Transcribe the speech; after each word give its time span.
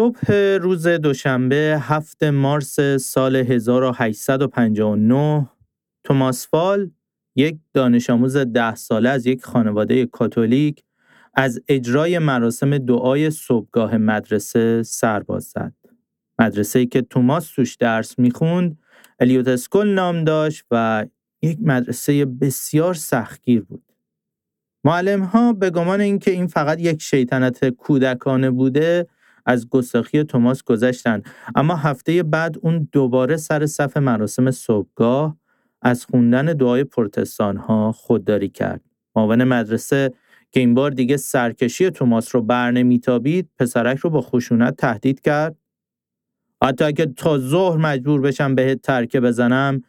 صبح 0.00 0.32
روز 0.60 0.86
دوشنبه 0.86 1.78
هفت 1.80 2.24
مارس 2.24 2.80
سال 2.80 3.36
1859 3.36 5.48
توماس 6.04 6.48
فال 6.48 6.90
یک 7.36 7.58
دانش 7.74 8.10
آموز 8.10 8.36
ده 8.36 8.74
ساله 8.74 9.08
از 9.08 9.26
یک 9.26 9.44
خانواده 9.44 10.06
کاتولیک 10.06 10.84
از 11.34 11.60
اجرای 11.68 12.18
مراسم 12.18 12.78
دعای 12.78 13.30
صبحگاه 13.30 13.96
مدرسه 13.96 14.82
سرباز 14.82 15.44
زد. 15.44 15.74
مدرسه 16.38 16.78
ای 16.78 16.86
که 16.86 17.02
توماس 17.02 17.52
توش 17.54 17.76
درس 17.76 18.18
می‌خوند 18.18 18.78
الیوت 19.18 19.48
اسکول 19.48 19.88
نام 19.88 20.24
داشت 20.24 20.64
و 20.70 21.06
یک 21.42 21.58
مدرسه 21.62 22.24
بسیار 22.24 22.94
سختگیر 22.94 23.62
بود. 23.62 23.92
معلم 24.84 25.22
ها 25.22 25.52
به 25.52 25.70
گمان 25.70 26.00
اینکه 26.00 26.30
این 26.30 26.46
فقط 26.46 26.80
یک 26.80 27.02
شیطنت 27.02 27.68
کودکانه 27.68 28.50
بوده 28.50 29.06
از 29.46 29.68
گستاخی 29.68 30.24
توماس 30.24 30.62
گذشتند 30.62 31.26
اما 31.54 31.76
هفته 31.76 32.22
بعد 32.22 32.56
اون 32.60 32.88
دوباره 32.92 33.36
سر 33.36 33.66
صف 33.66 33.96
مراسم 33.96 34.50
صبحگاه 34.50 35.36
از 35.82 36.04
خوندن 36.04 36.44
دعای 36.44 36.84
پرتستان 36.84 37.56
ها 37.56 37.92
خودداری 37.92 38.48
کرد. 38.48 38.80
معاون 39.16 39.44
مدرسه 39.44 40.12
که 40.50 40.60
این 40.60 40.74
بار 40.74 40.90
دیگه 40.90 41.16
سرکشی 41.16 41.90
توماس 41.90 42.34
رو 42.34 42.42
بر 42.42 42.70
نمیتابید 42.70 43.48
پسرک 43.58 43.98
رو 43.98 44.10
با 44.10 44.20
خشونت 44.20 44.76
تهدید 44.76 45.20
کرد 45.20 45.56
حتی 46.62 46.84
اگه 46.84 47.06
تا 47.06 47.38
ظهر 47.38 47.76
مجبور 47.76 48.20
بشم 48.20 48.54
بهت 48.54 48.82
ترکه 48.82 49.20
بزنم 49.20 49.82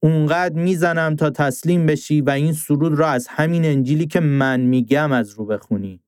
اونقدر 0.00 0.54
می‌زنم 0.54 1.16
تا 1.16 1.30
تسلیم 1.30 1.86
بشی 1.86 2.20
و 2.20 2.30
این 2.30 2.52
سرود 2.52 2.94
را 2.94 3.08
از 3.08 3.26
همین 3.28 3.64
انجیلی 3.64 4.06
که 4.06 4.20
من 4.20 4.60
میگم 4.60 5.12
از 5.12 5.30
رو 5.30 5.46
بخونی. 5.46 6.00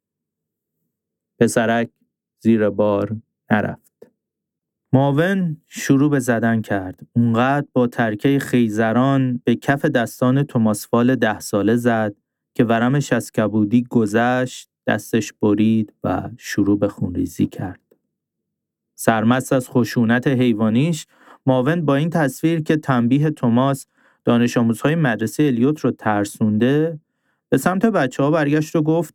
پسرک 1.40 1.90
زیر 2.44 2.70
بار 2.70 3.16
نرفت. 3.50 4.06
معاون 4.92 5.56
شروع 5.66 6.10
به 6.10 6.18
زدن 6.18 6.60
کرد. 6.60 7.00
اونقدر 7.12 7.66
با 7.72 7.86
ترکه 7.86 8.38
خیزران 8.38 9.40
به 9.44 9.54
کف 9.54 9.84
دستان 9.84 10.42
توماسفال 10.42 11.14
ده 11.14 11.40
ساله 11.40 11.76
زد 11.76 12.14
که 12.54 12.64
ورمش 12.64 13.12
از 13.12 13.32
کبودی 13.32 13.82
گذشت، 13.90 14.68
دستش 14.86 15.32
برید 15.32 15.92
و 16.04 16.30
شروع 16.38 16.78
به 16.78 16.88
خونریزی 16.88 17.46
کرد. 17.46 17.80
سرمست 18.94 19.52
از 19.52 19.68
خشونت 19.68 20.26
حیوانیش 20.26 21.06
معاون 21.46 21.84
با 21.84 21.94
این 21.94 22.10
تصویر 22.10 22.62
که 22.62 22.76
تنبیه 22.76 23.30
توماس 23.30 23.86
دانش 24.24 24.56
آموزهای 24.56 24.94
مدرسه 24.94 25.42
الیوت 25.42 25.80
رو 25.80 25.90
ترسونده 25.90 27.00
به 27.48 27.58
سمت 27.58 27.86
بچه 27.86 28.22
ها 28.22 28.30
برگشت 28.30 28.76
و 28.76 28.82
گفت 28.82 29.14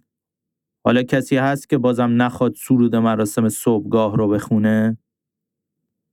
حالا 0.90 1.04
کسی 1.04 1.38
هست 1.38 1.70
که 1.70 1.78
بازم 1.78 2.22
نخواد 2.22 2.56
سرود 2.56 2.96
مراسم 2.96 3.50
صبحگاه 3.50 4.18
رو 4.18 4.28
بخونه؟ 4.28 4.98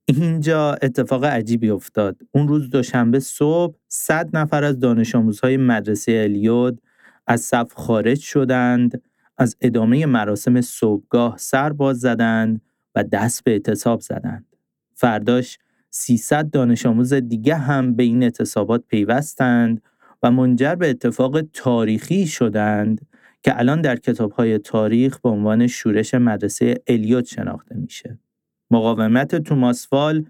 اینجا 0.05 0.73
اتفاق 0.81 1.25
عجیبی 1.25 1.69
افتاد. 1.69 2.17
اون 2.31 2.47
روز 2.47 2.69
دوشنبه 2.69 3.19
صبح 3.19 3.75
صد 3.87 4.37
نفر 4.37 4.63
از 4.63 4.79
دانش 4.79 5.15
آموزهای 5.15 5.57
مدرسه 5.57 6.11
الیوت 6.11 6.79
از 7.27 7.41
صف 7.41 7.73
خارج 7.73 8.19
شدند، 8.19 9.01
از 9.37 9.55
ادامه 9.61 10.05
مراسم 10.05 10.61
صبحگاه 10.61 11.37
سر 11.37 11.73
باز 11.73 11.99
زدند 11.99 12.61
و 12.95 13.03
دست 13.03 13.43
به 13.43 13.51
اعتصاب 13.51 14.01
زدند. 14.01 14.45
فرداش 14.93 15.57
300 15.89 16.49
دانش 16.49 16.85
آموز 16.85 17.13
دیگه 17.13 17.55
هم 17.55 17.95
به 17.95 18.03
این 18.03 18.23
اعتصابات 18.23 18.83
پیوستند 18.87 19.81
و 20.23 20.31
منجر 20.31 20.75
به 20.75 20.89
اتفاق 20.89 21.41
تاریخی 21.41 22.27
شدند 22.27 23.07
که 23.47 23.59
الان 23.59 23.81
در 23.81 23.95
کتابهای 23.95 24.57
تاریخ 24.57 25.19
به 25.19 25.29
عنوان 25.29 25.67
شورش 25.67 26.13
مدرسه 26.13 26.75
الیوت 26.87 27.25
شناخته 27.25 27.75
میشه. 27.75 28.19
مقاومت 28.71 29.35
توماسفال 29.35 30.25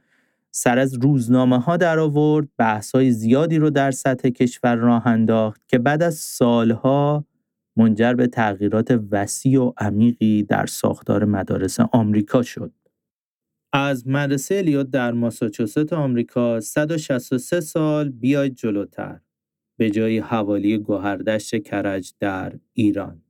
سر 0.52 0.78
از 0.80 0.94
روزنامه 0.94 1.60
ها 1.60 1.78
در 1.78 2.00
آورد، 2.00 2.48
بحث 2.58 2.92
های 2.92 3.12
زیادی 3.12 3.58
رو 3.58 3.70
در 3.70 3.92
سطح 3.92 4.30
کشور 4.30 4.76
راه 4.76 5.08
انداخت 5.08 5.62
که 5.67 5.78
بعد 5.78 6.04
از 6.04 6.16
سالها 6.16 7.26
منجر 7.76 8.14
به 8.14 8.28
تغییرات 8.28 9.00
وسیع 9.11 9.61
و 9.61 9.72
عمیقی 9.78 10.44
در 10.44 10.66
ساختار 10.66 11.26
مدارس 11.26 11.80
آمریکا 11.80 12.42
شد. 12.42 12.72
از 13.73 14.08
مدرسه 14.08 14.55
الیوت 14.55 14.92
در 14.92 15.11
ماساچوست 15.11 15.94
آمریکا 15.94 16.60
163 16.60 17.61
سال 17.61 18.10
بیاید 18.10 18.55
جلوتر 18.55 19.20
به 19.77 19.89
جای 19.89 20.20
حوالی 20.20 20.77
گوهردشت 20.77 21.64
کرج 21.64 22.14
در 22.20 22.54
ایران. 22.73 23.21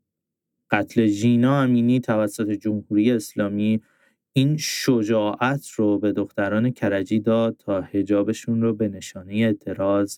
قتل 0.71 1.05
ژینا 1.05 1.61
امینی 1.61 1.99
توسط 1.99 2.49
جمهوری 2.49 3.11
اسلامی 3.11 3.81
این 4.33 4.57
شجاعت 4.57 5.69
رو 5.69 5.99
به 5.99 6.11
دختران 6.11 6.71
کرجی 6.71 7.19
داد 7.19 7.55
تا 7.59 7.81
هجابشون 7.81 8.61
رو 8.61 8.73
به 8.73 8.87
نشانه 8.87 9.33
اعتراض 9.33 10.17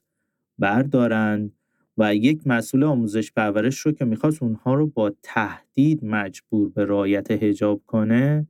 بردارند 0.60 1.54
و 1.98 2.16
یک 2.16 2.48
مسئول 2.48 2.84
آموزش 2.84 3.32
پرورش 3.32 3.80
رو 3.80 3.92
که 3.92 4.06
می‌خواست 4.06 4.44
اونها 4.44 4.74
رو 4.74 4.88
با 4.88 5.12
تهدید 5.24 6.06
مجبور 6.06 6.70
به 6.70 6.86
رعایت 6.86 7.32
هجاب 7.32 7.82
کنه 7.86 8.48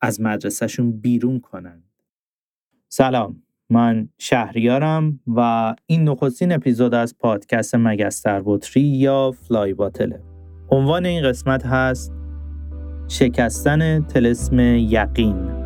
از 0.00 0.20
مدرسهشون 0.20 0.92
بیرون 0.92 1.40
کنند. 1.40 1.84
سلام 2.88 3.42
من 3.70 4.08
شهریارم 4.18 5.20
و 5.26 5.74
این 5.86 6.08
نخستین 6.08 6.52
اپیزود 6.52 6.94
از 6.94 7.18
پادکست 7.18 7.74
مگستر 7.74 8.42
بطری 8.44 8.82
یا 8.82 9.30
فلای 9.30 9.74
باتله. 9.74 10.20
عنوان 10.70 11.06
این 11.06 11.22
قسمت 11.22 11.66
هست 11.66 12.12
شکستن 13.08 14.02
تلسم 14.02 14.58
یقین 14.76 15.62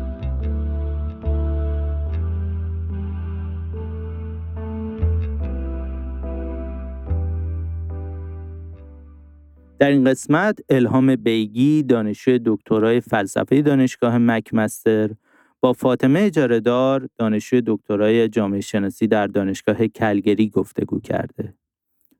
در 9.79 9.89
این 9.89 10.03
قسمت 10.03 10.59
الهام 10.69 11.15
بیگی 11.15 11.83
دانشجوی 11.83 12.39
دکترای 12.45 13.01
فلسفه 13.01 13.61
دانشگاه 13.61 14.17
مکمستر 14.17 15.09
با 15.61 15.73
فاطمه 15.73 16.19
اجارهدار 16.19 17.09
دانشجوی 17.17 17.61
دکترای 17.65 18.29
جامعه 18.29 18.61
شناسی 18.61 19.07
در 19.07 19.27
دانشگاه 19.27 19.87
کلگری 19.87 20.49
گفتگو 20.49 20.99
کرده. 20.99 21.53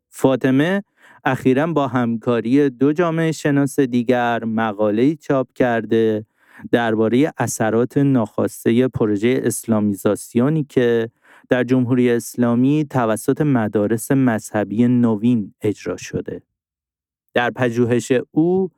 فاطمه 0.10 0.84
اخیرا 1.26 1.68
با 1.68 1.88
همکاری 1.88 2.70
دو 2.70 2.94
جامعه 2.94 3.32
شناس 3.32 3.80
دیگر 3.80 4.44
مقاله 4.44 5.16
چاپ 5.16 5.48
کرده 5.56 6.26
درباره 6.72 7.34
اثرات 7.38 7.98
ناخواسته 7.98 8.88
پروژه 8.88 9.42
اسلامیزاسیونی 9.44 10.64
که 10.64 11.10
در 11.50 11.64
جمهوری 11.64 12.12
اسلامی 12.12 12.86
توسط 12.90 13.42
مدارس 13.42 14.12
مذهبی 14.12 14.88
نوین 14.88 15.54
اجرا 15.62 15.98
شده. 15.98 16.42
در 17.34 17.50
پژوهش 17.50 18.12
او 18.32 18.70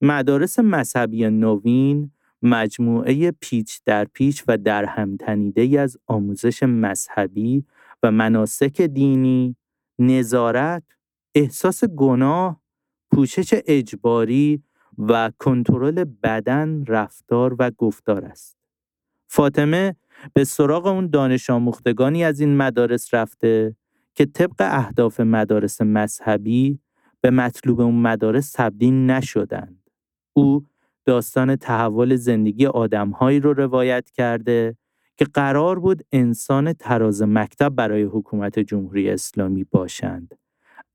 مدارس 0.00 0.58
مذهبی 0.58 1.30
نوین 1.30 2.10
مجموعه 2.42 3.30
پیچ 3.30 3.80
در 3.84 4.04
پیچ 4.04 4.44
و 4.48 4.58
در 4.58 4.84
همتنیده 4.84 5.80
از 5.80 5.96
آموزش 6.06 6.62
مذهبی 6.62 7.64
و 8.02 8.10
مناسک 8.10 8.82
دینی، 8.82 9.56
نظارت، 9.98 10.82
احساس 11.34 11.84
گناه، 11.84 12.60
پوشش 13.12 13.54
اجباری 13.66 14.62
و 14.98 15.32
کنترل 15.38 16.04
بدن، 16.04 16.84
رفتار 16.84 17.56
و 17.58 17.70
گفتار 17.70 18.24
است. 18.24 18.56
فاطمه 19.28 19.96
به 20.34 20.44
سراغ 20.44 20.86
اون 20.86 21.10
دانش 21.10 21.50
آموختگانی 21.50 22.24
از 22.24 22.40
این 22.40 22.56
مدارس 22.56 23.14
رفته 23.14 23.76
که 24.14 24.26
طبق 24.26 24.56
اهداف 24.58 25.20
مدارس 25.20 25.80
مذهبی 25.80 26.78
به 27.20 27.30
مطلوب 27.30 27.80
اون 27.80 27.94
مدارس 27.94 28.52
تبدیل 28.52 28.94
نشدند. 28.94 29.90
او 30.32 30.66
داستان 31.10 31.56
تحول 31.56 32.16
زندگی 32.16 32.66
آدمهایی 32.66 33.40
رو 33.40 33.52
روایت 33.52 34.10
کرده 34.10 34.76
که 35.16 35.24
قرار 35.34 35.78
بود 35.78 36.02
انسان 36.12 36.72
تراز 36.72 37.22
مکتب 37.22 37.68
برای 37.68 38.02
حکومت 38.02 38.58
جمهوری 38.58 39.10
اسلامی 39.10 39.64
باشند. 39.64 40.34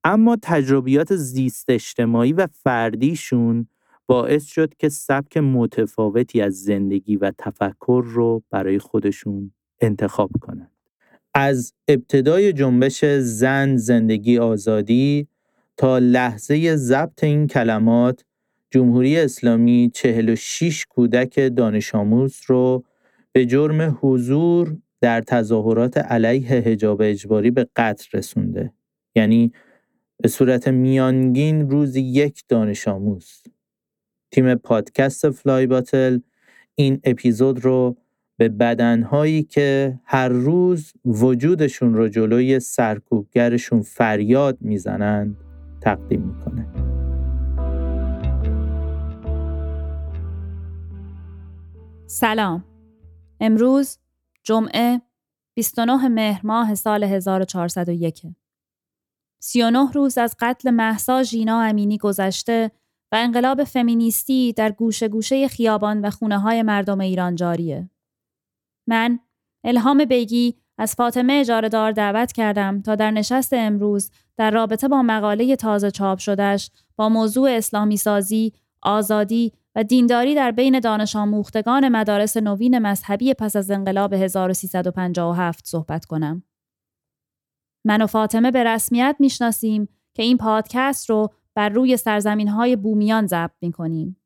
اما 0.03 0.37
تجربیات 0.41 1.15
زیست 1.15 1.69
اجتماعی 1.69 2.33
و 2.33 2.47
فردیشون 2.47 3.67
باعث 4.07 4.45
شد 4.45 4.75
که 4.75 4.89
سبک 4.89 5.37
متفاوتی 5.37 6.41
از 6.41 6.63
زندگی 6.63 7.15
و 7.15 7.31
تفکر 7.37 8.03
رو 8.07 8.43
برای 8.49 8.79
خودشون 8.79 9.51
انتخاب 9.81 10.29
کنند. 10.41 10.71
از 11.33 11.73
ابتدای 11.87 12.53
جنبش 12.53 13.05
زن 13.05 13.75
زندگی 13.75 14.37
آزادی 14.37 15.27
تا 15.77 15.97
لحظه 15.97 16.75
ضبط 16.75 17.23
این 17.23 17.47
کلمات 17.47 18.24
جمهوری 18.75 19.19
اسلامی 19.19 19.91
46 19.93 20.85
کودک 20.89 21.39
دانش 21.57 21.95
آموز 21.95 22.39
رو 22.47 22.83
به 23.31 23.45
جرم 23.45 23.97
حضور 24.01 24.77
در 25.01 25.21
تظاهرات 25.21 25.97
علیه 25.97 26.49
حجاب 26.49 27.01
اجباری 27.01 27.51
به 27.51 27.67
قتل 27.75 28.17
رسونده. 28.17 28.73
یعنی 29.15 29.51
به 30.17 30.27
صورت 30.27 30.67
میانگین 30.67 31.69
روزی 31.69 32.01
یک 32.01 32.43
دانش 32.47 32.87
آموز. 32.87 33.43
تیم 34.31 34.55
پادکست 34.55 35.29
فلای 35.29 35.67
باتل 35.67 36.19
این 36.75 36.99
اپیزود 37.03 37.65
رو 37.65 37.97
به 38.37 38.49
بدنهایی 38.49 39.43
که 39.43 39.99
هر 40.05 40.29
روز 40.29 40.93
وجودشون 41.05 41.93
رو 41.93 42.07
جلوی 42.07 42.59
سرکوبگرشون 42.59 43.81
فریاد 43.81 44.57
می‌زنند 44.61 45.37
تقدیم 45.81 46.21
می‌کنه. 46.21 46.74
سلام 52.07 52.65
امروز 53.39 53.97
جمعه 54.43 55.01
29 55.53 56.07
مهر 56.07 56.41
ماه 56.43 56.75
سال 56.75 57.03
1401 57.03 58.21
39 59.39 59.91
روز 59.91 60.17
از 60.17 60.35
قتل 60.39 60.71
محسا 60.71 61.23
ژینا 61.23 61.61
امینی 61.61 61.97
گذشته 61.97 62.71
و 63.11 63.15
انقلاب 63.15 63.63
فمینیستی 63.63 64.53
در 64.53 64.71
گوشه 64.71 65.07
گوشه 65.07 65.47
خیابان 65.47 66.01
و 66.01 66.09
خونه 66.09 66.39
های 66.39 66.63
مردم 66.63 66.99
ایران 66.99 67.35
جاریه. 67.35 67.89
من 68.87 69.19
الهام 69.63 70.05
بیگی 70.05 70.55
از 70.77 70.95
فاطمه 70.95 71.33
اجاره 71.33 71.69
دار 71.69 71.91
دعوت 71.91 72.31
کردم 72.31 72.81
تا 72.81 72.95
در 72.95 73.11
نشست 73.11 73.53
امروز 73.53 74.11
در 74.37 74.51
رابطه 74.51 74.87
با 74.87 75.01
مقاله 75.01 75.55
تازه 75.55 75.91
چاپ 75.91 76.19
شدهش 76.19 76.71
با 76.95 77.09
موضوع 77.09 77.49
اسلامی 77.49 77.97
سازی، 77.97 78.53
آزادی 78.81 79.53
و 79.75 79.83
دینداری 79.83 80.35
در 80.35 80.51
بین 80.51 80.79
دانش 80.79 81.15
آموختگان 81.15 81.89
مدارس 81.89 82.37
نوین 82.37 82.79
مذهبی 82.79 83.33
پس 83.33 83.55
از 83.55 83.71
انقلاب 83.71 84.13
1357 84.13 85.67
صحبت 85.67 86.05
کنم. 86.05 86.43
من 87.85 88.01
و 88.01 88.07
فاطمه 88.07 88.51
به 88.51 88.63
رسمیت 88.63 89.15
می‌شناسیم 89.19 89.87
که 90.13 90.23
این 90.23 90.37
پادکست 90.37 91.09
رو 91.09 91.33
بر 91.55 91.69
روی 91.69 91.97
سرزمین 91.97 92.47
های 92.47 92.75
بومیان 92.75 93.27
ضبط 93.27 93.55
می 93.61 93.71
کنیم. 93.71 94.17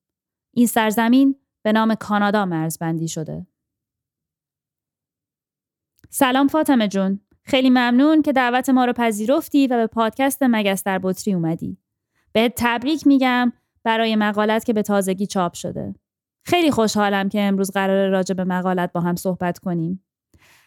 این 0.53 0.67
سرزمین 0.67 1.35
به 1.63 1.71
نام 1.71 1.95
کانادا 1.95 2.45
مرزبندی 2.45 3.07
شده. 3.07 3.47
سلام 6.09 6.47
فاطمه 6.47 6.87
جون. 6.87 7.19
خیلی 7.43 7.69
ممنون 7.69 8.21
که 8.21 8.31
دعوت 8.31 8.69
ما 8.69 8.85
رو 8.85 8.93
پذیرفتی 8.93 9.67
و 9.67 9.77
به 9.77 9.87
پادکست 9.87 10.43
مگس 10.43 10.83
در 10.83 10.99
بطری 11.03 11.33
اومدی. 11.33 11.77
به 12.31 12.53
تبریک 12.57 13.07
میگم 13.07 13.51
برای 13.83 14.15
مقالت 14.15 14.65
که 14.65 14.73
به 14.73 14.81
تازگی 14.81 15.27
چاپ 15.27 15.53
شده. 15.53 15.95
خیلی 16.45 16.71
خوشحالم 16.71 17.29
که 17.29 17.41
امروز 17.41 17.71
قرار 17.71 18.09
راجع 18.09 18.35
به 18.35 18.43
مقالت 18.43 18.91
با 18.91 19.01
هم 19.01 19.15
صحبت 19.15 19.59
کنیم. 19.59 20.05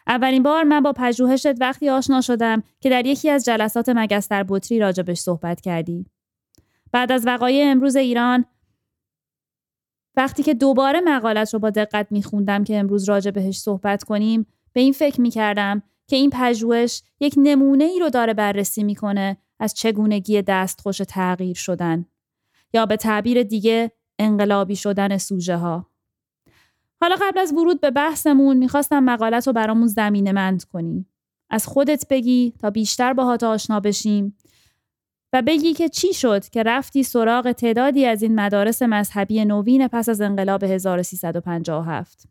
اولین 0.07 0.43
بار 0.43 0.63
من 0.63 0.83
با 0.83 0.93
پژوهشت 0.93 1.61
وقتی 1.61 1.89
آشنا 1.89 2.21
شدم 2.21 2.63
که 2.79 2.89
در 2.89 3.05
یکی 3.05 3.29
از 3.29 3.45
جلسات 3.45 3.89
مگس 3.89 4.29
در 4.29 4.45
بطری 4.47 4.79
راجبش 4.79 5.19
صحبت 5.19 5.61
کردی. 5.61 6.05
بعد 6.91 7.11
از 7.11 7.27
وقایع 7.27 7.71
امروز 7.71 7.95
ایران 7.95 8.45
وقتی 10.15 10.43
که 10.43 10.53
دوباره 10.53 11.01
مقالت 11.01 11.53
رو 11.53 11.59
با 11.59 11.69
دقت 11.69 12.07
میخوندم 12.11 12.63
که 12.63 12.79
امروز 12.79 13.09
راجع 13.09 13.31
بهش 13.31 13.57
صحبت 13.57 14.03
کنیم 14.03 14.45
به 14.73 14.81
این 14.81 14.93
فکر 14.93 15.21
می‌کردم 15.21 15.83
که 16.07 16.15
این 16.15 16.29
پژوهش 16.29 17.03
یک 17.19 17.33
نمونه 17.37 17.83
ای 17.83 17.99
رو 17.99 18.09
داره 18.09 18.33
بررسی 18.33 18.83
می‌کنه 18.83 19.37
از 19.59 19.73
چگونگی 19.73 20.41
دستخوش 20.41 20.97
تغییر 20.97 21.55
شدن 21.55 22.05
یا 22.73 22.85
به 22.85 22.97
تعبیر 22.97 23.43
دیگه 23.43 23.91
انقلابی 24.19 24.75
شدن 24.75 25.17
سوژه 25.17 25.57
ها. 25.57 25.89
حالا 27.01 27.15
قبل 27.21 27.39
از 27.39 27.53
ورود 27.53 27.81
به 27.81 27.91
بحثمون 27.91 28.57
می‌خواستم 28.57 29.03
مقالت 29.03 29.47
رو 29.47 29.53
برامون 29.53 29.87
زمینه 29.87 30.31
مند 30.31 30.63
کنی. 30.63 31.05
از 31.49 31.67
خودت 31.67 32.05
بگی 32.09 32.53
تا 32.59 32.69
بیشتر 32.69 33.13
باهات 33.13 33.43
آشنا 33.43 33.79
بشیم 33.79 34.37
و 35.33 35.41
بگی 35.41 35.73
که 35.73 35.89
چی 35.89 36.13
شد 36.13 36.49
که 36.49 36.63
رفتی 36.63 37.03
سراغ 37.03 37.51
تعدادی 37.51 38.05
از 38.05 38.23
این 38.23 38.35
مدارس 38.35 38.81
مذهبی 38.81 39.45
نوین 39.45 39.87
پس 39.87 40.09
از 40.09 40.21
انقلاب 40.21 40.63
1357 40.63 42.27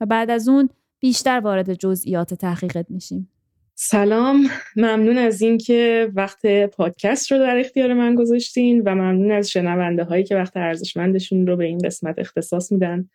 و 0.00 0.06
بعد 0.06 0.30
از 0.30 0.48
اون 0.48 0.68
بیشتر 1.00 1.40
وارد 1.40 1.74
جزئیات 1.74 2.34
تحقیقت 2.34 2.90
میشیم. 2.90 3.30
سلام. 3.80 4.50
ممنون 4.76 5.18
از 5.18 5.42
اینکه 5.42 6.10
وقت 6.14 6.46
پادکست 6.66 7.32
رو 7.32 7.38
در 7.38 7.58
اختیار 7.58 7.94
من 7.94 8.14
گذاشتین 8.14 8.82
و 8.86 8.94
ممنون 8.94 9.32
از 9.32 9.50
شنونده 9.50 10.04
هایی 10.04 10.24
که 10.24 10.36
وقت 10.36 10.56
ارزشمندشون 10.56 11.46
رو 11.46 11.56
به 11.56 11.64
این 11.64 11.78
قسمت 11.78 12.18
اختصاص 12.18 12.72
میدن 12.72 13.08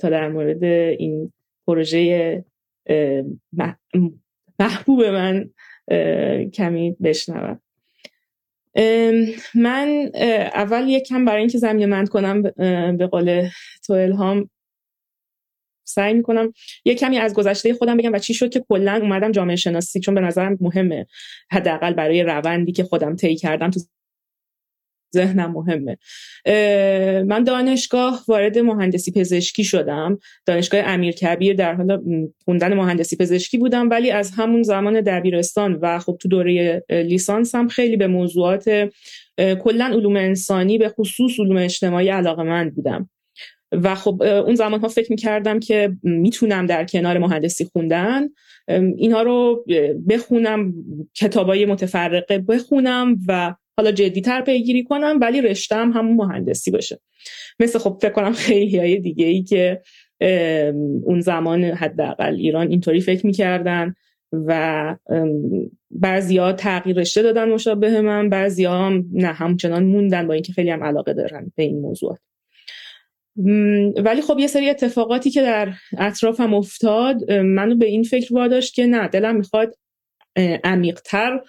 تا 0.00 0.08
در 0.10 0.28
مورد 0.28 0.64
این 0.64 1.32
پروژه 1.66 2.44
محبوب 4.58 5.04
من 5.04 5.50
کمی 6.50 6.96
بشنوم. 7.02 7.60
من 9.54 10.10
اول 10.54 10.88
یک 10.88 11.04
کم 11.04 11.24
برای 11.24 11.40
اینکه 11.40 11.58
زمین 11.58 11.86
مند 11.86 12.08
کنم 12.08 12.42
به 12.96 13.06
قول 13.06 13.48
تو 13.86 13.92
الهام 13.92 14.50
سعی 15.88 16.14
می‌کنم 16.14 16.52
یه 16.84 16.94
کمی 16.94 17.18
از 17.18 17.34
گذشته 17.34 17.74
خودم 17.74 17.96
بگم 17.96 18.12
و 18.12 18.18
چی 18.18 18.34
شد 18.34 18.50
که 18.50 18.64
کلا 18.68 18.98
اومدم 19.02 19.32
جامعه 19.32 19.56
شناسی 19.56 20.00
چون 20.00 20.14
به 20.14 20.20
نظرم 20.20 20.58
مهمه. 20.60 21.06
حداقل 21.50 21.92
برای 21.92 22.22
روندی 22.22 22.72
که 22.72 22.84
خودم 22.84 23.16
طی 23.16 23.36
کردم 23.36 23.70
تو 23.70 23.80
ذهنم 25.14 25.52
مهمه. 25.52 25.98
من 27.24 27.44
دانشگاه 27.44 28.24
وارد 28.28 28.58
مهندسی 28.58 29.12
پزشکی 29.12 29.64
شدم. 29.64 30.18
دانشگاه 30.46 30.80
امیر 30.80 31.14
کبیر 31.14 31.56
در 31.56 31.74
حال 31.74 32.02
خوندن 32.44 32.74
مهندسی 32.74 33.16
پزشکی 33.16 33.58
بودم 33.58 33.90
ولی 33.90 34.10
از 34.10 34.30
همون 34.36 34.62
زمان 34.62 35.00
دبیرستان 35.00 35.78
و 35.82 35.98
خب 35.98 36.16
تو 36.20 36.28
دوره 36.28 36.84
لیسانس 36.90 37.54
هم 37.54 37.68
خیلی 37.68 37.96
به 37.96 38.06
موضوعات 38.06 38.90
کلا 39.38 39.84
علوم 39.84 40.16
انسانی 40.16 40.78
به 40.78 40.88
خصوص 40.88 41.40
علوم 41.40 41.56
اجتماعی 41.56 42.08
علاقه 42.08 42.42
من 42.42 42.70
بودم. 42.70 43.10
و 43.72 43.94
خب 43.94 44.22
اون 44.22 44.54
زمان 44.54 44.80
ها 44.80 44.88
فکر 44.88 45.10
می‌کردم 45.10 45.60
که 45.60 45.96
می‌تونم 46.02 46.66
در 46.66 46.84
کنار 46.84 47.18
مهندسی 47.18 47.64
خوندن. 47.64 48.28
اینها 48.96 49.22
رو 49.22 49.64
بخونم 50.08 50.74
کتابای 51.14 51.66
متفرقه 51.66 52.38
بخونم 52.38 53.16
و 53.28 53.54
حالا 53.76 53.92
جدیتر 53.92 54.40
پیگیری 54.40 54.84
کنم 54.84 55.18
ولی 55.20 55.40
رشتم 55.40 55.92
همون 55.92 56.16
مهندسی 56.16 56.70
باشه. 56.70 57.00
مثل 57.60 57.78
خب 57.78 57.98
فکر 58.02 58.12
کنم 58.12 58.32
خیلی 58.32 58.78
های 58.78 59.00
دیگه 59.00 59.26
ای 59.26 59.42
که 59.42 59.82
اون 61.02 61.20
زمان 61.20 61.64
حداقل 61.64 62.34
ایران 62.34 62.70
اینطوری 62.70 63.00
فکر 63.00 63.26
می‌کردن 63.26 63.94
و 64.32 64.96
ها 66.38 66.52
تغییر 66.52 66.96
رشته 66.96 67.22
دادن 67.22 67.48
مشابه 67.48 68.00
من 68.00 68.32
ها 68.60 68.86
هم 68.86 69.04
نه 69.12 69.26
همچنان 69.26 69.84
موندن 69.84 70.26
با 70.26 70.34
اینکه 70.34 70.52
خیلی 70.52 70.70
هم 70.70 70.84
علاقه 70.84 71.12
دارن 71.12 71.52
به 71.56 71.62
این 71.62 71.80
موضوعات. 71.80 72.18
ولی 74.04 74.22
خب 74.22 74.38
یه 74.38 74.46
سری 74.46 74.70
اتفاقاتی 74.70 75.30
که 75.30 75.42
در 75.42 75.72
اطرافم 75.98 76.54
افتاد 76.54 77.32
منو 77.32 77.76
به 77.76 77.86
این 77.86 78.02
فکر 78.02 78.34
واداشت 78.34 78.74
که 78.74 78.86
نه 78.86 79.08
دلم 79.08 79.36
می‌خواد 79.36 79.74
عمیقتر 80.64 81.40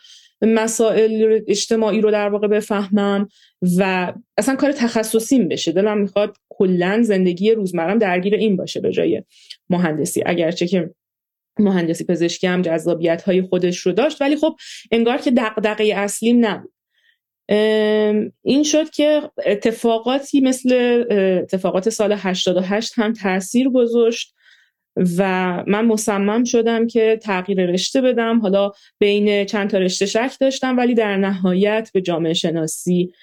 مسائل 0.41 1.39
اجتماعی 1.47 2.01
رو 2.01 2.11
در 2.11 2.29
واقع 2.29 2.47
بفهمم 2.47 3.27
و 3.77 4.13
اصلا 4.37 4.55
کار 4.55 4.71
تخصصیم 4.71 5.47
بشه. 5.47 5.71
دلم 5.71 5.97
می‌خواد 5.97 6.37
کلا 6.49 7.01
زندگی 7.01 7.51
روزمرم 7.51 7.97
درگیر 7.97 8.35
این 8.35 8.55
باشه 8.55 8.79
به 8.79 8.91
جای 8.91 9.23
مهندسی. 9.69 10.23
اگرچه 10.25 10.67
که 10.67 10.89
مهندسی 11.59 12.03
پزشکی 12.03 12.47
هم 12.47 12.61
جذابیت 12.61 13.21
های 13.21 13.41
خودش 13.41 13.79
رو 13.79 13.91
داشت 13.91 14.21
ولی 14.21 14.35
خب 14.35 14.55
انگار 14.91 15.17
که 15.17 15.31
دقدقه 15.31 15.93
اصلیم 15.95 16.45
نبود. 16.45 16.71
این 18.41 18.63
شد 18.63 18.89
که 18.89 19.21
اتفاقاتی 19.45 20.41
مثل 20.41 21.03
اتفاقات 21.41 21.89
سال 21.89 22.13
88 22.17 22.93
هم 22.95 23.13
تاثیر 23.13 23.69
گذاشت 23.69 24.35
و 25.17 25.23
من 25.67 25.85
مصمم 25.85 26.43
شدم 26.43 26.87
که 26.87 27.19
تغییر 27.23 27.65
رشته 27.65 28.01
بدم. 28.01 28.39
حالا 28.39 28.71
بین 28.99 29.45
چند 29.45 29.69
تا 29.69 29.77
رشته 29.77 30.05
شک 30.05 30.31
داشتم 30.41 30.77
ولی 30.77 30.93
در 30.93 31.17
نهایت 31.17 31.89
به 31.93 32.01
جامعه 32.01 32.33
شناسی 32.33 33.13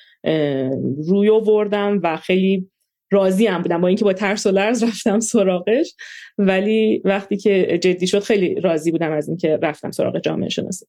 روی 1.09 1.31
آوردم 1.31 2.01
و 2.03 2.17
خیلی 2.17 2.71
راضی 3.11 3.47
هم 3.47 3.63
بودم 3.63 3.81
با 3.81 3.89
اینکه 3.89 4.05
با 4.05 4.13
ترس 4.13 4.47
و 4.47 4.51
لرز 4.51 4.83
رفتم 4.83 5.21
سراغش. 5.21 5.95
ولی 6.39 7.03
وقتی 7.05 7.37
که 7.37 7.79
جدی 7.83 8.07
شد 8.07 8.23
خیلی 8.23 8.61
راضی 8.61 8.91
بودم 8.91 9.13
از 9.13 9.29
اینکه 9.29 9.59
رفتم 9.63 9.91
سراغ 9.91 10.19
جامعه 10.19 10.49
شناسی. 10.49 10.87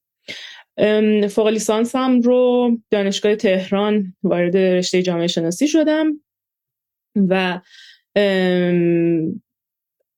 فوق 1.29 1.48
لیسانسم 1.48 2.22
رو 2.22 2.72
دانشگاه 2.91 3.36
تهران 3.36 4.13
وارد 4.24 4.57
رشته 4.57 5.01
جامعه 5.01 5.27
شناسی 5.27 5.67
شدم 5.67 6.19
و 7.15 7.62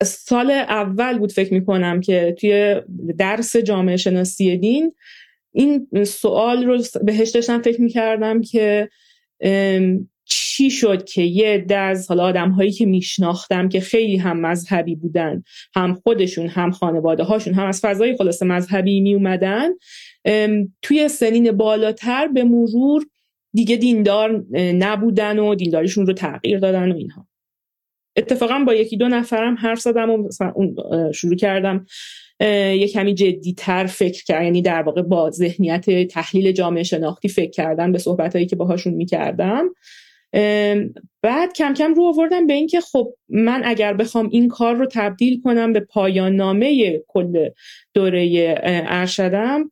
سال 0.04 0.51
اول 0.51 1.20
بود 1.20 1.32
فکر 1.32 1.54
می‌کنم 1.54 2.01
که 2.01 2.36
توی 2.39 2.82
درس 3.18 3.58
جامعه 3.58 3.98
شناسی 3.98 4.58
دین 4.58 4.94
این 5.51 5.88
سوال 6.04 6.66
رو 6.66 6.84
بهش 7.04 7.30
داشتم 7.30 7.62
فکر 7.62 7.82
می‌کردم 7.82 8.42
که 8.42 8.89
چی 10.25 10.72
شد 10.72 11.04
که 11.04 11.22
یه 11.22 11.66
از 11.70 12.08
حالا 12.08 12.24
آدم 12.24 12.50
هایی 12.50 12.72
که 12.72 12.86
میشناختم 12.86 13.70
که 13.70 13.80
خیلی 13.80 14.18
هم 14.18 14.39
مذهبی 14.39 14.96
بودن 14.96 15.44
هم 15.75 15.94
خودشون 15.94 16.48
هم 16.48 16.72
خانواده 16.72 17.24
هاشون 17.24 17.54
هم 17.54 17.66
از 17.66 17.82
فضای 17.82 18.18
خلاصه 18.18 18.46
مذهبی 18.46 19.01
می 19.01 19.13
اومدن 19.13 19.70
توی 20.82 21.08
سنین 21.10 21.52
بالاتر 21.52 22.28
به 22.28 22.44
مرور 22.44 23.06
دیگه 23.54 23.76
دیندار 23.76 24.46
نبودن 24.58 25.40
و 25.40 25.56
دینداریشون 25.56 26.08
رو 26.08 26.14
تغییر 26.14 26.60
دادن 26.60 26.92
و 26.92 26.96
اینها. 26.96 27.28
اتفاقا 28.16 28.64
با 28.68 28.74
یکی 28.74 28.98
دو 28.98 29.08
نفرم 29.08 29.56
حرف 29.56 29.80
زدم 29.80 30.10
و 30.12 30.30
شروع 31.14 31.36
کردم 31.36 31.86
یه 32.40 32.88
کمی 32.88 33.14
جدیتر 33.14 33.86
فکر 33.86 34.24
کرد 34.24 34.44
یعنی 34.44 34.62
در 34.62 34.82
واقع 34.82 35.02
با 35.02 35.30
ذهنیت 35.30 36.08
تحلیل 36.08 36.52
جامعه 36.52 36.84
شناختی 36.84 37.30
فکر 37.30 37.50
کردن 37.50 37.92
به 37.92 37.98
صحبت 37.98 38.48
که 38.48 38.56
باهاشون 38.56 38.94
می‌کردم. 38.94 39.70
بعد 41.22 41.54
کم 41.56 41.74
کم 41.74 41.94
رو 41.94 42.04
آوردم 42.04 42.48
به 42.48 42.54
اینکه 42.54 42.82
خب 42.82 43.14
من 43.30 43.62
اگر 43.66 43.94
بخوام 43.94 44.30
این 44.32 44.48
کار 44.48 44.76
رو 44.76 44.86
تبدیل 44.92 45.42
کنم 45.42 45.74
به 45.74 45.80
پایان 45.80 46.36
نامه 46.36 47.00
کل 47.08 47.50
دوره 47.94 48.56
ارشدم 48.88 49.72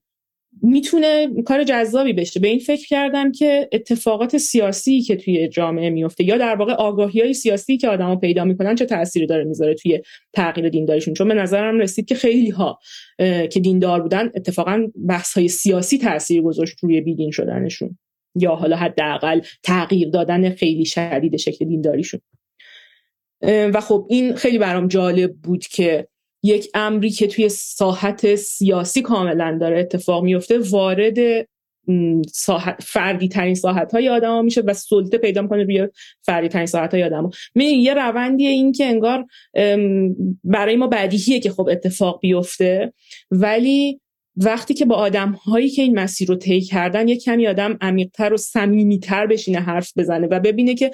می‌تونه 0.61 1.27
کار 1.45 1.63
جذابی 1.63 2.13
بشه. 2.13 2.39
به 2.39 2.47
این 2.47 2.59
فکر 2.59 2.87
کردم 2.87 3.31
که 3.31 3.69
اتفاقات 3.71 4.37
سیاسی 4.37 5.01
که 5.01 5.15
توی 5.15 5.47
جامعه 5.47 5.89
میفته 5.89 6.23
یا 6.23 6.37
در 6.37 6.55
واقع 6.55 6.73
آگاهی 6.73 7.21
های 7.21 7.33
سیاسی 7.33 7.77
که 7.77 7.87
آدما 7.87 8.15
پیدا 8.15 8.45
می‌کنن 8.45 8.75
چه 8.75 8.85
تأثیری 8.85 9.25
داره 9.27 9.43
می‌ذاره 9.43 9.73
توی 9.73 10.01
تغییر 10.33 10.69
دینداریشون؟ 10.69 11.13
چون 11.13 11.27
به 11.27 11.33
نظرم 11.33 11.79
رسید 11.79 12.05
که 12.05 12.15
خیلی 12.15 12.49
ها 12.49 12.79
که 13.19 13.59
دیندار 13.61 14.01
بودن 14.01 14.31
اتفاقا 14.35 14.87
بحث 15.07 15.33
های 15.33 15.47
سیاسی 15.47 15.97
تاثیر 15.97 16.41
گذاشت 16.41 16.79
روی 16.83 17.01
بیدین 17.01 17.31
شدنشون 17.31 17.97
یا 18.35 18.55
حالا 18.55 18.75
حداقل 18.75 19.41
تغییر 19.63 20.09
دادن 20.09 20.49
خیلی 20.49 20.85
شدید 20.85 21.37
شکل 21.37 21.65
دینداریشون. 21.65 22.19
و 23.43 23.81
خب 23.81 24.07
این 24.09 24.35
خیلی 24.35 24.57
برام 24.57 24.87
جالب 24.87 25.33
بود 25.33 25.67
که 25.67 26.07
یک 26.47 26.69
امری 26.73 27.09
که 27.09 27.27
توی 27.27 27.49
ساحت 27.49 28.35
سیاسی 28.35 29.01
کاملا 29.01 29.57
داره 29.61 29.79
اتفاق 29.79 30.23
میفته 30.23 30.59
وارد 30.59 31.47
فردی 32.79 33.27
ترین 33.27 33.55
ساحت 33.55 33.91
های 33.91 34.09
آدم 34.09 34.29
ها 34.29 34.41
میشه 34.41 34.61
و 34.61 34.73
سلطه 34.73 35.17
پیدا 35.17 35.41
می‌کنه 35.41 35.63
روی 35.63 35.87
فردی 36.21 36.47
ترین 36.47 36.65
ساحت 36.65 36.93
های 36.93 37.03
آدم 37.03 37.23
ها. 37.23 37.31
یه 37.63 37.93
روندیه 37.93 38.49
این 38.49 38.71
که 38.71 38.85
انگار 38.85 39.25
برای 40.43 40.75
ما 40.75 40.87
بدیهیه 40.87 41.39
که 41.39 41.51
خب 41.51 41.69
اتفاق 41.71 42.19
بیفته 42.21 42.93
ولی 43.31 44.01
وقتی 44.37 44.73
که 44.73 44.85
با 44.85 44.95
آدم 44.95 45.31
هایی 45.31 45.69
که 45.69 45.81
این 45.81 45.99
مسیر 45.99 46.27
رو 46.27 46.35
طی 46.35 46.61
کردن 46.61 47.07
یه 47.07 47.17
کمی 47.17 47.47
آدم 47.47 47.77
عمیقتر 47.81 48.33
و 48.33 48.37
صمیمیتر 48.37 49.27
بشینه 49.27 49.59
حرف 49.59 49.91
بزنه 49.97 50.27
و 50.27 50.39
ببینه 50.39 50.75
که 50.75 50.91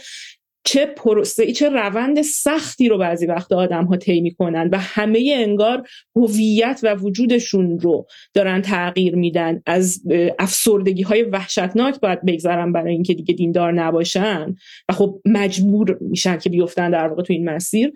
چه 0.65 0.85
پروسه 0.85 1.51
چه 1.51 1.69
روند 1.69 2.21
سختی 2.21 2.89
رو 2.89 2.97
بعضی 2.97 3.25
وقت 3.25 3.51
آدم 3.51 3.85
ها 3.85 3.97
طی 3.97 4.21
می‌کنن 4.21 4.69
و 4.71 4.77
همه 4.79 5.33
انگار 5.35 5.87
هویت 6.15 6.79
و 6.83 6.95
وجودشون 6.95 7.79
رو 7.79 8.07
دارن 8.33 8.61
تغییر 8.61 9.15
میدن. 9.15 9.61
از 9.65 10.01
افسردگی 10.39 11.01
های 11.01 11.23
وحشتناک 11.23 11.99
باید 11.99 12.25
بگذارن 12.25 12.71
برای 12.71 12.93
اینکه 12.93 13.13
دیگه 13.13 13.33
دیندار 13.33 13.71
نباشن 13.71 14.55
و 14.89 14.93
خب 14.93 15.21
مجبور 15.25 15.97
میشن 16.01 16.37
که 16.37 16.49
بیفتن 16.49 16.91
در 16.91 17.07
واقع 17.07 17.23
تو 17.23 17.33
این 17.33 17.49
مسیر. 17.49 17.93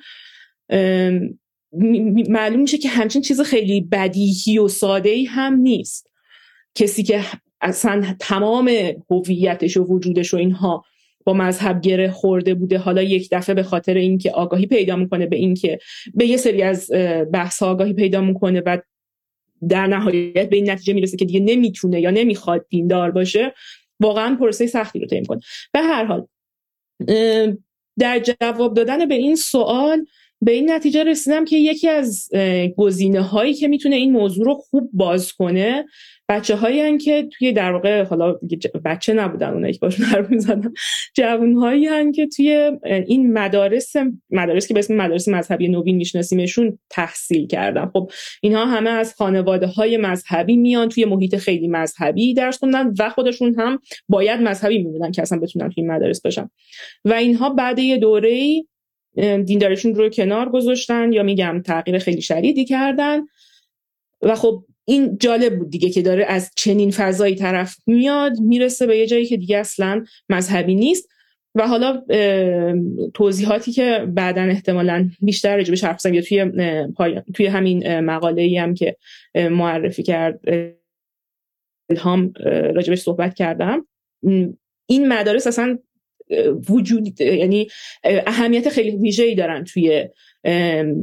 معلوم 2.30 2.60
میشه 2.60 2.78
که 2.78 2.90
همچین 2.90 3.22
چیز 3.22 3.42
خیلی 3.42 3.82
بدیهی 3.82 4.60
و 4.60 4.68
ساده 4.68 5.10
ای 5.10 5.26
هم 5.26 5.54
نیست. 5.54 6.10
کسی 6.76 7.04
که 7.04 7.24
اصلا 7.62 8.16
تمام 8.20 8.72
هویتش 9.10 9.78
و 9.78 9.84
وجودش 9.84 10.34
و 10.34 10.38
اینها 10.38 10.84
با 11.28 11.34
مذهب 11.34 11.82
گره 11.82 12.12
خورده 12.12 12.54
بوده. 12.54 12.78
حالا 12.78 13.02
یک 13.02 13.30
دفعه 13.32 13.56
به 13.56 13.64
خاطر 13.64 13.94
اینکه 13.94 14.32
آگاهی 14.32 14.66
پیدا 14.66 14.96
می‌کنه 14.96 15.26
به 15.26 15.36
اینکه 15.36 15.80
به 16.14 16.26
یه 16.26 16.38
سری 16.38 16.62
از 16.62 16.92
بحث 17.34 17.64
آگاهی 17.64 17.94
پیدا 17.94 18.22
می‌کنه 18.22 18.62
و 18.66 18.78
در 19.70 19.88
نهایت 19.88 20.50
به 20.50 20.56
این 20.56 20.70
نتیجه 20.70 20.94
می‌رسه 20.94 21.18
که 21.18 21.26
دیگه 21.26 21.40
نمی‌تونه 21.40 22.02
یا 22.02 22.12
نمی‌خواد 22.12 22.66
دیندار 22.70 23.12
باشه 23.12 23.54
واقعا 24.00 24.36
پروسه 24.36 24.68
سختی 24.68 25.00
رو 25.00 25.08
طی 25.08 25.20
می‌کنه. 25.20 25.40
به 25.74 25.80
هر 25.80 26.06
حال 26.06 26.28
در 28.00 28.20
جواب 28.20 28.74
دادن 28.74 29.06
به 29.06 29.16
این 29.16 29.36
سوال 29.36 30.06
به 30.42 30.52
این 30.52 30.72
نتیجه 30.72 31.04
رسیدم 31.04 31.46
که 31.46 31.58
یکی 31.58 31.88
از 31.88 32.30
گزینه 32.78 33.22
هایی 33.22 33.54
که 33.54 33.68
می‌تونه 33.68 33.96
این 33.96 34.12
موضوع 34.12 34.46
رو 34.46 34.54
خوب 34.56 34.90
باز 34.94 35.34
کنه 35.34 35.86
بچه 36.30 36.56
هایی 36.56 36.98
که 36.98 37.30
توی 37.38 37.52
در 37.52 37.72
واقع 37.72 38.04
حالا 38.04 38.40
بچه 38.86 39.14
نبودن 39.14 39.54
اونایی 39.54 39.74
که 39.74 39.80
باشون 39.80 40.06
حرف 40.06 40.30
می‌زنم 40.30 40.74
جوان 41.14 41.54
هایی 41.54 42.12
که 42.12 42.28
توی 42.28 42.72
این 42.84 43.34
مدارس 43.34 43.94
مدارس 44.30 44.68
که 44.68 44.74
به 44.74 44.80
اسم 44.80 44.96
مدارس 44.96 45.28
مذهبی 45.28 45.68
نوین 45.68 45.96
میشناسیمشون 45.96 46.80
تحصیل 46.90 47.48
کردن. 47.48 47.86
خب 47.94 48.12
اینها 48.42 48.66
همه 48.66 48.90
از 48.90 49.16
خانواده 49.16 49.68
های 49.68 49.98
مذهبی 49.98 50.58
میان 50.58 50.90
توی 50.90 51.06
محیط 51.06 51.36
خیلی 51.36 51.68
مذهبی 51.68 52.34
درس 52.34 52.58
خوندن 52.58 52.94
و 53.00 53.10
خودشون 53.10 53.56
هم 53.60 53.80
باید 54.10 54.42
مذهبی 54.42 54.78
میبودن 54.78 55.12
که 55.12 55.22
اصلا 55.22 55.40
بتونن 55.40 55.70
توی 55.70 55.84
این 55.84 55.92
مدارس 55.92 56.22
باشن 56.22 56.50
و 57.06 57.14
اینها 57.14 57.50
بعد 57.50 57.80
یه 57.80 57.98
دوره 57.98 58.64
دینداریشون 59.46 59.96
رو 59.96 60.10
کنار 60.10 60.50
گذاشتن 60.50 61.14
یا 61.14 61.24
میگم 61.24 61.62
تغییر 61.66 61.98
خیلی 61.98 62.22
شدیدی 62.22 62.66
کردن. 62.66 63.20
و 64.22 64.36
خب 64.36 64.64
این 64.90 65.18
جالب 65.18 65.58
بود 65.58 65.70
دیگه 65.70 65.90
که 65.90 66.02
داره 66.02 66.26
از 66.26 66.52
چنین 66.56 66.92
فضایی 66.92 67.36
طرف 67.36 67.76
میاد 67.88 68.40
می‌رسه 68.40 68.88
به 68.88 68.98
یه 68.98 69.08
جایی 69.08 69.26
که 69.26 69.38
دیگه 69.38 69.58
اصلا 69.58 70.06
مذهبی 70.30 70.76
نیست. 70.76 71.10
و 71.56 71.68
حالا 71.68 72.04
توضیحاتی 73.14 73.72
که 73.72 74.08
بعدا 74.14 74.42
احتمالا 74.42 75.10
بیشتر 75.22 75.58
به 75.58 75.84
حرف 75.84 76.06
یا 76.06 76.22
توی 76.22 76.52
توی 77.34 77.46
همین 77.46 78.00
مقاله 78.00 78.42
ای 78.42 78.58
هم 78.58 78.74
که 78.74 78.96
معرفی 79.36 80.04
کرد 80.04 80.40
الهام 81.90 82.34
راجبش 82.46 83.00
صحبت 83.00 83.34
کردم. 83.34 83.88
این 84.86 85.08
مدارس 85.08 85.48
اصلا 85.48 85.78
وجود 86.70 87.22
یعنی 87.22 87.68
اهمیت 88.04 88.70
خیلی 88.70 88.98
ویژه‌ای 88.98 89.36
دارن 89.36 89.64
توی 89.64 90.10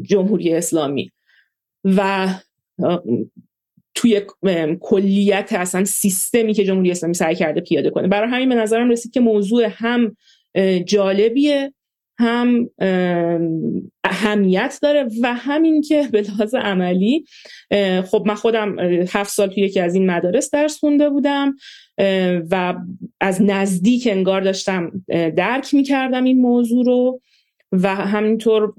جمهوری 0.02 0.52
اسلامی. 0.54 1.12
و 1.84 2.28
توی 3.94 4.22
کلیت 4.80 5.48
اصلا 5.52 5.84
سیستمی 5.84 6.54
که 6.54 6.64
جمهوری 6.64 6.90
اسلامی 6.90 7.14
سعی 7.14 7.34
کرده 7.34 7.60
پیاده 7.60 7.90
کنه. 7.90 8.08
برای 8.08 8.30
همین 8.30 8.48
به 8.48 8.54
نظرم 8.54 8.90
رسید 8.90 9.12
که 9.12 9.20
موضوع 9.20 9.68
هم 9.70 10.16
جالبیه 10.84 11.72
هم 12.18 12.70
اهمیت 14.04 14.78
داره 14.82 15.08
و 15.22 15.34
همین 15.34 15.82
که 15.82 16.08
به 16.12 16.20
لحاظ 16.20 16.54
عملی 16.54 17.24
خب 18.10 18.24
من 18.26 18.34
خودم 18.34 18.78
هفت 19.08 19.30
سال 19.30 19.48
توی 19.48 19.62
یکی 19.62 19.80
از 19.80 19.94
این 19.94 20.10
مدارس 20.10 20.50
درس 20.50 20.78
خونده 20.78 21.10
بودم 21.10 21.54
و 22.50 22.74
از 23.20 23.42
نزدیک 23.42 24.08
انگار 24.10 24.40
داشتم 24.40 25.04
درک 25.36 25.74
می‌کردم 25.74 26.24
این 26.24 26.40
موضوع 26.40 26.84
رو 26.84 27.20
و 27.72 27.94
همینطور 27.94 28.72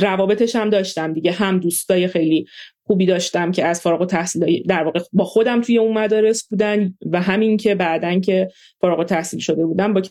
روابطش 0.00 0.56
هم 0.56 0.70
داشتم 0.70 1.12
دیگه 1.12 1.32
هم 1.32 1.58
دوستای 1.58 2.08
خیلی 2.08 2.46
خوبی 2.92 3.06
داشتم 3.06 3.52
که 3.52 3.64
از 3.64 3.80
فارغ 3.80 4.00
و 4.00 4.06
تحصیل 4.06 4.62
در 4.68 4.84
واقع 4.84 5.00
با 5.12 5.24
خودم 5.24 5.60
توی 5.60 5.78
اون 5.78 5.92
مدارس 5.92 6.48
بودن 6.48 6.94
و 7.10 7.22
همین 7.22 7.56
که 7.56 7.74
بعدن 7.74 8.20
که 8.20 8.48
فارغ 8.80 8.98
و 8.98 9.04
تحصیل 9.04 9.40
شده 9.40 9.66
بودم 9.66 9.94
با 9.94 10.02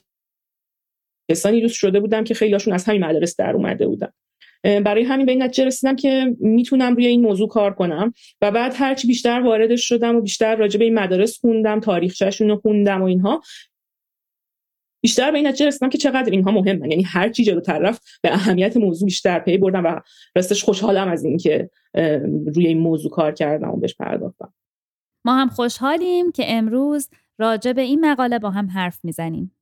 کسانی 1.32 1.62
دوست 1.62 1.76
شده 1.76 2.00
بودم 2.00 2.24
که 2.24 2.34
خیلیشون 2.34 2.74
از 2.74 2.86
همین 2.86 3.04
مدارس 3.04 3.36
در 3.36 3.52
اومده 3.56 3.88
بودن. 3.88 4.08
برای 4.64 5.04
همین 5.04 5.26
به 5.26 5.32
این 5.32 5.44
نتیجه 5.44 5.66
رسیدم 5.66 5.96
که 5.96 6.36
می‌تونم 6.40 6.96
روی 6.96 7.06
این 7.06 7.22
موضوع 7.22 7.48
کار 7.48 7.74
کنم 7.74 8.14
و 8.42 8.52
بعد 8.52 8.74
هرچی 8.76 9.08
بیشتر 9.08 9.42
واردش 9.42 9.88
شدم 9.88 10.16
و 10.16 10.22
بیشتر 10.22 10.56
راجع 10.56 10.80
به 10.80 10.86
این 10.86 10.94
مدارس 10.94 11.40
خوندم 11.40 11.80
تاریخچه‌شون 11.80 12.50
رو 12.50 12.56
خوندم 12.56 13.02
و 13.02 13.06
اینها 13.06 13.42
بیشتر 15.02 15.32
به 15.32 15.38
این 15.38 15.48
نتیجه 15.48 15.68
رسیدم 15.68 15.90
که 15.90 15.98
چقدر 15.98 16.32
اینها 16.32 16.52
مهمن. 16.52 16.92
یعنی 16.92 17.04
هر 17.04 17.30
چی 17.30 17.44
جلو 17.44 17.60
طرف 17.60 18.00
به 18.22 18.34
اهمیت 18.34 18.78
موضوع 18.78 19.06
بیشتر 19.06 19.40
پی 19.40 19.58
بردم 19.58 19.84
و 19.84 20.02
راستش 20.36 20.64
خوشحالم 20.64 21.08
از 21.08 21.24
اینکه 21.24 21.70
روی 22.56 22.68
این 22.68 22.80
موضوع 22.80 23.12
کار 23.12 23.32
کردم 23.32 23.70
و 23.70 23.76
بهش 23.76 23.96
پرداختم. 23.96 24.54
ما 25.26 25.36
هم 25.36 25.48
خوشحالیم 25.48 26.32
که 26.32 26.44
امروز 26.48 27.10
راجع 27.38 27.74
به 27.74 27.82
این 27.82 28.06
مقاله 28.06 28.40
با 28.40 28.50
هم 28.50 28.68
حرف 28.68 29.06
می‌زنیم. 29.06 29.56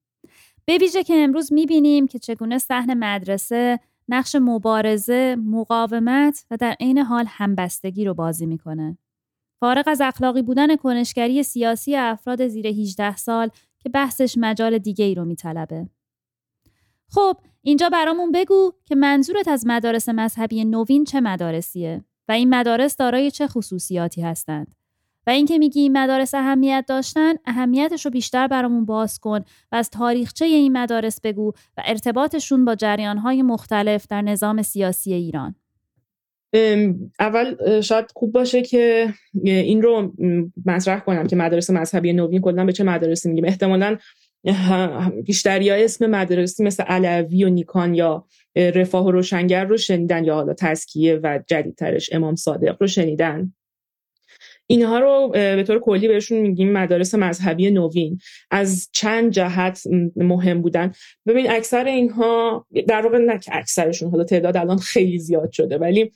به 0.65 0.77
ویژه 0.77 1.03
که 1.03 1.13
امروز 1.13 1.53
می‌بینیم 1.53 2.08
که 2.08 2.19
چگونه 2.19 2.58
صحن 2.58 2.93
مدرسه 2.93 3.79
نقش 4.10 4.36
مبارزه، 4.41 5.36
مقاومت 5.46 6.46
و 6.51 6.58
در 6.58 6.75
عین 6.79 6.98
حال 6.98 7.25
همبستگی 7.27 8.05
رو 8.05 8.13
بازی 8.13 8.46
می‌کنه. 8.46 8.98
فارغ 9.60 9.84
از 9.88 10.01
اخلاقی 10.01 10.41
بودن 10.41 10.75
کنشگری 10.75 11.43
سیاسی 11.43 11.96
افراد 11.96 12.48
زیر 12.48 12.67
18 12.67 13.17
سال 13.17 13.50
که 13.79 13.89
بحثش 13.89 14.36
مجال 14.38 14.77
دیگه 14.77 15.05
ای 15.05 15.15
رو 15.15 15.25
میطلبه. 15.25 15.89
خب 17.09 17.38
اینجا 17.62 17.89
برامون 17.89 18.31
بگو 18.31 18.74
که 18.86 18.95
منظورت 18.95 19.48
از 19.48 19.67
مدارس 19.67 20.09
مذهبی 20.09 20.65
نوین 20.65 21.03
چه 21.03 21.21
مدارسیه 21.21 22.03
و 22.27 22.31
این 22.31 22.55
مدارس 22.55 22.98
دارای 22.98 23.31
چه 23.31 23.48
خصوصیاتی 23.48 24.21
هستند 24.21 24.75
و 25.27 25.29
اینکه 25.29 25.57
میگی 25.57 25.79
این 25.79 25.98
مدارس 25.98 26.33
اهمیت 26.33 26.86
داشتن 26.88 27.33
اهمیتش 27.45 28.05
رو 28.05 28.12
بیشتر 28.12 28.48
برامون 28.48 28.86
باز 28.86 29.19
کن 29.19 29.39
و 29.71 29.75
از 29.75 29.89
تاریخچه 29.89 30.45
این 30.45 30.77
مدارس 30.77 31.21
بگو 31.21 31.51
و 31.77 31.81
ارتباطشون 31.86 32.65
با 32.65 32.75
جریانهای 32.75 33.41
مختلف 33.41 34.07
در 34.07 34.21
نظام 34.21 34.62
سیاسی 34.62 35.13
ایران 35.13 35.55
اول 37.20 37.82
شاید 37.82 38.12
خوب 38.15 38.32
باشه 38.32 38.62
که 38.62 39.13
این 39.44 39.82
رو 39.82 40.13
مطرح 40.65 41.00
کنم 41.00 41.27
که 41.27 41.36
مدارس 41.36 41.70
مذهبی 41.70 42.13
نوین 42.13 42.41
کلا 42.41 42.65
به 42.65 42.74
چه 42.74 42.84
مدارسی 42.84 43.29
میگیم. 43.29 43.46
احتمالا 43.46 43.98
بیشتری 45.25 45.70
های 45.70 45.84
اسم 45.84 46.06
مدرسی 46.06 46.63
مثل 46.63 46.84
علوی 46.84 47.44
و 47.44 47.50
نیکان 47.50 47.94
یا 47.96 48.25
رفاه 48.56 49.06
و 49.06 49.12
روشنگر 49.12 49.65
رو 49.65 49.77
شنیدن 49.77 50.24
یا 50.24 50.34
حالا 50.36 50.53
تسکیه 50.53 51.20
و 51.24 51.39
جدیدترش 51.48 52.10
امام 52.13 52.36
صادق 52.36 52.77
رو 52.79 52.88
شنیدن. 52.88 53.53
اینها 54.71 54.99
رو 54.99 55.29
به 55.33 55.63
طور 55.67 55.79
کلی 55.79 56.07
بهشون 56.07 56.38
میگیم 56.38 56.71
مدارس 56.71 57.15
مذهبی 57.15 57.71
نوین. 57.71 58.19
از 58.51 58.89
چند 58.91 59.31
جهت 59.31 59.83
مهم 60.15 60.61
بودن. 60.61 60.91
ببین 61.27 61.51
اکثر 61.51 61.85
اینها 61.85 62.65
در 62.88 63.01
واقع 63.01 63.17
نه 63.17 63.39
که 63.39 63.55
اکثرشون 63.55 64.11
حالا 64.11 64.23
تعداد 64.23 64.57
الان 64.57 64.77
خیلی 64.77 65.19
زیاد 65.19 65.51
شده 65.51 65.77
ولی 65.77 66.11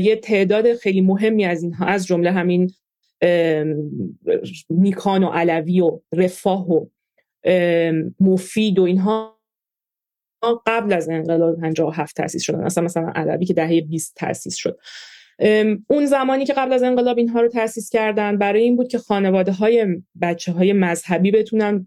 یه 0.00 0.16
تعداد 0.16 0.74
خیلی 0.74 1.00
مهمی 1.00 1.44
از 1.44 1.62
اینها 1.62 1.86
از 1.86 2.06
جمله 2.06 2.30
همین 2.30 2.70
نیکان 4.70 5.24
و 5.24 5.28
علوی 5.28 5.80
و 5.80 6.00
رفاه 6.12 6.70
و 6.70 6.86
مفید 8.20 8.78
و 8.78 8.82
اینها 8.82 9.38
قبل 10.66 10.92
از 10.92 11.08
انقلاب 11.08 11.60
57 11.60 12.16
تاسیس 12.16 12.42
شدن. 12.42 12.64
اصلا 12.64 12.84
مثلا 12.84 13.12
علوی 13.14 13.44
که 13.44 13.54
دهه 13.54 13.80
20 13.80 14.16
تاسیس 14.16 14.54
شد. 14.54 14.78
اون 15.88 16.06
زمانی 16.06 16.44
که 16.44 16.52
قبل 16.52 16.72
از 16.72 16.82
انقلاب 16.82 17.18
اینها 17.18 17.40
رو 17.40 17.48
تاسیس 17.48 17.90
کردن 17.90 18.38
برای 18.38 18.62
این 18.62 18.76
بود 18.76 18.88
که 18.88 18.98
خانواده 18.98 19.52
های 19.52 19.86
بچه 20.22 20.52
های 20.52 20.72
مذهبی 20.72 21.30
بتونن 21.30 21.86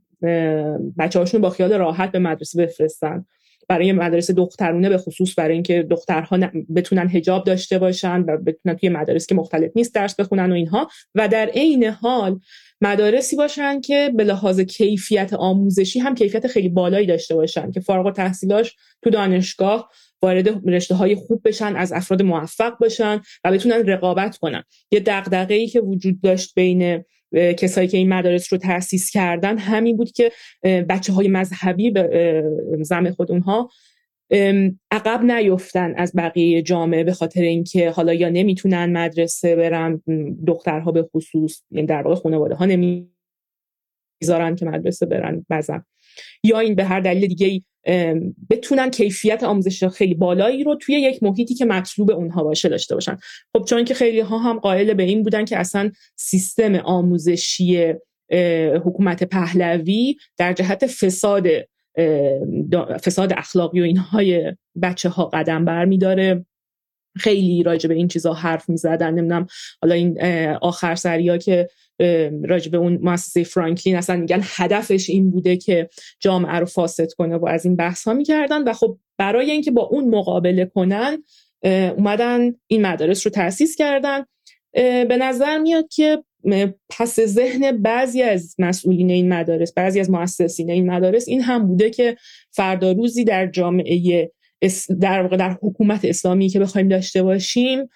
بچه 0.98 1.20
هاشون 1.20 1.42
با 1.42 1.50
خیال 1.50 1.74
راحت 1.74 2.12
به 2.12 2.20
مدرسه 2.20 2.66
بفرستن. 2.66 3.26
برای 3.68 3.92
مدرسه 3.92 4.34
دخترونه 4.34 4.90
به 4.90 4.98
خصوص 4.98 5.40
برای 5.40 5.54
اینکه 5.54 5.88
دخترها 5.90 6.38
بتونن 6.76 7.10
هجاب 7.10 7.44
داشته 7.44 7.80
باشن 7.80 8.22
و 8.22 8.38
بتونن 8.38 8.76
توی 8.76 8.90
مدارس 8.90 9.28
که 9.28 9.36
مختلف 9.36 9.72
نیست 9.76 9.96
درس 9.96 10.16
بخونن 10.16 10.52
و 10.52 10.56
اینها. 10.56 10.90
و 11.16 11.28
در 11.28 11.46
عین 11.46 11.84
حال 11.84 12.40
مدارسی 12.82 13.36
باشن 13.36 13.82
که 13.82 14.12
به 14.16 14.24
لحاظ 14.24 14.60
کیفیت 14.60 15.34
آموزشی 15.34 16.00
هم 16.00 16.16
کیفیت 16.16 16.48
خیلی 16.48 16.70
بالایی 16.70 17.08
داشته 17.08 17.36
باشن 17.36 17.72
که 17.72 17.80
فارغ 17.80 18.06
التحصیلاش 18.06 18.76
تو 19.04 19.10
دانشگاه 19.10 19.90
وارد 20.22 20.70
رشته 20.70 20.96
های 20.96 21.16
خوب 21.16 21.42
بشن 21.46 21.76
از 21.76 21.94
افراد 21.94 22.22
موفق 22.22 22.78
باشن 22.78 23.22
و 23.44 23.52
بتونن 23.52 23.88
رقابت 23.88 24.38
کنن. 24.38 24.64
یه 24.92 25.00
دغدغه 25.00 25.56
ای 25.56 25.68
که 25.68 25.80
وجود 25.80 26.22
داشت 26.22 26.56
بین 26.56 27.04
کسایی 27.58 27.88
که 27.88 27.98
این 27.98 28.10
مدارس 28.10 28.54
رو 28.54 28.60
تأسیس 28.60 29.12
کردن 29.12 29.58
همین 29.58 29.98
بود 29.98 30.12
که 30.12 30.32
بچه 30.64 31.14
های 31.14 31.28
مذهبی 31.28 31.92
به 31.92 32.44
زم 32.82 33.12
خود 33.12 33.32
اونها 33.32 33.70
عقب 34.92 35.24
نیفتن 35.24 35.94
از 35.98 36.12
بقیه 36.16 36.62
جامعه 36.62 37.04
به 37.04 37.14
خاطر 37.14 37.42
اینکه 37.42 37.90
حالا 37.90 38.14
یا 38.14 38.30
نمی‌تونن 38.30 38.98
مدرسه 38.98 39.56
برن 39.56 40.02
دخترها 40.48 40.92
به 40.92 41.04
خصوص 41.04 41.62
یعنی 41.72 41.88
در 41.88 42.02
واقع 42.02 42.16
خانواده 42.16 42.56
ها 42.56 42.66
نمی‌ذارن 42.66 44.56
که 44.56 44.66
مدرسه 44.66 45.06
برن 45.06 45.46
بزن 45.50 45.86
یا 46.44 46.60
این 46.60 46.76
به 46.76 46.84
هر 46.84 47.00
دلیل 47.00 47.28
دیگه 47.28 47.62
بتونن 48.50 48.90
کیفیت 48.90 49.44
آموزش 49.44 49.84
خیلی 49.84 50.14
بالایی 50.14 50.64
رو 50.64 50.76
توی 50.76 50.96
یک 50.96 51.24
محیطی 51.24 51.54
که 51.54 51.66
مطلوب 51.66 52.12
اونها 52.12 52.44
باشه 52.44 52.70
داشته 52.70 52.96
باشن. 52.96 53.18
خب 53.54 53.66
چون 53.66 53.86
که 53.86 53.94
خیلی 53.94 54.20
ها 54.20 54.38
هم 54.38 54.60
قائل 54.60 54.94
به 54.94 55.04
این 55.04 55.24
بودن 55.24 55.46
که 55.46 55.58
اصلا 55.58 55.92
سیستم 56.16 56.76
آموزشی 56.76 57.94
حکومت 58.86 59.24
پهلوی 59.24 60.18
در 60.38 60.54
جهت 60.54 60.88
فساد 60.88 61.48
فساد 63.06 63.34
اخلاقی 63.38 63.82
و 63.82 63.84
اینهای 63.84 64.54
بچه 64.82 65.10
ها 65.10 65.26
قدم 65.26 65.66
بر 65.66 65.86
داره 65.86 66.46
خیلی 67.18 67.64
راجع 67.64 67.88
به 67.88 67.96
این 67.96 68.08
چیزها 68.08 68.34
حرف 68.34 68.70
می‌زدن. 68.70 69.14
نمی‌دونم 69.14 69.48
حالا 69.82 69.96
این 69.96 70.22
آخر 70.62 70.96
سریا 70.96 71.38
که 71.38 71.70
راجع 72.44 72.72
به 72.72 72.78
اون 72.78 73.00
مؤسسه 73.02 73.44
فرانکلین 73.44 73.96
اصلا 73.96 74.16
میگن 74.16 74.40
هدفش 74.44 75.10
این 75.10 75.32
بوده 75.32 75.58
که 75.58 75.90
جامعه 76.20 76.56
رو 76.56 76.66
فاسد 76.66 77.12
کنه 77.14 77.38
و 77.38 77.46
از 77.48 77.66
این 77.66 77.76
بحث 77.76 78.04
ها 78.04 78.14
می‌کردن 78.14 78.64
و 78.64 78.74
خب 78.74 78.98
برای 79.18 79.52
اینکه 79.52 79.72
با 79.72 79.82
اون 79.82 80.10
مقابله 80.10 80.66
کنن 80.66 81.24
اومدن 81.98 82.54
این 82.68 82.82
مدارس 82.82 83.28
رو 83.28 83.32
تأسیس 83.32 83.76
کردن. 83.76 84.24
به 85.08 85.18
نظر 85.20 85.58
میاد 85.58 85.88
که 85.88 86.24
پس 86.90 87.20
ذهن 87.20 87.82
بعضی 87.82 88.22
از 88.22 88.56
مسئولین 88.60 89.10
این 89.10 89.34
مدارس 89.34 89.74
بعضی 89.74 90.00
از 90.00 90.10
مؤسسین 90.10 90.72
این 90.72 90.92
مدارس 90.92 91.28
این 91.28 91.42
هم 91.42 91.68
بوده 91.68 91.90
که 91.90 92.18
فردا 92.52 92.92
روزی 92.92 93.24
در 93.24 93.48
جامعه 93.48 94.32
در 95.02 95.22
واقع 95.22 95.38
در 95.38 95.58
حکومت 95.62 96.06
اسلامی 96.06 96.50
که 96.50 96.60
بخوایم 96.60 96.88
داشته 96.88 97.24
باشیم 97.24 97.90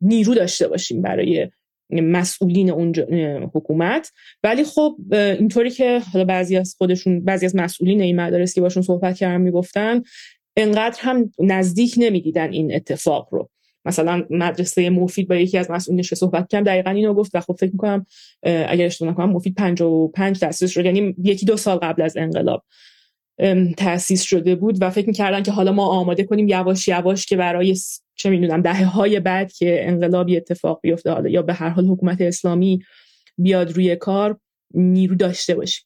نیرو 0.00 0.34
داشته 0.34 0.68
باشیم 0.68 1.02
برای 1.02 1.48
مسئولین 1.90 2.70
اون 2.70 2.94
حکومت. 3.54 4.12
ولی 4.42 4.64
خب 4.64 4.96
اینطوری 5.12 5.70
که 5.70 6.00
حالا 6.12 6.24
بعضی 6.24 6.56
از 6.56 6.74
خودشون 6.78 7.24
بعضی 7.24 7.46
از 7.46 7.56
مسئولین 7.56 8.00
این 8.00 8.20
مدارس 8.20 8.54
که 8.54 8.60
باشون 8.60 8.82
صحبت 8.82 9.16
کردن 9.16 9.40
می‌گفتن 9.40 10.02
انقدر 10.56 10.98
هم 11.00 11.32
نزدیک 11.38 11.94
نمی‌دیدن 11.96 12.52
این 12.52 12.74
اتفاق 12.74 13.28
رو. 13.30 13.50
مثلا 13.84 14.24
مدرسه 14.30 14.90
مفید 14.90 15.28
با 15.28 15.36
یکی 15.36 15.58
از 15.58 15.70
مسئولینش 15.70 16.14
صحبت 16.14 16.48
کردم 16.48 16.64
دقیقا 16.64 16.90
اینو 16.90 17.14
گفت 17.14 17.30
و 17.34 17.40
خب 17.40 17.56
فکر 17.60 17.72
می‌کنم 17.72 18.06
اگر 18.42 18.86
اشتباه 18.86 19.10
نکنم 19.10 19.30
مفید 19.30 19.54
55 19.54 20.38
تاسیس 20.38 20.70
شد 20.70 20.84
یعنی 20.84 21.14
یکی 21.22 21.46
دو 21.46 21.56
سال 21.56 21.76
قبل 21.76 22.02
از 22.02 22.16
انقلاب 22.16 22.64
تأسیس 23.76 24.22
شده 24.22 24.54
بود 24.54 24.82
و 24.82 24.90
فکر 24.90 25.06
می‌کردن 25.06 25.42
که 25.42 25.52
حالا 25.52 25.72
ما 25.72 25.86
آماده 25.86 26.24
کنیم 26.24 26.48
یواش 26.48 26.88
یواش 26.88 27.26
که 27.26 27.36
برای 27.36 27.76
چه 28.18 28.30
می‌دونم 28.30 28.62
دهه 28.62 28.84
های 28.84 29.20
بعد 29.20 29.52
که 29.52 29.88
انقلابی 29.88 30.36
اتفاق 30.36 30.80
بیفته 30.82 31.10
حالا 31.10 31.28
یا 31.28 31.42
به 31.42 31.54
هر 31.54 31.68
حال 31.68 31.86
حکومت 31.86 32.20
اسلامی 32.20 32.82
بیاد 33.38 33.72
روی 33.72 33.96
کار 33.96 34.40
نیرو 34.74 35.14
داشته 35.14 35.54
باشیم. 35.54 35.84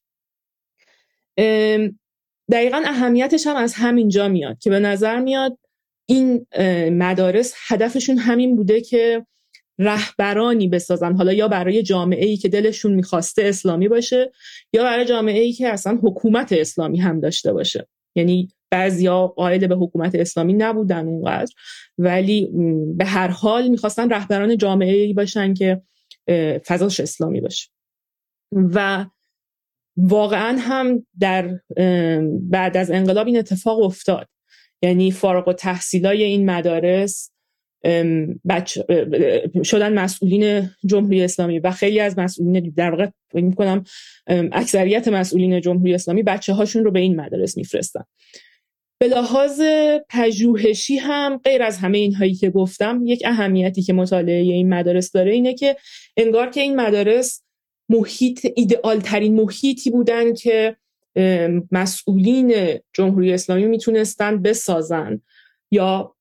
دقیقا 2.53 2.83
اهمیتش 2.85 3.47
هم 3.47 3.57
از 3.57 3.75
همینجا 3.75 4.29
میاد 4.29 4.59
که 4.59 4.71
به 4.71 4.81
نظر 4.81 5.21
میاد 5.21 5.59
این 6.07 6.47
مدارس 6.90 7.55
هدفشون 7.68 8.18
همین 8.18 8.57
بوده 8.57 8.81
که 8.81 9.27
رهبرانی 9.79 10.68
بسازن. 10.68 11.16
حالا 11.16 11.33
یا 11.33 11.49
برای 11.49 11.83
جامعه 11.83 12.27
ای 12.27 12.37
که 12.37 12.49
دلشون 12.49 12.95
می‌خواسته 12.95 13.42
اسلامی 13.45 13.88
باشه 13.88 14.33
یا 14.73 14.83
برای 14.83 15.05
جامعه 15.05 15.40
ای 15.40 15.53
که 15.53 15.68
اصلا 15.68 15.99
حکومت 16.03 16.53
اسلامی 16.53 16.99
هم 16.99 17.21
داشته 17.21 17.53
باشه. 17.53 17.88
یعنی 18.14 18.49
بعضیا 18.73 19.27
قائل 19.27 19.67
به 19.67 19.75
حکومت 19.75 20.15
اسلامی 20.15 20.53
نبودن 20.53 21.07
اونقدر 21.07 21.53
ولی 21.99 22.49
به 22.97 23.05
هر 23.05 23.29
حال 23.29 23.69
می‌خواستن 23.69 24.11
رهبران 24.11 24.57
جامعه 24.57 25.15
باشن 25.15 25.55
که 25.55 25.83
فضاش 26.67 27.01
اسلامی 27.01 27.41
باشه. 27.41 27.69
و 28.53 29.07
واقعا 29.97 30.59
هم 30.59 31.07
در 31.21 31.61
بعد 32.41 32.77
از 32.77 32.91
انقلاب 32.91 33.27
این 33.27 33.39
اتفاق 33.39 33.83
افتاد. 33.83 34.29
یعنی 34.83 35.11
فارغ 35.11 35.49
و 35.49 35.53
تحصیلای 35.53 36.23
این 36.23 36.51
مدارس 36.51 37.31
شدن 39.65 39.99
مسئولین 39.99 40.71
جمهوری 40.87 41.23
اسلامی 41.23 41.59
و 41.59 41.71
خیلی 41.71 42.01
از 42.01 42.19
مسئولین 42.19 42.73
در 42.77 42.91
واقع 42.91 43.09
می‌کنم 43.35 43.85
اکثریت 44.27 45.09
مسئولین 45.09 45.61
جمهوری 45.61 45.95
اسلامی 45.95 46.23
بچه 46.23 46.53
هاشون 46.53 46.85
رو 46.85 46.91
به 46.91 47.01
این 47.01 47.21
مدارس 47.21 47.57
میفرستن. 47.57 48.05
به 49.03 49.09
لحاظ 49.09 49.61
پژوهشی 50.09 50.97
هم 50.97 51.41
غیر 51.45 51.62
از 51.62 51.79
همه 51.79 51.99
اینهایی 51.99 52.35
که 52.35 52.51
گفتم 52.51 53.03
یک 53.05 53.23
اهمیتی 53.25 53.83
که 53.83 53.93
مطالعه 53.93 54.43
این 54.43 54.75
مدارس 54.75 55.12
داره 55.12 55.33
اینه 55.33 55.55
که 55.55 55.77
انگار 56.17 56.51
که 56.51 56.61
این 56.61 56.77
مدارس 56.77 57.43
محیط 57.88 58.47
ایدئال 58.57 59.01
ترین 59.01 59.35
محیطی 59.35 59.91
بودن 59.91 60.35
که 60.35 60.77
مسئولین 61.73 62.55
جمهوری 62.93 63.33
اسلامی 63.33 63.65
می‌تونستن 63.65 64.43
بسازن 64.43 65.21
یا 65.71 66.15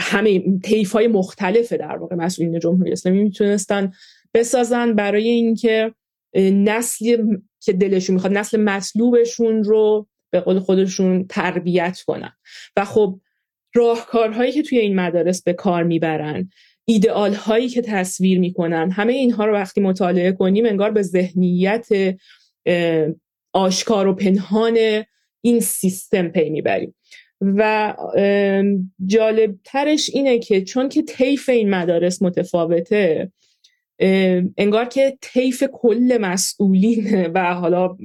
همه 0.00 0.58
طیف 0.58 0.92
های 0.92 1.06
مختلف 1.06 1.72
در 1.72 1.96
واقع 1.96 2.16
مسئولین 2.16 2.58
جمهوری 2.58 2.92
اسلامی 2.92 3.22
می‌تونستن 3.22 3.92
بسازن 4.34 4.94
برای 4.94 5.28
اینکه 5.28 5.94
نسل 6.36 7.26
که 7.60 7.72
دلشون 7.72 8.14
می‌خواد 8.14 8.32
نسل 8.32 8.60
مطلوبشون 8.60 9.64
رو 9.64 10.06
به 10.30 10.40
قول 10.40 10.58
خودشون 10.58 11.26
تربیت 11.28 12.00
کنن. 12.00 12.32
و 12.76 12.84
خب 12.84 13.20
راهکارهایی 13.74 14.52
که 14.52 14.62
توی 14.62 14.78
این 14.78 14.94
مدارس 14.94 15.42
به 15.42 15.52
کار 15.52 15.82
می‌برن 15.82 16.50
ایدئال 16.84 17.34
هایی 17.34 17.68
که 17.68 17.82
تصویر 17.82 18.38
می‌کنن 18.38 18.90
همه 18.90 19.12
اینها 19.12 19.46
رو 19.46 19.52
وقتی 19.52 19.80
مطالعه 19.80 20.32
کنیم 20.32 20.66
انگار 20.66 20.90
به 20.90 21.02
ذهنیت 21.02 21.88
آشکار 23.52 24.06
و 24.06 24.14
پنهان 24.14 24.78
این 25.40 25.60
سیستم 25.60 26.28
پی 26.28 26.50
می‌بریم. 26.50 26.94
و 27.40 27.94
جالب 29.06 29.54
ترش 29.64 30.10
اینه 30.12 30.38
که 30.38 30.62
چون 30.62 30.88
که 30.88 31.02
طیف 31.02 31.48
این 31.48 31.70
مدارس 31.70 32.22
متفاوته 32.22 33.32
انگار 34.56 34.84
که 34.84 35.18
طیف 35.20 35.64
کل 35.72 36.18
مسئولین 36.20 37.26
و 37.34 37.54
حالا 37.54 37.96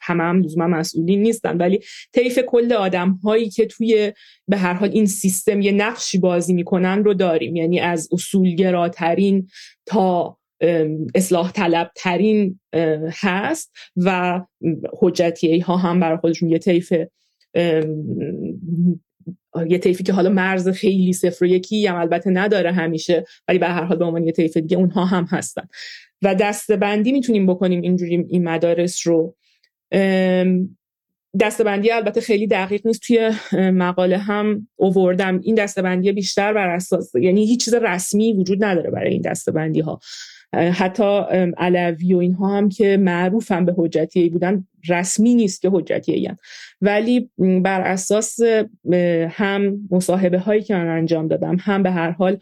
همه 0.00 0.22
هم 0.22 0.42
لزوما 0.42 0.66
مسئولین 0.66 1.22
نیستن 1.22 1.56
ولی 1.56 1.80
طیف 2.12 2.38
کل 2.38 2.72
آدم 2.72 3.10
هایی 3.24 3.50
که 3.50 3.66
توی 3.66 4.12
به 4.48 4.56
هر 4.56 4.72
حال 4.72 4.90
این 4.90 5.06
سیستم 5.06 5.60
یه 5.60 5.72
نقشی 5.72 6.18
بازی 6.18 6.54
می‌کنن 6.54 7.04
رو 7.04 7.14
داریم. 7.14 7.56
یعنی 7.56 7.80
از 7.80 8.08
اصولگراترین 8.12 9.48
تا 9.86 10.38
اصلاح 11.14 11.52
طلب 11.52 11.90
ترین 11.96 12.60
هست 13.10 13.72
و 13.96 14.40
حجتی 14.98 15.58
ها 15.58 15.76
هم 15.76 16.00
برای 16.00 16.16
خودشون 16.16 16.48
یه 16.48 16.58
طیف 16.58 16.92
یه 19.68 19.78
طیفی 19.78 20.04
که 20.04 20.12
حالا 20.12 20.30
مرز 20.30 20.68
خیلی 20.68 21.12
صفر 21.12 21.44
و 21.44 21.48
یکی 21.48 21.86
هم 21.86 21.96
البته 21.96 22.30
نداره 22.30 22.72
همیشه 22.72 23.24
ولی 23.48 23.58
به 23.58 23.66
هر 23.66 23.84
حال 23.84 23.96
به 23.96 24.04
عنوان 24.04 24.24
یه 24.24 24.32
طیف 24.32 24.56
دیگه 24.56 24.76
اونها 24.76 25.04
هم 25.04 25.24
هستن. 25.24 25.68
و 26.22 26.34
دستبندی 26.34 27.12
می‌تونیم 27.12 27.46
بکنیم 27.46 27.80
اینجوری 27.80 28.26
این 28.28 28.48
مدارس 28.48 29.06
رو. 29.06 29.36
دستبندی 31.40 31.90
البته 31.90 32.20
خیلی 32.20 32.46
دقیق 32.46 32.86
نیست 32.86 33.00
توی 33.02 33.30
مقاله 33.52 34.18
هم 34.18 34.68
اووردم. 34.76 35.40
این 35.42 35.54
دستبندی 35.54 36.12
بیشتر 36.12 36.52
بر 36.52 36.68
اساس 36.68 37.14
یعنی 37.14 37.46
هیچ 37.46 37.64
چیز 37.64 37.74
رسمی 37.74 38.32
وجود 38.32 38.64
نداره 38.64 38.90
برای 38.90 39.12
این 39.12 39.22
دستبندی 39.22 39.80
ها 39.80 40.00
حتی 40.52 41.20
علوی 41.56 42.14
و 42.14 42.18
اینها 42.18 42.56
هم 42.56 42.68
که 42.68 42.96
معروفم 42.96 43.64
به 43.64 43.74
حجتیه 43.76 44.30
بودن 44.30 44.66
رسمی 44.88 45.34
نیست 45.34 45.62
که 45.62 45.70
حجتیه 45.72 46.36
ولی 46.80 47.30
بر 47.38 47.80
اساس 47.80 48.38
هم 49.28 49.88
مصاحبه 49.90 50.38
هایی 50.38 50.62
که 50.62 50.74
من 50.74 50.88
انجام 50.88 51.28
دادم 51.28 51.56
هم 51.60 51.82
به 51.82 51.90
هر 51.90 52.10
حال 52.10 52.38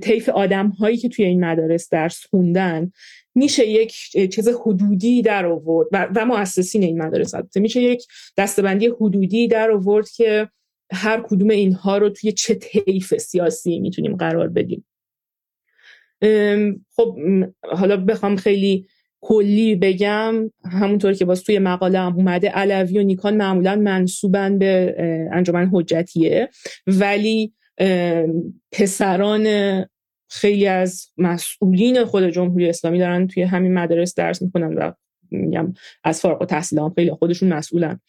طیف 0.00 0.28
آدم 0.28 0.68
هایی 0.68 0.96
که 0.96 1.08
توی 1.08 1.24
این 1.24 1.44
مدارس 1.44 1.88
درس 1.88 2.26
خوندن 2.30 2.92
میشه 3.34 3.68
یک 3.68 3.94
چیز 4.34 4.48
حدودی 4.48 5.22
در 5.22 5.46
آورد 5.46 5.88
و, 5.92 6.08
و 6.16 6.24
مؤسسین 6.24 6.82
این 6.82 7.02
مدارس 7.02 7.34
میشه 7.56 7.82
یک 7.82 8.06
دستبندی 8.36 8.86
حدودی 8.86 9.48
در 9.48 9.70
آورد 9.70 10.10
که 10.10 10.48
هر 10.92 11.20
کدوم 11.20 11.50
اینها 11.50 11.98
رو 11.98 12.08
توی 12.08 12.32
چه 12.32 12.54
طیف 12.54 13.16
سیاسی 13.16 13.78
می‌تونیم 13.78 14.16
قرار 14.16 14.48
بدیم. 14.48 14.84
خب 16.96 17.18
حالا 17.62 17.96
بخوام 17.96 18.36
خیلی 18.36 18.86
کلی 19.20 19.76
بگم 19.76 20.50
همونطور 20.64 21.12
که 21.12 21.24
باز 21.24 21.44
توی 21.44 21.58
مقاله 21.58 21.98
هم 21.98 22.14
اومده 22.16 22.48
علوی 22.48 22.98
و 22.98 23.02
نیکان 23.02 23.36
معمولا 23.36 23.76
منصوبن 23.76 24.58
به 24.58 24.94
انجمن 25.32 25.70
حجتیه. 25.72 26.48
ولی 26.86 27.52
پسران 28.72 29.46
خیلی 30.30 30.66
از 30.66 31.06
مسئولین 31.16 32.04
خود 32.04 32.28
جمهوری 32.28 32.68
اسلامی 32.68 32.98
دارن 32.98 33.26
توی 33.26 33.42
همین 33.42 33.74
مدارس 33.74 34.14
درس 34.14 34.42
می‌کنن 34.42 34.74
و 34.74 34.92
میگم 35.30 35.72
از 36.04 36.20
فارغ 36.20 36.40
التحصیل 36.40 36.78
هم 36.78 36.92
خیلی 36.94 37.12
خودشون 37.12 37.52
مسئولن. 37.52 38.00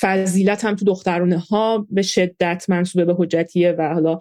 فضیلت 0.00 0.64
هم 0.64 0.74
تو 0.74 0.84
دخترانه 0.84 1.38
ها 1.38 1.86
به 1.90 2.02
شدت 2.02 2.64
منصوبه 2.68 3.04
به 3.04 3.14
حجتیه 3.18 3.72
و 3.72 3.94
حالا 3.94 4.18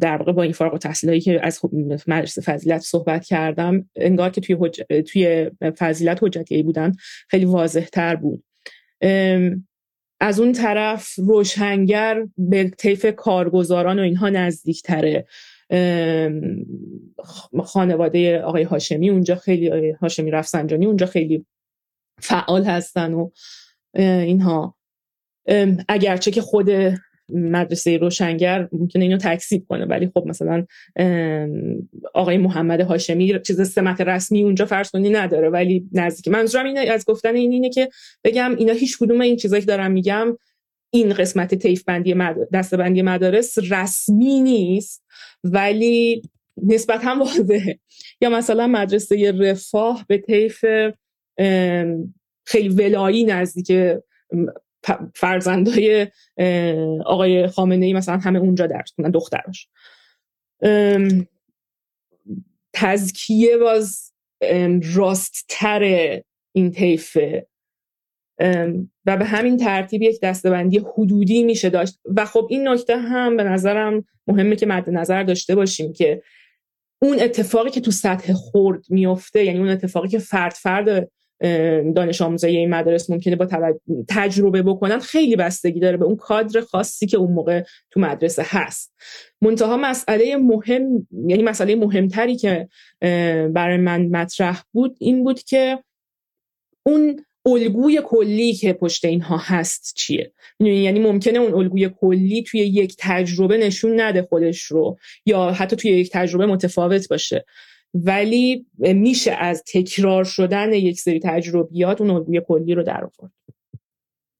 در 0.00 0.16
واقع 0.16 0.32
با 0.32 0.42
این 0.42 0.52
فارغ 0.52 0.72
التحصیلایی 0.72 1.20
که 1.20 1.46
از 1.46 1.60
مدرسه 2.06 2.40
فضیلت 2.40 2.80
صحبت 2.80 3.24
کردم 3.24 3.90
انگار 3.96 4.30
که 4.30 4.40
توی, 4.40 4.56
حج... 4.60 4.82
توی 5.06 5.50
فضیلت 5.78 6.18
حجتیه 6.22 6.62
بودن 6.62 6.92
خیلی 7.28 7.44
واضح 7.44 7.86
تر 7.86 8.16
بود 8.16 8.44
از 10.20 10.40
اون 10.40 10.52
طرف 10.52 11.14
روشنگر 11.18 12.26
به 12.38 12.70
طیف 12.70 13.06
کارگزاران 13.16 13.98
و 13.98 14.02
اینها 14.02 14.28
نزدیکتره. 14.28 15.26
خانواده 17.64 18.40
آقای 18.40 18.62
هاشمی 18.62 19.10
اونجا 19.10 19.34
خیلی 19.34 19.90
هاشمی 19.90 20.30
رفسنجانی 20.30 20.86
اونجا 20.86 21.06
خیلی 21.06 21.46
فعال 22.20 22.64
هستن 22.64 23.12
و 23.12 23.30
اینها. 23.94 24.76
اگرچه 25.88 26.30
که 26.30 26.40
خود 26.40 26.70
مدرسه 27.28 27.96
روشنگر 27.96 28.68
ممکنه 28.72 29.04
اینو 29.04 29.16
تکسیب 29.16 29.66
کنه. 29.68 29.84
ولی 29.84 30.10
خب 30.14 30.24
مثلا 30.26 30.66
آقای 32.14 32.38
محمد 32.38 32.80
هاشمی 32.80 33.40
چیز 33.46 33.70
سمت 33.70 34.00
رسمی 34.00 34.42
اونجا 34.42 34.66
فرض 34.66 34.90
کنی 34.90 35.10
نداره. 35.10 35.50
ولی 35.50 35.88
نزدیک. 35.92 36.28
منظورم 36.28 36.66
اینه 36.66 36.80
از 36.80 37.04
گفتن 37.04 37.34
این 37.34 37.52
اینه 37.52 37.70
که 37.70 37.88
بگم 38.24 38.54
اینا 38.58 38.72
هیچ 38.72 38.98
کدوم 38.98 39.20
این 39.20 39.36
چیزایی 39.36 39.62
که 39.62 39.66
دارم 39.66 39.90
میگم 39.90 40.38
این 40.90 41.12
قسمت 41.12 41.54
طیف 41.54 41.84
بندی 41.84 42.14
مدارس 42.14 42.74
بندی 42.74 43.02
مدارس 43.02 43.58
رسمی 43.70 44.40
نیست. 44.40 45.04
ولی 45.44 46.22
نسبت 46.62 47.00
هم 47.04 47.20
واضحه. 47.20 47.78
یا 48.20 48.30
مثلا 48.30 48.66
مدرسه 48.66 49.32
رفاه 49.32 50.04
به 50.08 50.18
طیف 50.18 50.64
خیلی 52.46 52.68
ولایی 52.68 53.24
نزدیک 53.24 53.72
فرزندای 55.14 56.06
آقای 57.06 57.46
خامنه 57.46 57.86
ای 57.86 57.92
مثلا 57.92 58.18
همه 58.18 58.38
اونجا 58.38 58.66
درس 58.66 58.92
کنن 58.96 59.10
دختراش. 59.10 59.68
تزکیه 62.72 63.56
باز 63.56 64.12
راستتر 64.94 65.82
این 66.52 66.70
طیفه. 66.70 67.46
و 69.06 69.16
به 69.16 69.24
همین 69.24 69.56
ترتیب 69.56 70.02
یک 70.02 70.20
دستبندی 70.20 70.78
حدودی 70.78 71.42
میشه 71.42 71.70
داشت. 71.70 71.98
و 72.16 72.24
خب 72.24 72.46
این 72.50 72.68
نکته 72.68 72.96
هم 72.96 73.36
به 73.36 73.44
نظرم 73.44 74.04
مهمه 74.26 74.56
که 74.56 74.66
مد 74.66 74.90
نظر 74.90 75.22
داشته 75.22 75.54
باشیم 75.54 75.92
که 75.92 76.22
اون 77.02 77.20
اتفاقی 77.20 77.70
که 77.70 77.80
تو 77.80 77.90
سطح 77.90 78.32
خورد 78.32 78.84
میفته 78.90 79.44
یعنی 79.44 79.58
اون 79.58 79.68
اتفاقی 79.68 80.08
که 80.08 80.18
فرد 80.18 80.52
فرد 80.52 81.10
دانش 81.94 82.22
آموزای 82.22 82.56
این 82.56 82.70
مدارس 82.70 83.10
ممکنه 83.10 83.36
با 83.36 83.46
تجربه 84.08 84.62
بکنن 84.62 84.98
خیلی 84.98 85.36
بستگی 85.36 85.80
داره 85.80 85.96
به 85.96 86.04
اون 86.04 86.16
کادر 86.16 86.60
خاصی 86.60 87.06
که 87.06 87.16
اون 87.16 87.32
موقع 87.32 87.62
تو 87.90 88.00
مدرسه 88.00 88.42
هست. 88.46 88.94
منتها 89.42 89.76
مسئله 89.76 90.36
مهم 90.36 91.06
یعنی 91.26 91.42
مسئله 91.42 91.76
مهمتری 91.76 92.36
که 92.36 92.68
برای 93.52 93.76
من 93.76 94.06
مطرح 94.06 94.62
بود 94.72 94.96
این 95.00 95.24
بود 95.24 95.42
که 95.42 95.78
اون 96.86 97.24
الگوی 97.46 98.00
کلی 98.04 98.52
که 98.52 98.72
پشت 98.72 99.04
اینها 99.04 99.36
هست 99.36 99.94
چیه؟ 99.96 100.32
یعنی 100.60 101.00
ممکنه 101.00 101.38
اون 101.38 101.54
الگوی 101.54 101.90
کلی 102.00 102.42
توی 102.42 102.60
یک 102.60 102.96
تجربه 102.98 103.56
نشون 103.56 104.00
نده 104.00 104.22
خودش 104.22 104.62
رو 104.62 104.98
یا 105.26 105.50
حتی 105.50 105.76
توی 105.76 105.90
یک 105.90 106.10
تجربه 106.12 106.46
متفاوت 106.46 107.08
باشه. 107.08 107.44
ولی 107.94 108.66
میشه 108.78 109.32
از 109.32 109.62
تکرار 109.66 110.24
شدن 110.24 110.72
یک 110.72 111.00
سری 111.00 111.20
تجربیات 111.20 112.00
اون 112.00 112.10
الگوی 112.10 112.42
کلی 112.48 112.74
رو 112.74 112.82
در 112.82 113.04
آورد 113.04 113.32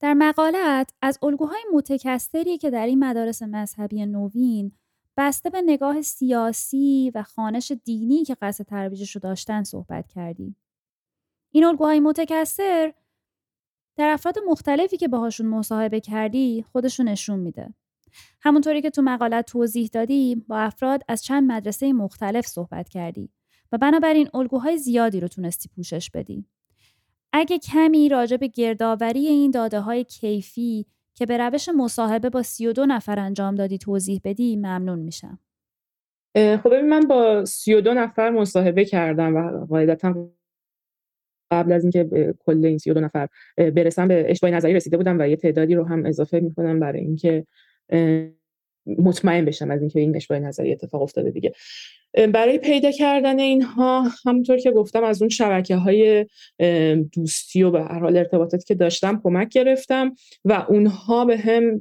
در 0.00 0.14
مقالت 0.14 0.90
از 1.02 1.18
الگوهای 1.22 1.64
متکثری 1.74 2.58
که 2.58 2.70
در 2.70 2.86
این 2.86 3.04
مدارس 3.04 3.42
مذهبی 3.42 4.06
نوین 4.06 4.72
بسته 5.16 5.50
به 5.50 5.62
نگاه 5.62 6.02
سیاسی 6.02 7.12
و 7.14 7.22
خانش 7.22 7.72
دینی 7.84 8.24
که 8.24 8.36
قصد 8.42 8.64
ترویجش 8.64 9.16
رو 9.16 9.20
داشتن 9.20 9.62
صحبت 9.62 10.08
کردی. 10.08 10.56
این 11.50 11.64
الگوهای 11.64 12.00
متکثر 12.00 12.94
در 13.96 14.08
افراد 14.08 14.38
مختلفی 14.46 14.96
که 14.96 15.08
باهاشون 15.08 15.46
مصاحبه 15.46 16.00
کردی 16.00 16.64
خودشون 16.72 17.08
نشون 17.08 17.38
میده. 17.38 17.74
همونطوری 18.40 18.82
که 18.82 18.90
تو 18.90 19.02
مقالت 19.02 19.46
توضیح 19.46 19.90
دادی 19.92 20.34
با 20.48 20.58
افراد 20.58 21.02
از 21.08 21.24
چند 21.24 21.52
مدرسه 21.52 21.92
مختلف 21.92 22.46
صحبت 22.46 22.88
کردی 22.88 23.30
و 23.72 23.78
بنابراین 23.78 24.28
الگوهای 24.34 24.78
زیادی 24.78 25.20
رو 25.20 25.28
تونستی 25.28 25.68
پوشش 25.76 26.10
بدی. 26.10 26.46
اگه 27.32 27.58
کمی 27.58 28.08
راجع 28.08 28.36
به 28.36 28.46
گردآوری 28.48 29.26
این 29.26 29.50
داده 29.50 29.80
های 29.80 30.04
کیفی 30.04 30.86
که 31.14 31.26
به 31.26 31.38
روش 31.38 31.68
مصاحبه 31.68 32.30
با 32.30 32.42
32 32.42 32.86
نفر 32.86 33.18
انجام 33.18 33.54
دادی 33.54 33.78
توضیح 33.78 34.20
بدی 34.24 34.56
ممنون 34.56 34.98
میشم. 34.98 35.38
خب 36.36 36.72
من 36.72 37.00
با 37.00 37.44
32 37.44 37.94
نفر 37.94 38.30
مصاحبه 38.30 38.84
کردم 38.84 39.36
و 39.36 39.66
قاعدتا 39.66 40.30
قبل 41.50 41.72
از 41.72 41.84
اینکه 41.84 42.34
کل 42.38 42.64
این 42.64 42.78
32 42.78 43.00
نفر 43.00 43.28
برسم 43.56 44.08
به 44.08 44.26
اشتباه 44.28 44.50
نظری 44.50 44.74
رسیده 44.74 44.96
بودم 44.96 45.18
و 45.20 45.28
یه 45.28 45.36
تعدادی 45.36 45.74
رو 45.74 45.84
هم 45.84 46.06
اضافه 46.06 46.40
می‌کنم 46.40 46.80
برای 46.80 47.00
اینکه 47.00 47.46
مطمئن 48.98 49.44
بشم 49.44 49.70
از 49.70 49.80
اینکه 49.80 50.00
این 50.00 50.16
اشتباه 50.16 50.38
نظری 50.40 50.72
اتفاق 50.72 51.02
افتاده 51.02 51.30
دیگه. 51.30 51.52
برای 52.32 52.58
پیدا 52.58 52.90
کردن 52.90 53.38
اینها 53.38 54.04
همونطور 54.26 54.58
که 54.58 54.70
گفتم 54.70 55.04
از 55.04 55.22
اون 55.22 55.28
شبکه 55.28 55.76
های 55.76 56.26
دوستی 57.12 57.62
و 57.62 57.70
به 57.70 57.80
هر 57.80 57.98
حال 57.98 58.16
ارتباطاتی 58.16 58.64
که 58.64 58.74
داشتم 58.74 59.20
کمک 59.24 59.48
گرفتم 59.48 60.14
و 60.44 60.66
اونها 60.68 61.24
به 61.24 61.36
هم 61.36 61.80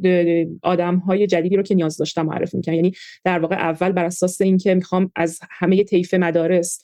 آدم 0.63 0.98
های 0.98 1.28
جدیدی 1.28 1.56
رو 1.56 1.63
که 1.63 1.76
نیاز 1.76 1.98
داشتم 1.98 2.26
معرفی 2.26 2.58
می‌کنن 2.58 2.76
یعنی 2.76 2.91
در 3.24 3.39
واقع 3.39 3.56
اول 3.56 3.91
بر 3.91 4.06
اساس 4.06 4.41
اینکه 4.41 4.76
می‌خوام 4.76 5.12
از 5.15 5.39
همه 5.50 5.84
طیف 5.84 6.13
مدارس 6.13 6.82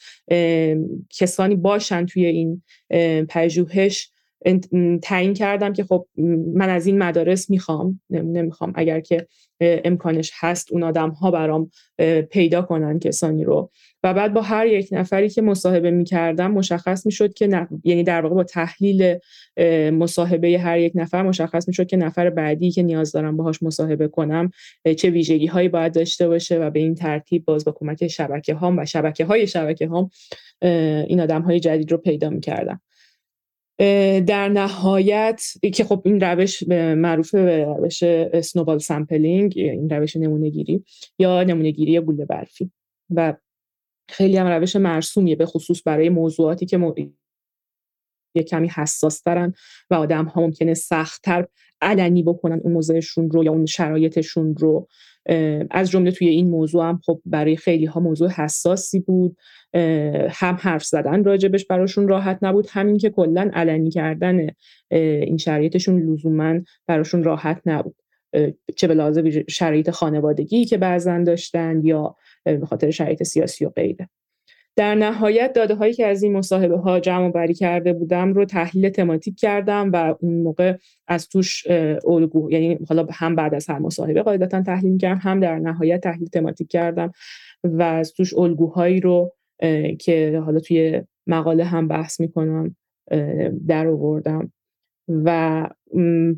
کسانی 1.20 1.56
باشن 1.56 2.06
توی 2.06 2.26
این 2.26 2.62
پژوهش 3.30 4.10
تعیین 5.02 5.34
کردم 5.34 5.74
که 5.74 5.84
خب 5.84 6.08
من 6.54 6.70
از 6.70 6.88
این 6.88 6.98
مدارس 6.98 7.50
می‌خوام 7.50 8.02
نمی‌خوام 8.10 8.74
اگر 8.76 9.00
که 9.00 9.28
امکانش 9.86 10.32
هست 10.36 10.71
اون 10.71 10.84
آدم 10.84 11.10
ها 11.10 11.32
برام 11.32 11.71
پیدا 12.32 12.62
کنن 12.62 12.99
کسانی 12.99 13.43
رو. 13.43 13.71
و 14.04 14.13
بعد 14.13 14.34
با 14.34 14.41
هر 14.41 14.67
یک 14.67 14.88
نفری 14.91 15.30
که 15.30 15.41
مصاحبه 15.41 15.91
می‌کردم 15.91 16.52
مشخص 16.52 17.06
می‌شد 17.06 17.34
که 17.34 17.67
یعنی 17.84 18.04
در 18.04 18.21
واقع 18.21 18.36
با 18.36 18.43
تحلیل 18.43 19.17
مصاحبه 19.91 20.60
هر 20.60 20.80
یک 20.80 20.91
نفر 20.95 21.23
مشخص 21.23 21.67
می‌شد 21.67 21.88
که 21.88 21.97
نفر 21.97 22.30
بعدی 22.30 22.71
که 22.71 22.84
نیاز 22.84 23.12
دارم 23.12 23.38
باهاش 23.38 23.63
مصاحبه 23.63 24.08
کنم 24.08 24.52
چه 24.97 25.10
ویژگی 25.10 25.47
هایی 25.47 25.69
باید 25.69 25.93
داشته 25.93 26.28
باشه 26.28 26.60
و 26.60 26.69
به 26.69 26.80
این 26.80 26.95
ترتیب 26.95 27.45
باز 27.45 27.65
با 27.65 27.71
کمک 27.71 28.08
شبکه 28.08 28.54
هام 28.54 28.80
و 28.80 28.86
شبکه 28.86 29.26
های 29.26 29.47
شبکه 29.47 29.88
هام 29.88 30.10
این 31.08 31.21
آدم 31.21 31.41
های 31.41 31.60
جدید 31.60 31.91
رو 31.91 31.97
پیدا 31.97 32.30
می‌کردم. 32.30 32.82
در 34.28 34.50
نهایت 34.50 35.44
که 35.74 35.84
خب 35.84 36.02
این 36.06 36.22
روش 36.22 36.64
معروف 36.68 37.36
به 37.36 37.66
روش 37.66 38.04
snowball 38.42 38.80
sampling 38.80 39.54
این 39.56 39.90
روش 39.90 40.16
نمونه 40.16 40.50
گیری 40.50 40.84
یا 41.20 41.44
نمونه 41.44 41.72
گیری 41.72 42.00
گوله 42.00 42.26
برفی. 42.26 42.72
و 43.10 43.34
خیلی 44.10 44.38
هم 44.38 44.48
روش 44.48 44.76
مرسومیه 44.76 45.36
به 45.36 45.46
خصوص 45.46 45.82
برای 45.86 46.10
موضوعاتی 46.10 46.66
که 46.66 46.78
م... 46.78 46.94
یه 48.36 48.44
کمی 48.44 48.68
حساس 48.68 49.24
دارن 49.24 49.54
و 49.90 49.96
آدم 49.96 50.26
ها 50.26 50.42
ممکنه 50.42 50.74
سختتر 50.74 51.48
علنی 51.84 52.24
بکنن 52.24 52.60
اون 52.63 52.74
موضوعشون 52.74 53.32
رو 53.32 53.43
یا 53.43 53.52
اون 53.52 53.65
شرایطشون 53.65 54.56
رو. 54.56 54.88
از 55.72 55.91
جمله 55.91 56.12
توی 56.12 56.28
این 56.28 56.50
موضوع 56.50 56.86
هم 56.86 57.02
خب 57.06 57.22
برای 57.26 57.56
خیلی 57.56 57.86
ها 57.86 58.00
موضوع 58.00 58.30
حساسی 58.30 59.00
بود. 59.00 59.38
هم 60.30 60.58
حرف 60.60 60.84
زدن 60.86 61.24
راجبش 61.24 61.65
براشون 61.65 62.08
راحت 62.08 62.39
نبود 62.41 62.67
همین 62.69 62.98
که 62.98 63.10
کلا 63.10 63.52
علنی 63.54 63.91
کردن 63.91 64.48
این 64.91 65.38
شرایطشون 65.38 66.00
لزوما 66.02 66.60
براشون 66.88 67.24
راحت 67.24 67.62
نبود. 67.65 67.96
چه 68.76 68.88
به 68.88 68.93
لحاظ 68.93 69.19
شرایط 69.50 69.89
خانوادگی 69.89 70.65
که 70.65 70.78
بعضا 70.78 71.24
داشتن 71.24 71.82
یا 71.84 72.15
به 72.43 72.65
خاطر 72.65 72.91
شرایط 72.91 73.24
سیاسی 73.24 73.65
و 73.65 73.69
غیره. 73.69 74.10
در 74.76 74.96
نهایت 74.96 75.54
داده 75.54 75.76
هایی 75.76 75.94
که 75.94 76.06
از 76.06 76.24
این 76.24 76.34
مصاحبه 76.34 76.78
ها 76.78 77.00
جمع 77.00 77.32
بری 77.32 77.54
کرده 77.54 77.94
بودم 77.94 78.34
رو 78.34 78.46
تحلیل 78.46 78.90
تماتیک 78.90 79.40
کردم 79.40 79.92
و 79.92 80.16
اون 80.20 80.42
موقع 80.42 80.78
از 81.08 81.28
توش 81.28 81.68
الگو 82.08 82.52
یعنی 82.52 82.80
حالا 82.90 83.08
هم 83.12 83.36
بعد 83.36 83.56
از 83.56 83.70
هر 83.70 83.80
مصاحبه 83.80 84.22
قاعدتا 84.22 84.62
تحلیل 84.62 84.98
کردم 84.98 85.20
هم 85.24 85.40
در 85.40 85.60
نهایت 85.60 86.02
تحلیل 86.02 86.28
تماتیک 86.28 86.68
کردم 86.68 87.12
و 87.64 87.82
از 87.82 88.14
توش 88.14 88.34
الگوهایی 88.34 89.00
رو 89.00 89.34
که 90.00 90.42
حالا 90.46 90.60
توی 90.60 91.02
مقاله 91.28 91.64
هم 91.64 91.88
بحث 91.88 92.20
می‌کنم 92.20 92.76
در 93.68 93.88
آوردم. 93.88 94.52
و 95.08 95.70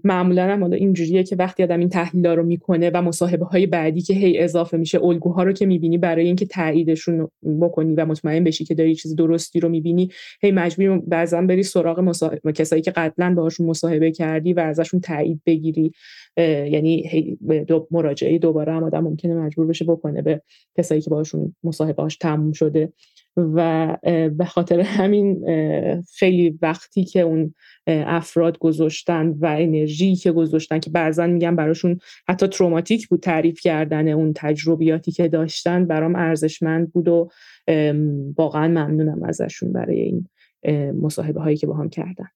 معمولا 0.03 0.43
هم 0.43 0.61
حالا 0.61 0.75
اینجوریه 0.75 1.23
که 1.23 1.35
وقتی 1.35 1.63
آدم 1.63 1.79
این 1.79 1.89
تحلیل 1.89 2.25
رو 2.27 2.43
می‌کنه 2.43 2.91
و 2.93 3.01
مصاحبه 3.01 3.45
های 3.45 3.65
بعدی 3.67 4.01
که 4.01 4.13
هی 4.13 4.39
اضافه 4.39 4.77
میشه 4.77 5.03
الگوها 5.03 5.43
رو 5.43 5.51
که 5.51 5.65
می‌بینی 5.65 5.97
برای 5.97 6.25
اینکه 6.25 6.45
تاییدشون 6.45 7.27
بکنی 7.61 7.93
و 7.93 8.05
مطمئن 8.05 8.43
بشی 8.43 8.65
که 8.65 8.75
داری 8.75 8.95
چیز 8.95 9.15
درستی 9.15 9.59
رو 9.59 9.69
می‌بینی 9.69 10.09
هی 10.41 10.51
مجبوری 10.51 11.01
بعضا 11.07 11.41
بری 11.41 11.63
سراغ 11.63 11.99
مصاحبه 11.99 12.51
کسایی 12.51 12.81
که 12.81 12.91
قبلا 12.91 13.33
باهاشون 13.33 13.67
مصاحبه 13.67 14.11
کردی 14.11 14.53
و 14.53 14.59
ازشون 14.59 14.99
تایید 14.99 15.41
بگیری. 15.45 15.91
یعنی 16.37 17.07
هی 17.07 17.37
دو 17.67 17.87
مراجعه 17.91 18.37
دوباره 18.37 18.73
هم 18.73 18.83
آدم 18.83 19.03
ممکنه 19.03 19.35
مجبور 19.35 19.67
بشه 19.67 19.85
بکنه 19.85 20.21
به 20.21 20.41
کسایی 20.77 21.01
که 21.01 21.09
باهاشون 21.09 21.55
مصاحبهاش 21.63 22.17
تموم 22.17 22.51
شده. 22.51 22.93
و 23.37 23.97
به 24.37 24.45
خاطر 24.45 24.79
همین 24.79 25.45
خیلی 26.13 26.59
وقتی 26.61 27.03
که 27.03 27.21
اون 27.21 27.53
افراد 27.87 28.57
گذاشتن 28.57 29.29
و 29.29 29.45
انرژی 29.45 30.15
که 30.15 30.31
گذاشتن 30.31 30.79
که 30.79 30.89
بعضا 30.89 31.27
میگن 31.27 31.55
براشون 31.55 31.99
حتی 32.27 32.47
تروماتیک 32.47 33.07
بود 33.07 33.19
تعریف 33.19 33.59
کردن 33.59 34.07
اون 34.07 34.33
تجربیاتی 34.35 35.11
که 35.11 35.27
داشتن 35.27 35.85
برام 35.85 36.15
ارزشمند 36.15 36.93
بود 36.93 37.07
و 37.07 37.29
واقعا 38.37 38.67
ممنونم 38.67 39.23
ازشون 39.23 39.73
برای 39.73 39.99
این 40.01 40.29
مصاحبه 41.01 41.41
هایی 41.41 41.57
که 41.57 41.67
با 41.67 41.73
هم 41.73 41.89
کردن. 41.89 42.27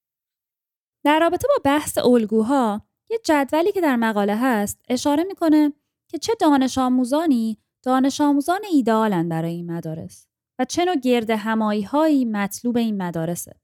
در 1.04 1.20
رابطه 1.20 1.48
با 1.48 1.54
بحث 1.64 1.98
الگوها 1.98 2.82
یه 3.10 3.18
جدولی 3.24 3.72
که 3.72 3.80
در 3.80 3.96
مقاله 3.96 4.36
هست 4.36 4.80
اشاره 4.88 5.24
می‌کنه 5.24 5.72
که 6.08 6.18
چه 6.18 6.32
دانش 6.40 6.78
آموزانی 6.78 7.58
دانش 7.82 8.20
آموزان 8.20 8.60
ایدئالن 8.72 9.28
برای 9.28 9.52
این 9.52 9.70
مدارس. 9.70 10.29
و 10.60 10.64
چه 10.64 10.84
نوع 10.84 10.96
گرد 10.96 11.30
همایی 11.30 11.82
هایی 11.82 12.24
مطلوب 12.24 12.76
این 12.76 13.02
مدارسه. 13.02 13.54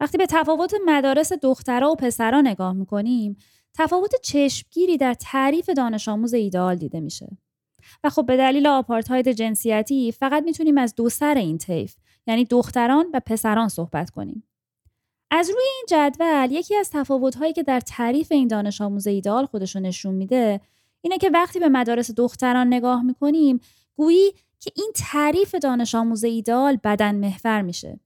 وقتی 0.00 0.18
به 0.18 0.26
تفاوت 0.26 0.74
مدارس 0.86 1.32
دخترها 1.32 1.90
و 1.90 1.96
پسرها 1.96 2.40
نگاه 2.40 2.72
می‌کنیم 2.72 3.36
تفاوت 3.74 4.14
چشمگیری 4.22 4.96
در 4.96 5.14
تعریف 5.14 5.68
دانش 5.70 6.08
آموز 6.08 6.34
ایدئال 6.34 6.76
دیده 6.76 7.00
میشه. 7.00 7.38
و 8.04 8.10
خب 8.10 8.26
به 8.26 8.36
دلیل 8.36 8.66
آپارتاید 8.66 9.28
جنسیتی 9.28 10.12
فقط 10.12 10.44
می‌تونیم 10.44 10.78
از 10.78 10.94
دو 10.94 11.08
سر 11.08 11.34
این 11.34 11.58
طیف 11.58 11.96
یعنی 12.26 12.44
دختران 12.44 13.06
و 13.14 13.20
پسران 13.26 13.68
صحبت 13.68 14.10
کنیم. 14.10 14.48
از 15.30 15.50
روی 15.50 15.64
این 15.76 15.84
جدول 15.88 16.48
یکی 16.50 16.76
از 16.76 16.90
تفاوت‌هایی 16.90 17.52
که 17.52 17.62
در 17.62 17.80
تعریف 17.80 18.32
این 18.32 18.48
دانش 18.48 18.80
آموز 18.80 19.06
ایدئال 19.06 19.46
خودشون 19.46 19.82
نشون 19.82 20.14
میده 20.14 20.60
اینه 21.00 21.18
که 21.18 21.30
وقتی 21.30 21.58
به 21.58 21.68
مدارس 21.68 22.10
دختران 22.10 22.66
نگاه 22.66 23.02
می‌کنیم 23.02 23.60
گویی 23.96 24.32
که 24.60 24.72
این 24.76 24.92
تعریف 24.94 25.54
دانش 25.54 25.94
آموز 25.94 26.24
ایدال 26.24 26.78
بدن 26.84 27.14
محور 27.14 27.62
میشه. 27.62 28.00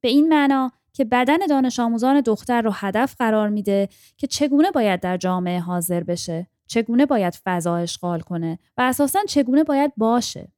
به 0.00 0.08
این 0.08 0.28
معنا 0.28 0.70
که 0.92 1.04
بدن 1.04 1.38
دانش 1.48 1.80
آموزان 1.80 2.20
دختر 2.20 2.62
رو 2.62 2.70
هدف 2.74 3.14
قرار 3.18 3.48
میده 3.48 3.88
که 4.16 4.26
چگونه 4.26 4.70
باید 4.70 5.00
در 5.00 5.16
جامعه 5.16 5.60
حاضر 5.60 6.04
بشه، 6.04 6.46
چگونه 6.66 7.06
باید 7.06 7.38
فضا 7.44 7.76
اشغال 7.76 8.20
کنه 8.20 8.58
و 8.76 8.82
اساسا 8.82 9.18
چگونه 9.28 9.64
باید 9.64 9.92
باشه. 9.96 10.52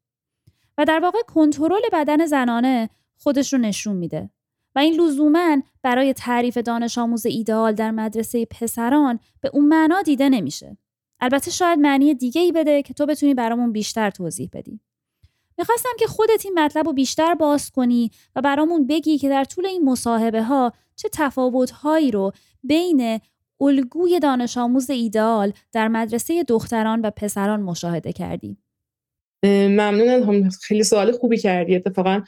و 0.78 0.84
در 0.84 1.00
واقع 1.00 1.18
کنترل 1.26 1.82
بدن 1.92 2.26
زنانه 2.26 2.88
خودش 3.16 3.52
رو 3.52 3.58
نشون 3.58 3.96
میده. 3.96 4.30
و 4.74 4.78
این 4.78 5.00
لزوما 5.00 5.56
برای 5.82 6.12
تعریف 6.12 6.58
دانش 6.58 6.98
آموز 6.98 7.26
ایدئال 7.26 7.72
در 7.72 7.90
مدرسه 7.90 8.44
پسران 8.44 9.18
به 9.40 9.50
اون 9.52 9.64
معنا 9.64 10.02
دیده 10.02 10.28
نمیشه. 10.28 10.76
البته 11.20 11.50
شاید 11.50 11.78
معنی 11.78 12.14
دیگه 12.14 12.40
ای 12.40 12.52
بده 12.52 12.82
که 12.82 12.94
تو 12.94 13.06
بتونی 13.06 13.34
برامون 13.34 13.72
بیشتر 13.72 14.10
توضیح 14.10 14.50
بدی. 14.52 14.80
می‌خواستم 15.58 15.90
که 15.98 16.06
خودت 16.06 16.44
این 16.44 16.58
مطلب 16.58 16.86
رو 16.86 16.92
بیشتر 16.92 17.34
باز 17.34 17.70
کنی 17.70 18.10
و 18.36 18.40
برامون 18.40 18.86
بگی 18.86 19.18
که 19.18 19.28
در 19.28 19.44
طول 19.44 19.66
این 19.66 19.84
مصاحبه 19.84 20.42
ها 20.42 20.72
چه 20.96 21.08
تفاوت 21.12 21.70
هایی 21.70 22.10
رو 22.10 22.32
بین 22.62 23.20
الگوی 23.60 24.20
دانش 24.20 24.58
آموز 24.58 24.90
ایدئال 24.90 25.52
در 25.72 25.88
مدرسه 25.88 26.42
دختران 26.42 27.00
و 27.00 27.10
پسران 27.10 27.62
مشاهده 27.62 28.12
کردی. 28.12 28.56
ممنونم. 29.44 30.48
خیلی 30.48 30.82
سوال 30.82 31.12
خوبی 31.12 31.38
کردی. 31.38 31.76
اتفاقا 31.76 32.22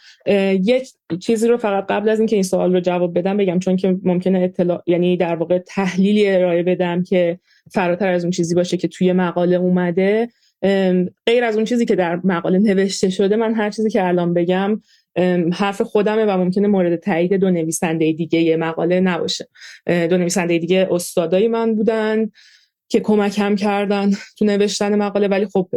یک 0.50 0.88
چیزی 1.20 1.48
رو 1.48 1.56
فقط 1.56 1.86
قبل 1.86 2.08
از 2.08 2.18
اینکه 2.18 2.36
این 2.36 2.42
سوال 2.42 2.72
رو 2.72 2.80
جواب 2.80 3.18
بدم 3.18 3.36
بگم 3.36 3.58
چون 3.58 3.76
که 3.76 3.98
ممکنه 4.02 4.38
اطلاع 4.38 4.82
یعنی 4.86 5.16
در 5.16 5.36
واقع 5.36 5.58
تحلیلی 5.58 6.28
ارائه 6.28 6.62
بدم 6.62 7.02
که 7.02 7.38
فراتر 7.70 8.12
از 8.12 8.24
اون 8.24 8.30
چیزی 8.30 8.54
باشه 8.54 8.76
که 8.76 8.88
توی 8.88 9.12
مقاله 9.12 9.56
اومده. 9.56 10.28
غیر 11.26 11.44
از 11.44 11.56
اون 11.56 11.64
چیزی 11.64 11.86
که 11.86 11.94
در 11.96 12.20
مقاله 12.24 12.58
نوشته 12.58 13.10
شده 13.10 13.36
من 13.36 13.54
هر 13.54 13.70
چیزی 13.70 13.90
که 13.90 14.06
الان 14.06 14.34
بگم 14.34 14.80
حرف 15.52 15.82
خودمه 15.82 16.24
و 16.24 16.30
ممکنه 16.30 16.68
مورد 16.68 16.96
تایید 16.96 17.34
دو 17.34 17.50
نویسنده 17.50 18.12
دیگه 18.12 18.56
مقاله 18.56 19.00
نباشه. 19.00 19.48
دو 19.86 20.18
نویسنده 20.18 20.58
دیگه 20.58 20.88
استادای 20.90 21.48
من 21.48 21.74
بودن 21.74 22.30
که 22.88 23.00
کمکم 23.00 23.54
کردن 23.54 24.10
تو 24.38 24.44
نوشتن 24.44 24.94
مقاله 24.94 25.28
ولی 25.28 25.46
خب 25.46 25.68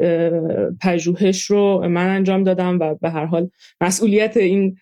پژوهش 0.81 1.43
رو 1.43 1.87
من 1.87 2.07
انجام 2.07 2.43
دادم 2.43 2.79
و 2.79 2.95
به 2.95 3.09
هر 3.09 3.25
حال 3.25 3.49
مسئولیت 3.81 4.37
این 4.37 4.77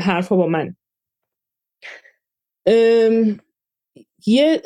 حرف 0.00 0.28
با 0.28 0.46
من 0.46 0.76
یه 4.26 4.62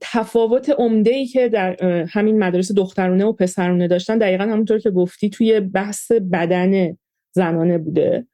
تفاوت 0.00 0.70
عمده 0.70 1.10
ای 1.10 1.26
که 1.26 1.48
در 1.48 1.82
همین 2.10 2.38
مدارس 2.38 2.72
دخترونه 2.72 3.24
و 3.24 3.32
پسرونه 3.32 3.88
داشتن 3.88 4.18
دقیقا 4.18 4.44
همونطور 4.44 4.78
که 4.78 4.90
گفتی 4.90 5.30
توی 5.30 5.60
بحث 5.60 6.12
بدن 6.12 6.96
زنانه 7.32 7.78
بوده. 7.78 8.26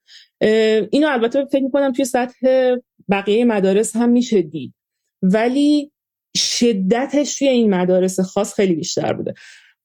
اینو 0.91 1.09
البته 1.09 1.45
فکر 1.45 1.65
می‌کنم 1.65 1.93
توی 1.93 2.05
سطح 2.05 2.75
بقیه 3.09 3.45
مدارس 3.45 3.97
هم 3.97 4.09
میشه 4.09 4.43
دید. 4.43 4.75
ولی 5.23 5.93
شدتش 6.37 7.39
توی 7.39 7.49
این 7.49 7.75
مدارس 7.75 8.21
خاص 8.21 8.55
خیلی 8.55 8.75
بیشتر 8.75 9.13
بوده. 9.13 9.35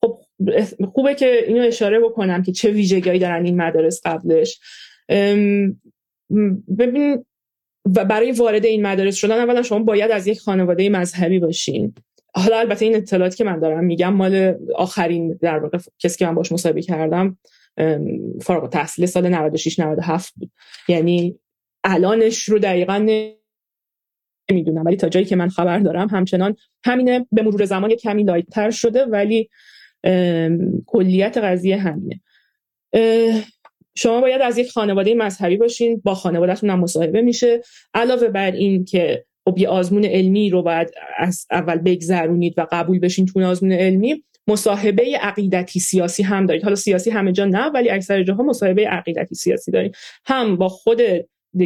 خب 0.02 0.20
خوبه 0.94 1.16
که 1.16 1.46
اینو 1.48 1.62
اشاره 1.62 2.00
بکنم 2.00 2.44
که 2.44 2.52
چه 2.52 2.72
ویژگی 2.72 3.20
دارن 3.20 3.46
این 3.46 3.62
مدارس 3.62 4.02
قبلش. 4.06 4.60
ببین 6.78 7.26
و 7.86 8.06
برای 8.06 8.32
وارد 8.32 8.66
این 8.66 8.88
مدارس 8.88 9.16
شدن 9.16 9.40
اولا 9.40 9.62
شما 9.62 9.80
باید 9.80 10.12
از 10.12 10.28
یک 10.28 10.40
خانواده 10.40 10.90
مذهبی 10.90 11.40
باشین. 11.40 11.94
حالا 12.36 12.60
البته 12.60 12.86
این 12.86 12.96
اطلاعاتی 12.96 13.38
که 13.38 13.44
من 13.44 13.60
دارم 13.60 13.84
میگم 13.84 14.14
مال 14.14 14.56
آخرین 14.76 15.38
در 15.42 15.60
واقع 15.60 15.78
کسی 16.00 16.18
که 16.18 16.26
من 16.26 16.36
باش 16.36 16.52
مصاحبه 16.52 16.82
کردم 16.82 17.38
فارغ 18.42 18.70
تحصیل 18.70 19.06
سال 19.06 19.30
96 19.30 19.80
97 19.80 20.34
بود. 20.38 20.52
یعنی 20.88 21.40
الانش 21.84 22.44
رو 22.44 22.60
دقیقا 22.60 23.00
می‌دونم 24.52 24.86
ولی 24.86 24.96
تا 24.96 25.10
جایی 25.10 25.26
که 25.26 25.36
من 25.36 25.50
خبر 25.50 25.80
دارم 25.80 26.08
همچنان 26.08 26.56
همینه. 26.84 27.28
به 27.32 27.42
مرور 27.42 27.66
زمان 27.66 27.96
کمی 27.96 28.24
لایتتر 28.24 28.72
شده 28.72 29.06
ولی 29.06 29.50
کلیت 30.86 31.38
قضیه 31.38 31.78
همینه. 31.78 32.22
شما 33.96 34.22
باید 34.22 34.42
از 34.42 34.58
یک 34.58 34.72
خانواده 34.72 35.16
مذهبی 35.16 35.58
باشین 35.58 36.02
با 36.06 36.14
خانوادهتون 36.14 36.70
هم 36.70 36.80
مصاحبه 36.80 37.22
میشه. 37.22 37.62
علاوه 37.94 38.28
بر 38.28 38.52
این 38.52 38.86
که 38.86 39.26
خب 39.46 39.58
یه 39.58 39.68
آزمون 39.68 40.06
علمی 40.06 40.50
رو 40.50 40.62
باید 40.62 40.92
از 41.18 41.46
اول 41.52 41.78
بگذرونید 41.78 42.54
و 42.58 42.68
قبول 42.72 43.00
بشین 43.00 43.26
تو 43.26 43.46
آزمون 43.46 43.72
علمی 43.72 44.24
مصاحبه 44.48 45.18
عقیدتی 45.22 45.80
سیاسی 45.80 46.24
هم 46.24 46.46
دارید. 46.46 46.64
حالا 46.64 46.76
سیاسی 46.76 47.10
همه 47.10 47.32
جا 47.32 47.46
نه 47.46 47.66
ولی 47.66 47.90
اکثر 47.90 48.24
جاها 48.24 48.44
مصاحبه 48.44 48.88
عقیدتی 48.88 49.36
سیاسی 49.36 49.72
دارید 49.72 49.96
هم 50.26 50.58
با 50.58 50.70
خود 50.70 51.02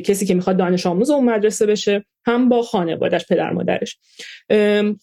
کسی 0.03 0.25
که 0.25 0.33
می‌خواد 0.33 0.57
دانش 0.57 0.85
آموز 0.85 1.09
اون 1.09 1.25
مدرسه 1.25 1.65
بشه 1.65 2.05
هم 2.25 2.49
با 2.49 2.61
خانوادهش 2.61 3.25
پدر 3.29 3.53
مادرش. 3.53 3.97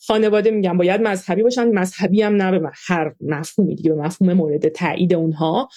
خانواده 0.07 0.51
میگم 0.51 0.79
باید 0.79 1.01
مذهبی 1.01 1.43
باشن. 1.43 1.69
مذهبی 1.69 2.23
هم 2.23 2.37
نه 2.43 2.59
به 2.59 2.71
هر 2.87 3.15
مفهومی 3.21 3.75
دیگه 3.75 3.91
به 3.91 3.97
مفهوم 3.97 4.33
مورد 4.33 4.69
تایید 4.69 5.15
اونها. 5.15 5.69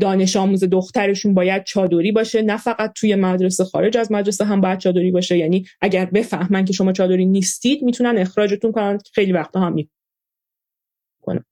دانش 0.00 0.36
آموز 0.36 0.64
دخترشون 0.64 1.34
باید 1.34 1.64
چادری 1.64 2.12
باشه. 2.12 2.42
نه 2.42 2.56
فقط 2.56 2.92
توی 2.96 3.14
مدرسه 3.14 3.64
خارج 3.64 3.96
از 3.96 4.12
مدرسه 4.12 4.44
هم 4.44 4.60
باید 4.60 4.78
چادری 4.78 5.10
باشه. 5.10 5.38
یعنی 5.38 5.66
اگر 5.80 6.04
بفهمن 6.04 6.64
که 6.64 6.72
شما 6.72 6.92
چادری 6.92 7.26
نیستید 7.26 7.82
می‌تونن 7.82 8.18
اخراجتون 8.18 8.72
کنن. 8.72 8.98
خیلی 9.14 9.32
وقتا 9.32 9.60
هم 9.60 9.72
می‌کنن. 9.72 11.44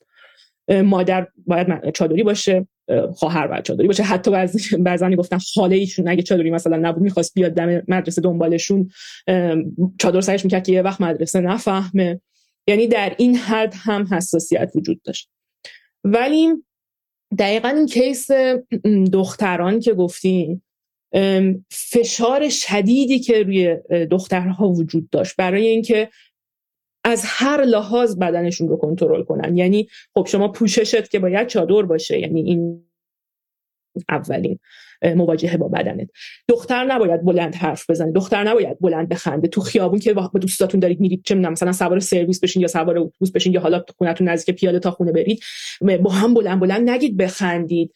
مادر 0.83 1.27
باید 1.47 1.91
چادری 1.91 2.23
باشه. 2.23 2.67
خواهر 3.15 3.47
باید 3.47 3.65
چادری 3.65 3.87
باشه. 3.87 4.03
حتی 4.03 4.31
بعضی 4.79 5.17
گفتن 5.17 5.39
خاله 5.39 5.77
ایشون 5.77 6.09
اگه 6.09 6.23
چادری 6.23 6.51
مثلا 6.51 6.77
نبود 6.77 7.03
می‌خواست 7.03 7.35
بیاد 7.35 7.53
دم 7.53 7.83
مدرسه 7.89 8.21
دنبالشون. 8.21 8.91
چادر 9.99 10.21
سرش 10.21 10.45
می‌کرد 10.45 10.67
که 10.67 10.73
یه 10.73 10.83
وقت 10.83 11.01
مدرسه 11.01 11.41
نفهمه. 11.41 12.21
یعنی 12.67 12.87
در 12.87 13.15
این 13.19 13.37
حد 13.37 13.75
هم 13.77 14.07
حساسیت 14.11 14.71
وجود 14.75 15.03
داشت. 15.03 15.31
ولی 16.05 16.49
دقیقا 17.39 17.69
این 17.69 17.87
کیس 17.87 18.31
دختران 19.13 19.81
که 19.81 19.95
گفتیم 19.95 20.63
فشار 21.71 22.49
شدیدی 22.49 23.19
که 23.19 23.43
روی 23.43 23.77
دخترها 24.11 24.69
وجود 24.69 25.11
داشت. 25.11 25.37
برای 25.37 25.67
اینکه 25.67 26.11
از 27.05 27.23
هر 27.25 27.63
لحاظ 27.65 28.17
بدنشون 28.17 28.69
رو 28.69 28.77
کنترل 28.77 29.23
کنن. 29.23 29.57
یعنی 29.57 29.89
خب 30.15 30.27
شما 30.31 30.49
پوششت 30.49 31.11
که 31.11 31.19
باید 31.19 31.47
چادر 31.47 31.83
باشه. 31.83 32.21
یعنی 32.21 32.43
این 32.43 32.87
اولین. 34.09 34.59
مواجهه 35.03 35.57
با 35.57 35.69
بدنت. 35.69 36.09
دختر 36.49 36.85
نباید 36.85 37.25
بلند 37.25 37.55
حرف 37.55 37.91
بزنه. 37.91 38.13
دختر 38.13 38.45
نباید 38.45 38.79
بلند 38.81 39.09
بخنده. 39.09 39.49
تو 39.49 39.61
خیابون 39.61 39.99
که 39.99 40.15
با 40.15 40.31
دوستاتون 40.41 40.81
دارید 40.81 41.01
میرید 41.01 41.23
چه 41.25 41.35
می‌دونم 41.35 41.53
مثلا 41.53 41.73
سوار 41.73 42.01
سرویس 42.01 42.41
بشین 42.41 42.63
یا 42.63 42.69
سوار 42.69 42.99
اتوبوس 42.99 43.33
بشین 43.33 43.53
یا 43.53 43.61
حالا 43.61 43.85
خونتون 43.99 44.29
نزدیک 44.29 44.57
پیاده 44.57 44.79
تا 44.79 44.91
خونه 44.91 45.13
برید 45.13 45.41
با 45.81 46.11
هم 46.11 46.35
بلند 46.35 46.61
بلند 46.61 46.91
نگید 46.91 47.17
بخندید. 47.17 47.93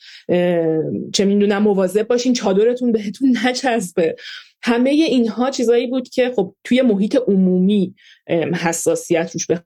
چه 1.13 1.25
می‌دونم 1.25 1.63
مواظب 1.63 2.09
باشین 2.09 2.33
چادرتون 2.33 2.93
بهتون 2.93 3.37
نچسبه. 3.45 4.17
همه 4.63 4.91
اینها 4.91 5.51
چیزایی 5.51 5.87
بود 5.87 6.09
که 6.09 6.33
خب 6.37 6.55
توی 6.65 6.83
محیط 6.83 7.19
عمومی 7.29 7.95
حساسیت 8.61 9.31
روش 9.35 9.47
به 9.47 9.63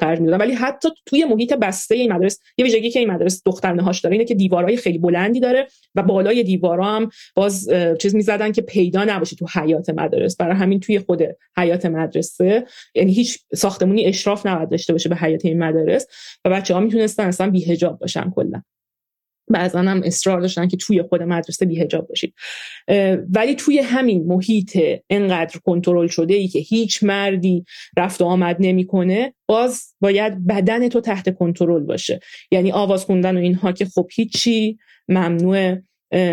خرج 0.00 0.20
می‌دادن 0.20 0.38
ولی 0.38 0.52
حتی 0.52 0.88
توی 1.06 1.24
محیط 1.24 1.54
بسته 1.54 1.94
این 1.94 2.12
مدرسه 2.12 2.40
یه 2.58 2.64
ویژگی 2.64 2.90
که 2.90 2.98
این 2.98 3.10
مدرسه 3.10 3.42
دختر 3.46 3.72
نهاش 3.72 4.00
داره 4.00 4.14
اینه 4.14 4.24
که 4.24 4.34
دیوارهای 4.34 4.76
خیلی 4.76 4.98
بلندی 4.98 5.40
داره 5.40 5.68
و 5.94 6.02
بالای 6.02 6.42
دیوارا 6.42 6.84
هم 6.84 7.10
باز 7.34 7.70
چیز 8.00 8.14
می‌زدن 8.14 8.52
که 8.52 8.62
پیدا 8.62 9.04
نباشه 9.04 9.36
تو 9.36 9.46
حیات 9.54 9.90
مدرسه. 9.90 10.36
برای 10.38 10.56
همین 10.56 10.80
توی 10.80 10.98
خود 10.98 11.22
حیات 11.56 11.86
مدرسه 11.86 12.66
یعنی 12.94 13.12
هیچ 13.12 13.38
ساختمونی 13.54 14.06
اشراف 14.06 14.46
نباید 14.46 14.68
داشته 14.68 14.92
باشه 14.92 15.08
به 15.08 15.16
حیات 15.16 15.44
این 15.44 15.58
مدرسه 15.58 16.06
و 16.44 16.50
بچه 16.50 16.74
ها 16.74 16.80
می‌تونستن 16.80 17.26
اصلا 17.26 17.50
بیهجاب 17.50 17.98
باشن 17.98 18.30
کلا. 18.30 18.62
بعضا 19.48 19.78
هم 19.78 20.02
اصرار 20.04 20.40
داشتن 20.40 20.68
که 20.68 20.76
توی 20.76 21.02
خود 21.02 21.22
مدرسه 21.22 21.66
بیهجاب 21.66 22.08
باشید. 22.08 22.34
ولی 23.30 23.54
توی 23.54 23.78
همین 23.78 24.26
محیط 24.26 24.78
انقدر 25.10 25.60
کنترل 25.64 26.06
شده 26.06 26.34
ای 26.34 26.48
که 26.48 26.58
هیچ 26.58 27.02
مردی 27.02 27.64
رفت 27.96 28.20
و 28.20 28.24
آمد 28.24 28.56
نمی‌کنه 28.60 29.34
باز 29.46 29.94
باید 30.00 30.46
بدن 30.46 30.88
تو 30.88 31.00
تحت 31.00 31.34
کنترل 31.34 31.82
باشه. 31.82 32.20
یعنی 32.50 32.72
آواز 32.72 33.04
خوندن 33.04 33.36
و 33.36 33.40
اینها 33.40 33.72
که 33.72 33.84
خب 33.84 34.08
هیچی 34.14 34.78
ممنوع 35.08 35.76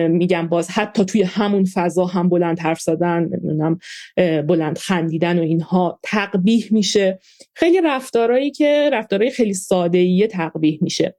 میگم 0.07 0.47
باز 0.47 0.69
حتی 0.69 1.05
توی 1.05 1.21
همون 1.21 1.65
فضا 1.65 2.05
هم 2.05 2.29
بلند 2.29 2.59
حرف 2.59 2.81
زدن 2.81 3.19
نمی‌دونم 3.19 3.79
بلند 4.47 4.77
خندیدن 4.77 5.39
و 5.39 5.41
اینها 5.41 5.99
تقبیح 6.03 6.67
میشه. 6.71 7.19
خیلی 7.53 7.81
رفتارهایی 7.83 8.51
که 8.51 8.89
رفتارهای 8.93 9.31
خیلی 9.31 9.53
ساده 9.53 10.27
تقبیح 10.27 10.79
میشه. 10.81 11.15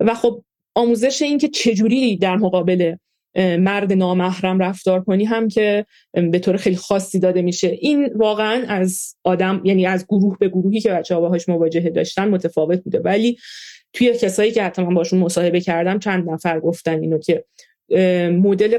و 0.00 0.14
خب 0.14 0.44
آموزش 0.74 1.22
این 1.22 1.38
که 1.38 1.48
چجوری 1.48 2.16
در 2.16 2.36
مقابل 2.36 2.94
مرد 3.36 3.92
نامحرم 3.92 4.58
رفتار 4.58 5.04
کنی 5.04 5.24
هم 5.24 5.48
که 5.48 5.86
به 6.12 6.38
طور 6.38 6.56
خیلی 6.56 6.76
خاصی 6.76 7.18
داده 7.18 7.42
میشه. 7.42 7.68
این 7.68 8.10
واقعا 8.14 8.64
از 8.68 9.14
آدم 9.24 9.60
یعنی 9.64 9.86
از 9.86 10.06
گروه 10.06 10.36
به 10.38 10.48
گروهی 10.48 10.80
که 10.80 10.90
بچه 10.90 11.14
ها 11.14 11.20
باهاش 11.20 11.48
مواجهه 11.48 11.90
داشتن 11.90 12.28
متفاوت 12.28 12.84
بوده. 12.84 13.00
ولی 13.00 13.38
توی 13.92 14.12
کسایی 14.12 14.52
که 14.52 14.62
حتی 14.62 14.82
من 14.82 14.94
باشون 14.94 15.18
مصاحبه 15.18 15.60
کردم 15.60 15.98
چند 15.98 16.30
نفر 16.30 16.60
گفتن 16.60 17.00
اینو 17.00 17.18
که 17.18 17.44
مدل 18.30 18.78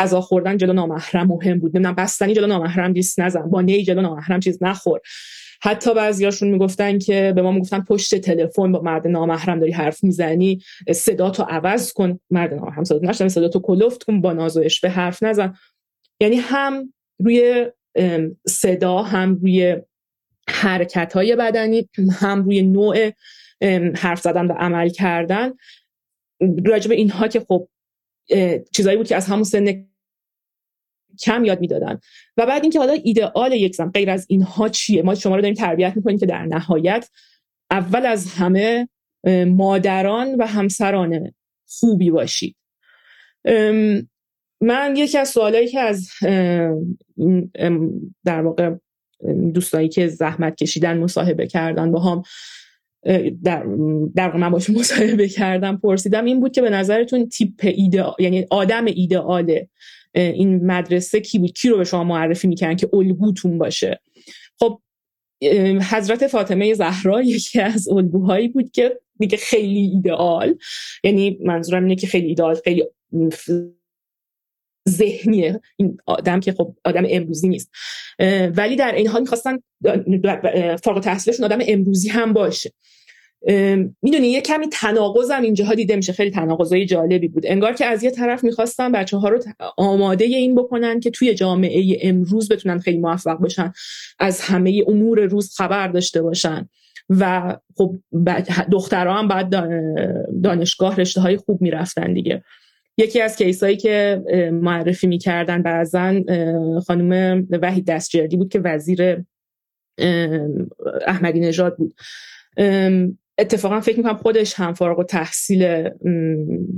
غذا 0.00 0.20
خوردن 0.20 0.56
جلو 0.56 0.72
نامحرم 0.72 1.26
مهم 1.26 1.58
بود. 1.58 1.76
نمی‌دونم 1.76 1.94
بستنی 1.94 2.34
جلو 2.34 2.46
نامحرم 2.46 2.92
دیست 2.92 3.20
نزن. 3.20 3.50
با 3.50 3.62
نی 3.62 3.82
جلو 3.82 4.02
نامحرم 4.02 4.40
چیز 4.40 4.58
نخور. 4.62 5.00
حتی 5.62 5.94
بعضیاشون 5.94 6.48
می‌گفتن 6.48 6.98
که 6.98 7.32
به 7.36 7.42
ما 7.42 7.52
می‌گفتن 7.52 7.80
پشت 7.80 8.14
تلفن 8.14 8.72
با 8.72 8.82
مرد 8.82 9.06
نامحرم 9.06 9.60
داری 9.60 9.72
حرف 9.72 10.04
می‌زنی 10.04 10.62
صدا 10.94 11.30
تو 11.30 11.42
عوض 11.42 11.92
کن. 11.92 12.18
مرد 12.30 12.54
نامحرم 12.54 12.84
صدا 12.84 13.08
نشدن 13.08 13.28
صدا 13.28 13.48
تو 13.48 13.60
کلفت 13.60 14.02
کن 14.02 14.20
با 14.20 14.32
ناز 14.32 14.56
و 14.56 14.64
به 14.82 14.90
حرف 14.90 15.22
نزن. 15.22 15.54
یعنی 16.20 16.36
هم 16.36 16.92
روی 17.18 17.66
صدا 18.46 19.02
هم 19.02 19.34
روی 19.34 19.76
حرکت 20.48 21.12
های 21.12 21.36
بدنی 21.36 21.88
هم 22.12 22.44
روی 22.44 22.62
نوع 22.62 23.10
حرف 23.96 24.20
زدن 24.20 24.46
و 24.46 24.52
عمل 24.52 24.88
کردن. 24.88 25.52
راجب 26.64 26.90
اینها 26.90 27.28
که 27.28 27.40
خب 27.40 27.68
چیزایی 28.72 28.96
بود 28.96 29.06
که 29.06 29.16
از 29.16 29.26
همون 29.26 29.44
سن 29.44 29.86
کم 31.22 31.44
یاد 31.44 31.60
می‌دادن. 31.60 31.98
و 32.36 32.46
بعد 32.46 32.62
اینکه 32.62 32.78
حالا 32.78 32.92
ایدئال 32.92 33.52
یک 33.52 33.76
زن 33.76 33.90
غیر 33.90 34.10
از 34.10 34.26
اینها 34.28 34.68
چیه؟ 34.68 35.02
ما 35.02 35.14
شما 35.14 35.36
رو 35.36 35.42
داریم 35.42 35.54
تربیت 35.54 35.92
می‌کنیم 35.96 36.18
که 36.18 36.26
در 36.26 36.44
نهایت 36.44 37.08
اول 37.70 38.06
از 38.06 38.26
همه 38.26 38.88
مادران 39.46 40.34
و 40.34 40.46
همسران 40.46 41.32
خوبی 41.68 42.10
باشید. 42.10 42.56
من 44.60 44.94
یکی 44.96 45.18
از 45.18 45.28
سوالایی 45.28 45.68
که 45.68 45.80
از 45.80 46.08
در 48.24 48.40
واقع 48.42 48.74
دوستانی 49.54 49.88
که 49.88 50.08
زحمت 50.08 50.56
کشیدن 50.56 50.98
مصاحبه 50.98 51.46
کردن 51.46 51.92
با 51.92 52.00
هم 52.00 52.22
در, 53.44 53.66
در 54.14 54.36
من 54.36 54.50
باشون 54.50 54.78
مصاحبه 54.78 55.28
کردم 55.28 55.76
پرسیدم 55.76 56.24
این 56.24 56.40
بود 56.40 56.52
که 56.52 56.62
به 56.62 56.70
نظرتون 56.70 57.28
تیپ 57.28 57.60
ایدئال 57.62 58.14
یعنی 58.18 58.46
آدم 58.50 58.84
ایدئال 58.84 59.60
این 60.16 60.66
مدرسه 60.66 61.20
کی 61.20 61.38
بود؟ 61.38 61.52
کی 61.52 61.68
رو 61.68 61.76
به 61.76 61.84
شما 61.84 62.04
معرفی 62.04 62.48
می‌کنن 62.48 62.76
که 62.76 62.88
الگوتون 62.92 63.58
باشه؟ 63.58 64.00
خب 64.58 64.80
حضرت 65.90 66.26
فاطمه 66.26 66.74
زهرا 66.74 67.22
یکی 67.36 67.60
از 67.60 67.88
الگوهایی 67.88 68.48
بود 68.48 68.70
که 68.70 69.00
دیگه 69.18 69.36
خیلی 69.36 69.80
ایدئال. 69.80 70.54
یعنی 71.04 71.38
منظورم 71.44 71.82
اینه 71.82 71.96
که 71.96 72.06
خیلی 72.06 72.26
ایدئال 72.26 72.54
خیلی 72.54 72.84
ذهنیه. 74.88 75.60
این 75.76 75.98
آدم 76.06 76.40
که 76.40 76.52
خب 76.52 76.74
آدم 76.84 77.04
امروزی 77.08 77.48
نیست. 77.48 77.70
ولی 78.56 78.76
در 78.76 78.94
این 78.94 79.06
حال 79.06 79.20
می‌خواستن 79.20 79.58
فارغ 80.84 81.00
تحصیلشون 81.00 81.44
آدم 81.44 81.58
امروزی 81.68 82.08
هم 82.08 82.32
باشه. 82.32 82.72
می‌دونی 84.02 84.28
یه 84.28 84.40
کمی 84.40 84.68
تناقضم 84.68 85.42
اینجاها 85.42 85.74
دیده 85.74 85.96
میشه. 85.96 86.12
خیلی 86.12 86.30
تناقضای 86.30 86.86
جالبی 86.86 87.28
بود. 87.28 87.46
انگار 87.46 87.72
که 87.72 87.86
از 87.86 88.02
یه 88.02 88.10
طرف 88.10 88.44
می‌خواستن 88.44 88.92
بچه 88.92 89.16
ها 89.16 89.28
رو 89.28 89.38
آماده 89.76 90.24
این 90.24 90.54
بکنن 90.54 91.00
که 91.00 91.10
توی 91.10 91.34
جامعه 91.34 91.98
امروز 92.02 92.52
بتونن 92.52 92.78
خیلی 92.78 92.98
موفق 92.98 93.38
باشن 93.38 93.72
از 94.18 94.40
همه 94.40 94.84
امور 94.86 95.20
روز 95.20 95.54
خبر 95.56 95.88
داشته 95.88 96.22
باشن. 96.22 96.68
و 97.08 97.56
خب 97.76 97.94
دخترها 98.72 99.14
هم 99.18 99.28
بعد 99.28 99.54
دانشگاه 100.42 100.96
رشته 100.96 101.20
های 101.20 101.36
خوب 101.36 101.62
می‌رفتن 101.62 102.12
دیگه. 102.12 102.42
یکی 102.98 103.20
از 103.20 103.36
کیسایی 103.36 103.76
که 103.76 104.22
معرفی 104.52 105.06
می‌کردن 105.06 105.62
بعضا 105.62 106.20
خانم 106.86 107.42
وحید 107.62 107.86
دستجردی 107.86 108.36
بود 108.36 108.52
که 108.52 108.60
وزیر 108.60 109.24
احمدی 111.06 111.40
نژاد 111.40 111.76
بود. 111.76 111.94
اتفاقا 113.38 113.80
فکر 113.80 113.96
می‌کنم 113.96 114.16
خودش 114.16 114.54
هم 114.54 114.74
فارغ 114.74 115.06
تحصیل 115.06 115.90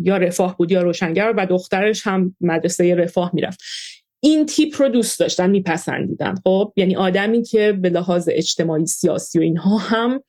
یا 0.02 0.16
رفاه 0.16 0.56
بود 0.56 0.72
یا 0.72 0.82
روشنگر 0.82 1.34
و 1.36 1.46
دخترش 1.46 2.06
هم 2.06 2.36
مدرسه 2.40 2.94
رفاه 2.94 3.30
می‌رفت. 3.34 3.60
این 4.20 4.46
تیپ 4.46 4.82
رو 4.82 4.88
دوست 4.88 5.20
داشتن 5.20 5.50
میپسندیدن 5.50 6.34
خب 6.44 6.72
یعنی 6.76 6.96
آدمی 6.96 7.42
که 7.42 7.72
به 7.72 7.90
لحاظ 7.90 8.28
اجتماعی 8.32 8.86
سیاسی 8.86 9.38
و 9.38 9.42
اینها 9.42 9.76
هم 9.76 10.22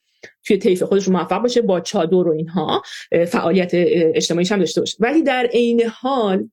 توی 0.46 0.58
طیف 0.58 0.84
خودش 0.84 1.08
موفق 1.08 1.42
باشه 1.42 1.62
با 1.62 1.80
چادر 1.80 2.28
و 2.28 2.32
اینها 2.32 2.84
فعالیت 3.28 3.72
اجتماعیش 3.74 4.52
هم 4.52 4.60
داشته 4.60 4.82
باشه. 4.82 4.98
ولی 5.00 5.24
در 5.24 5.46
عین 5.54 5.84
حال 5.94 6.50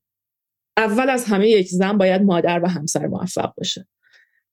اول 0.76 1.10
از 1.10 1.24
همه 1.24 1.48
یک 1.48 1.68
زن 1.68 1.98
باید 1.98 2.22
مادر 2.22 2.60
و 2.64 2.68
همسر 2.68 3.06
موفق 3.06 3.54
باشه. 3.56 3.86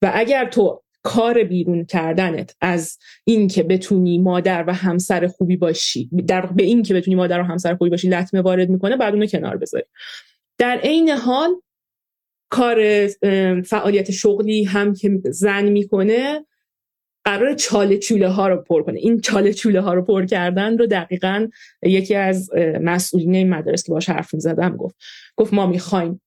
و 0.01 0.11
اگر 0.13 0.45
تو 0.45 0.82
کار 1.03 1.43
بیرون 1.43 1.85
کردنت 1.85 2.55
از 2.61 2.97
این 3.23 3.47
که 3.47 3.63
بتونی 3.63 4.19
مادر 4.19 4.63
و 4.67 4.73
همسر 4.73 5.27
خوبی 5.27 5.57
باشی 5.57 6.09
در 6.27 6.45
به 6.45 6.63
این 6.63 6.83
که 6.83 6.93
بتونی 6.93 7.15
مادر 7.15 7.39
و 7.39 7.43
همسر 7.43 7.75
خوبی 7.75 7.89
باشی 7.89 8.09
لطمه 8.09 8.41
وارد 8.41 8.69
می‌کنه 8.69 8.97
بعد 8.97 9.13
اونو 9.13 9.25
کنار 9.25 9.57
بذاری. 9.57 9.85
در 10.57 10.77
عین 10.77 11.09
حال 11.09 11.49
کار 12.49 13.07
فعالیت 13.61 14.11
شغلی 14.11 14.63
هم 14.63 14.93
که 14.93 15.21
زن 15.25 15.63
می‌کنه 15.63 16.45
قرار 17.25 17.53
چاله 17.53 17.97
چوله 17.97 18.27
ها 18.27 18.47
رو 18.47 18.57
پر 18.57 18.83
کنه. 18.83 18.99
این 18.99 19.21
چاله 19.21 19.53
چوله 19.53 19.81
ها 19.81 19.93
رو 19.93 20.01
پر 20.01 20.25
کردن 20.25 20.77
رو 20.77 20.85
دقیقا 20.85 21.47
یکی 21.83 22.15
از 22.15 22.49
مسئولین 22.81 23.49
مدرسه 23.49 23.83
که 23.85 23.91
باش 23.91 24.09
حرف 24.09 24.33
می‌زدم 24.33 24.77
گفت. 24.77 24.95
گفت 25.35 25.53
ما 25.53 25.65
می‌خوایم 25.67 26.21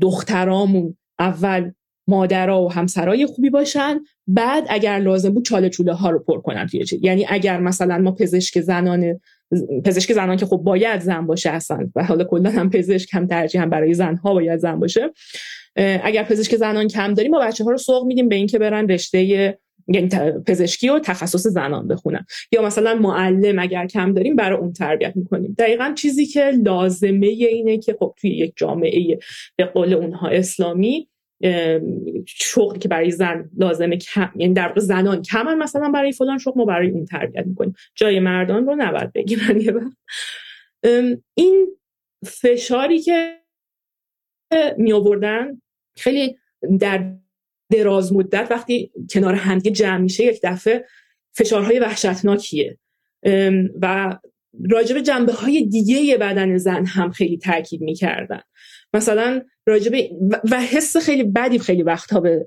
دخترامون 0.00 0.96
اول 1.18 1.72
مادرها 2.06 2.64
و 2.64 2.72
همسرای 2.72 3.26
خوبی 3.26 3.50
باشن. 3.50 4.00
بعد 4.26 4.66
اگر 4.68 4.98
لازم 4.98 5.30
بود 5.30 5.44
چاله 5.44 5.68
چوله 5.68 5.92
ها 5.92 6.10
رو 6.10 6.18
پر 6.18 6.40
کنن 6.40 6.66
توی 6.66 6.84
چه. 6.84 6.98
یعنی 7.02 7.26
اگر 7.28 7.60
مثلا 7.60 7.98
ما 7.98 8.12
پزشک 8.12 8.60
زنان 8.60 9.20
پزشک 9.84 10.12
زنان 10.12 10.36
که 10.36 10.46
خب 10.46 10.56
باید 10.56 11.00
زن 11.00 11.26
باشه 11.26 11.50
اصلا 11.50 11.90
و 11.96 12.04
حالا 12.04 12.24
کلا 12.24 12.50
هم 12.50 12.70
پزشک 12.70 13.14
هم 13.14 13.26
ترجیح 13.26 13.62
هم 13.62 13.70
برای 13.70 13.94
زنها 13.94 14.34
باید 14.34 14.60
زن 14.60 14.80
باشه. 14.80 15.12
اگر 16.02 16.22
پزشک 16.22 16.56
زنان 16.56 16.88
کم 16.88 17.14
داریم 17.14 17.30
ما 17.30 17.38
بچه 17.40 17.64
ها 17.64 17.70
رو 17.70 17.78
سوق 17.78 18.06
میدیم 18.06 18.28
به 18.28 18.34
اینکه 18.34 18.58
برن 18.58 18.88
رشته 18.88 19.22
یعنی 19.88 20.08
پزشکی 20.46 20.88
و 20.88 20.98
تخصص 20.98 21.46
زنان 21.46 21.88
بخونن. 21.88 22.26
یا 22.52 22.62
مثلا 22.62 22.94
معلم 22.94 23.58
اگر 23.58 23.86
کم 23.86 24.12
داریم 24.12 24.36
برای 24.36 24.58
اون 24.58 24.72
تربیت 24.72 25.12
می‌کنیم. 25.16 25.54
دقیقا 25.58 25.92
چیزی 25.96 26.26
که 26.26 26.50
لازمه 26.64 27.26
اینه 27.26 27.78
که 27.78 27.96
خب 28.00 28.14
توی 28.20 28.30
یک 28.30 28.52
جامعه 28.56 29.18
به 29.56 29.64
قول 29.64 29.94
اونها 29.94 30.28
اسلامی 30.28 31.08
شغلی 32.26 32.78
که 32.78 32.88
برای 32.88 33.10
زن 33.10 33.50
لازمه 33.56 33.96
کم 33.96 34.32
یعنی 34.36 34.54
در 34.54 34.68
واقع 34.68 34.80
زنان 34.80 35.22
کمن 35.22 35.58
مثلا 35.58 35.90
برای 35.90 36.12
فلان 36.12 36.38
شغل 36.38 36.58
ما 36.58 36.64
برای 36.64 36.90
اون 36.90 37.04
تربیت 37.04 37.46
می‌کنیم. 37.46 37.74
جای 37.94 38.20
مردان 38.20 38.66
رو 38.66 38.74
نباید 38.78 39.12
بگیرن 39.12 39.60
یه 39.66 39.74
این 41.34 41.76
فشاری 42.26 43.00
که 43.00 43.38
می 44.76 44.92
آوردن 44.92 45.62
خیلی 45.98 46.36
در 46.80 47.12
دراز 47.72 48.12
مدت 48.12 48.46
وقتی 48.50 48.92
کنار 49.10 49.34
همدیگه 49.34 49.70
جمع 49.70 49.98
میشه 49.98 50.24
یک 50.24 50.40
دفعه 50.42 50.84
فشارهای 51.32 51.78
وحشتناکیه. 51.78 52.78
و 53.82 54.18
راجب 54.70 55.00
جنبه 55.00 55.32
های 55.32 55.66
دیگه 55.66 56.18
بدن 56.18 56.56
زن 56.56 56.84
هم 56.84 57.10
خیلی 57.10 57.38
تاکید 57.38 57.80
می‌کردن. 57.80 58.40
مثلا 58.94 59.42
راجب 59.66 59.92
و 60.50 60.60
حس 60.60 60.96
خیلی 60.96 61.24
بدی 61.24 61.58
خیلی 61.58 61.82
وقتها 61.82 62.20
به 62.20 62.46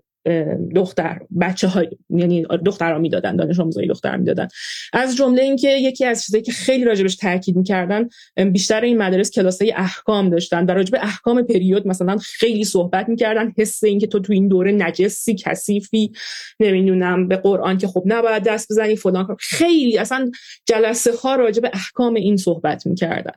دختر 0.76 1.20
بچه 1.42 1.68
های 1.68 1.90
یعنی 2.10 2.46
دخترها 2.66 3.00
می‌دادن 3.00 3.36
دانش 3.36 3.60
آموزای 3.60 3.88
دختر 3.88 4.18
می‌دادن. 4.18 4.48
از 4.94 5.16
جمله 5.16 5.42
اینکه 5.42 5.70
یکی 5.70 6.06
از 6.06 6.24
چیزایی 6.24 6.44
که 6.44 6.52
خیلی 6.52 6.84
راجبش 6.84 7.16
تاکید 7.16 7.56
می‌کردن 7.56 8.10
بیشتر 8.52 8.82
این 8.82 8.98
مدارس 8.98 9.32
کلاسای 9.32 9.72
احکام 9.72 10.30
داشتن 10.30 10.66
و 10.66 10.72
راجب 10.72 10.96
احکام 10.96 11.42
پریود 11.42 11.88
مثلا 11.88 12.18
خیلی 12.18 12.64
صحبت 12.64 13.10
می‌کردن. 13.10 13.54
حس 13.58 13.84
اینکه 13.84 14.08
تو 14.08 14.20
تو 14.20 14.34
این 14.34 14.48
دوره 14.48 14.72
نجسی 14.72 15.36
کثیفی 15.36 16.12
نمی‌دونم 16.60 17.28
به 17.28 17.36
قرآن 17.36 17.78
که 17.78 17.88
خب 17.88 18.04
نباید 18.06 18.44
دست 18.44 18.72
بزنی 18.72 18.96
فلان 18.96 19.38
خیلی 19.40 19.98
اصلا 19.98 20.32
جلسه 20.66 21.12
ها 21.24 21.36
راجب 21.36 21.66
احکام 21.74 22.14
این 22.14 22.38
صحبت 22.38 22.88
می‌کردن. 22.88 23.34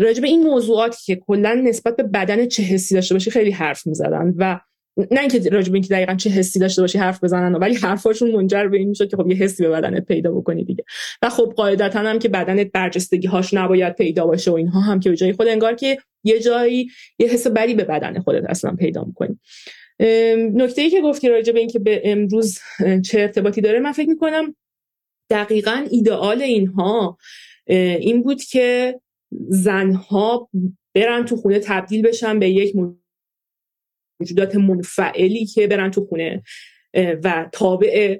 راجب 0.00 0.24
این 0.24 0.42
موضوعات 0.42 0.96
که 1.04 1.16
کلا 1.16 1.54
نسبت 1.54 1.96
به 1.96 2.02
بدن 2.02 2.46
چه 2.46 2.62
حسی 2.62 2.94
داشته 2.94 3.14
باشی 3.14 3.30
خیلی 3.30 3.50
حرف 3.50 3.86
می‌زدن 3.86 4.34
و 4.36 4.60
نه 5.10 5.20
اینکه 5.20 5.50
راجع 5.50 5.68
به 5.68 5.74
اینکه 5.74 5.88
دقیقا 5.88 6.14
چه 6.14 6.30
حسی 6.30 6.58
داشته 6.58 6.82
باشی 6.82 6.98
حرف 6.98 7.24
بزنن 7.24 7.54
ولی 7.54 7.74
حرفاشون 7.74 8.30
منجر 8.30 8.66
به 8.68 8.76
این 8.76 8.88
می‌شد 8.88 9.10
که 9.10 9.16
خب 9.16 9.30
یه 9.30 9.36
حسی 9.36 9.62
به 9.62 9.68
بدنت 9.68 10.06
پیدا 10.06 10.32
بکنی 10.32 10.64
دیگه. 10.64 10.84
و 11.22 11.28
خب 11.28 11.52
قاعدتا 11.56 12.00
هم 12.00 12.18
که 12.18 12.28
بدنت 12.28 12.72
برجستگی 12.72 13.26
هاش 13.26 13.54
نباید 13.54 13.94
پیدا 13.94 14.26
باشه 14.26 14.50
و 14.50 14.54
اینها 14.54 14.80
هم 14.80 15.00
که 15.00 15.10
به 15.10 15.16
جای 15.16 15.32
خود 15.32 15.48
انگار 15.48 15.74
که 15.74 15.98
یه 16.24 16.40
جایی 16.40 16.88
یه 17.18 17.28
حس 17.28 17.46
بدی 17.46 17.74
به 17.74 17.84
بدن 17.84 18.20
خودت 18.20 18.44
اصلا 18.48 18.70
پیدا 18.70 19.04
می‌کنی. 19.04 19.38
نکته 20.54 20.82
ای 20.82 20.90
که 20.90 21.00
گفتی 21.00 21.28
راجع 21.28 21.56
اینکه 21.56 21.78
به 21.78 22.02
امروز 22.04 22.58
چه 23.04 23.20
ارتباطی 23.20 23.60
داره 23.60 23.80
من 23.80 23.92
فکر 23.92 24.08
می‌کنم 24.08 24.54
دقیقا 25.30 25.86
ایدئال 25.90 26.42
اینها 26.42 27.18
این 27.66 28.22
بود 28.22 28.42
که 28.42 29.00
زنها 29.48 30.48
برن 30.94 31.24
تو 31.24 31.36
خونه 31.36 31.58
تبدیل 31.58 32.02
بشن 32.02 32.38
به 32.38 32.50
یک 32.50 32.76
موجودات 34.20 34.56
منفعلی 34.56 35.46
که 35.46 35.66
برن 35.66 35.90
تو 35.90 36.06
خونه 36.06 36.42
و 36.94 37.48
تابع 37.52 38.18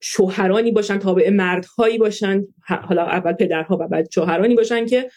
شوهرانی 0.00 0.72
باشن 0.72 0.98
تابع 0.98 1.30
مردهایی 1.30 1.98
باشن 1.98 2.44
حالا 2.62 3.06
اول 3.06 3.32
پدرها 3.32 3.76
و 3.80 3.88
بعد 3.88 4.10
شوهرانی 4.10 4.54
باشن 4.54 4.86
که 4.86 5.10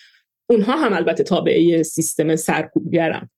اونها 0.49 0.77
هم 0.77 0.93
البته 0.93 1.23
تابع 1.23 1.81
سیستم 1.81 2.35
سرکوبگرن. 2.35 3.29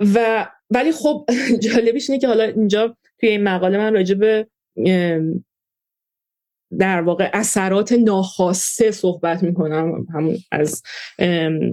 و 0.00 0.46
ولی 0.70 0.92
خب 0.92 1.26
جالبیش 1.64 2.10
اینه 2.10 2.20
که 2.20 2.28
حالا 2.28 2.44
اینجا 2.44 2.96
توی 3.20 3.28
این 3.28 3.42
مقاله 3.42 3.78
من 3.78 3.94
راجع 3.94 4.14
به 4.14 4.46
در 6.78 7.00
واقع 7.02 7.30
اثرات 7.32 7.92
ناخواسته 7.92 8.90
صحبت 8.90 9.42
می‌کنم. 9.42 10.06
همون 10.14 10.36
از 10.52 10.82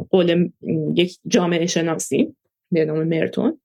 قول 0.09 0.49
یک 0.95 1.17
جامعه 1.27 1.65
شناسی 1.65 2.35
به 2.71 2.85
نام 2.85 3.03
مرتون. 3.03 3.61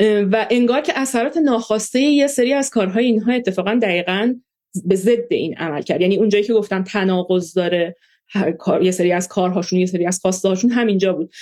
و 0.00 0.46
انگار 0.50 0.80
که 0.80 0.92
اثرات 0.96 1.36
ناخواسته 1.36 2.00
یه 2.00 2.26
سری 2.26 2.52
از 2.52 2.70
کارهای 2.70 3.04
اینها 3.04 3.32
اتفاقا 3.32 3.78
دقیقا 3.82 4.34
به 4.84 4.94
ضد 4.94 5.32
این 5.32 5.56
عمل 5.56 5.82
کرد. 5.82 6.00
یعنی 6.00 6.16
اونجایی 6.16 6.44
که 6.44 6.52
گفتم 6.52 6.84
تناقض 6.84 7.54
داره 7.54 7.96
کار، 8.58 8.82
یه 8.82 8.90
سری 8.90 9.12
از 9.12 9.28
کارهاشون 9.28 9.78
یه 9.78 9.86
سری 9.86 10.06
از 10.06 10.20
خواسته 10.20 10.48
هاشون 10.48 10.70
همینجا 10.70 11.12
بود. 11.12 11.32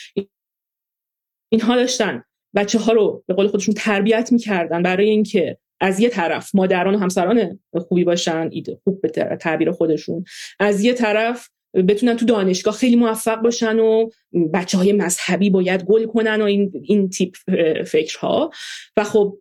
اینها 1.49 1.77
داشتن. 1.77 2.25
بچه 2.55 2.79
ها 2.79 2.93
رو 2.93 3.25
به 3.27 3.35
قول 3.35 3.47
خودشون 3.47 3.75
تربیت 3.75 4.33
می‌کردن. 4.33 4.83
برای 4.83 5.09
اینکه 5.09 5.59
از 5.81 6.01
یه 6.01 6.09
طرف 6.09 6.55
مادران 6.55 6.95
و 6.95 6.99
همسران 6.99 7.59
خوبی 7.89 8.05
باشن 8.05 8.51
خوب 8.85 9.01
به 9.01 9.09
تعبیر 9.41 9.70
خودشون. 9.70 10.24
از 10.61 10.85
یه 10.85 10.93
طرف 10.93 11.49
بتونن 11.89 12.16
تو 12.16 12.27
دانشگاه 12.27 12.74
خیلی 12.74 12.97
موفق 12.97 13.43
باشن 13.43 13.79
و 13.79 14.11
بچه 14.55 14.79
های 14.79 14.93
مذهبی 14.93 15.51
باید 15.51 15.85
گل 15.85 16.07
کنن 16.07 16.43
و 16.43 16.45
این, 16.45 16.72
این 16.83 17.09
تیپ 17.09 17.37
فکرها. 17.83 18.51
و 18.97 19.05
خب 19.05 19.39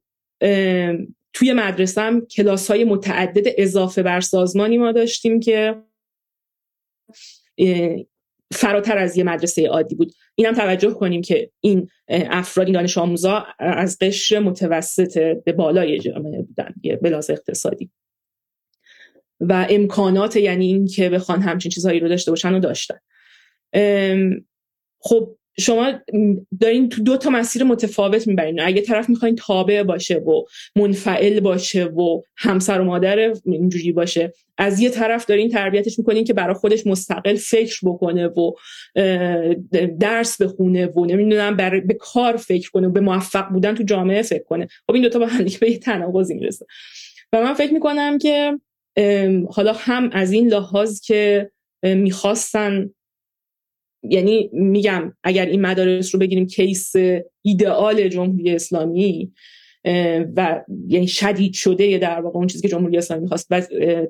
توی 1.33 1.53
مدرسه 1.53 2.01
هم 2.01 2.25
کلاس 2.25 2.71
های 2.71 2.83
متعدد 2.83 3.53
اضافه 3.57 4.03
بر 4.03 4.21
سازمانی 4.21 4.77
ما 4.77 4.91
داشتیم 4.91 5.39
که 5.39 5.75
فراتر 8.53 8.97
از 8.97 9.17
یه 9.17 9.23
مدرسه 9.23 9.67
عادی 9.67 9.95
بود. 9.95 10.13
اینم 10.35 10.53
توجه 10.53 10.93
کنیم 10.93 11.21
که 11.21 11.51
این 11.61 11.89
افراد 12.09 12.67
این 12.67 12.73
دانش 12.73 12.97
آموزا 12.97 13.45
از 13.59 13.97
قشر 14.01 14.39
متوسط 14.39 15.17
به 15.43 15.51
بالای 15.51 15.99
جامعه 15.99 16.41
بودن 16.41 16.73
بلاز 17.01 17.29
اقتصادی. 17.29 17.91
و 19.39 19.67
امکانات 19.69 20.35
یعنی 20.35 20.65
این 20.65 20.87
که 20.87 21.09
بخوان 21.09 21.41
همچین 21.41 21.71
چیزهایی 21.71 21.99
رو 21.99 22.09
داشته 22.09 22.31
باشن 22.31 22.53
و 22.53 22.59
داشتن. 22.59 22.97
خب 24.99 25.37
شما 25.59 25.93
دارین 26.61 26.89
تو 26.89 27.03
دو 27.03 27.17
تا 27.17 27.29
مسیر 27.29 27.63
متفاوت 27.63 28.27
می‌برین. 28.27 28.59
اگه 28.59 28.81
طرف 28.81 29.09
می‌خواین 29.09 29.35
تابع 29.35 29.83
باشه 29.83 30.15
و 30.15 30.43
منفعل 30.75 31.39
باشه 31.39 31.85
و 31.85 32.21
همسر 32.37 32.81
و 32.81 32.83
مادر 32.83 33.33
اینجوری 33.45 33.91
باشه 33.91 34.33
از 34.57 34.79
یه 34.79 34.89
طرف 34.89 35.25
دارین 35.25 35.49
تربیتش 35.49 35.99
می‌کنین 35.99 36.23
که 36.23 36.33
برای 36.33 36.53
خودش 36.53 36.87
مستقل 36.87 37.35
فکر 37.35 37.79
بکنه 37.83 38.27
و 38.27 38.51
درس 39.99 40.41
بخونه 40.41 40.85
و 40.85 41.05
نمی‌دونم 41.05 41.55
برای 41.55 41.81
به 41.81 41.93
کار 41.93 42.35
فکر 42.35 42.71
کنه 42.71 42.87
و 42.87 42.91
به 42.91 42.99
موفق 42.99 43.49
بودن 43.49 43.75
تو 43.75 43.83
جامعه 43.83 44.21
فکر 44.21 44.43
کنه. 44.43 44.67
خب 44.87 44.93
این 44.93 45.03
دوتا 45.03 45.19
با 45.19 45.25
هم 45.25 45.45
به 45.61 45.71
یه 45.71 45.77
تناقضی 45.77 46.33
می‌رسه. 46.33 46.65
و 47.33 47.43
من 47.43 47.53
فکر 47.53 47.73
می‌کنم 47.73 48.17
که 48.17 48.59
حالا 49.49 49.73
هم 49.73 50.09
از 50.13 50.31
این 50.31 50.47
لحاظ 50.47 51.01
که 51.01 51.51
می‌خواستن 51.83 52.89
یعنی 54.09 54.49
میگم 54.53 55.13
اگر 55.23 55.45
این 55.45 55.61
مدارس 55.61 56.15
رو 56.15 56.19
بگیریم 56.19 56.47
کیس 56.47 56.93
ایدئال 57.41 58.07
جمهوری 58.07 58.51
اسلامی 58.55 59.33
و 60.35 60.63
یعنی 60.87 61.07
شدید 61.07 61.53
شده 61.53 61.97
در 61.97 62.21
واقع 62.21 62.37
اون 62.37 62.47
چیزی 62.47 62.61
که 62.61 62.67
جمهوری 62.67 62.97
اسلامی 62.97 63.21
می‌خواست 63.21 63.47
و 63.49 63.61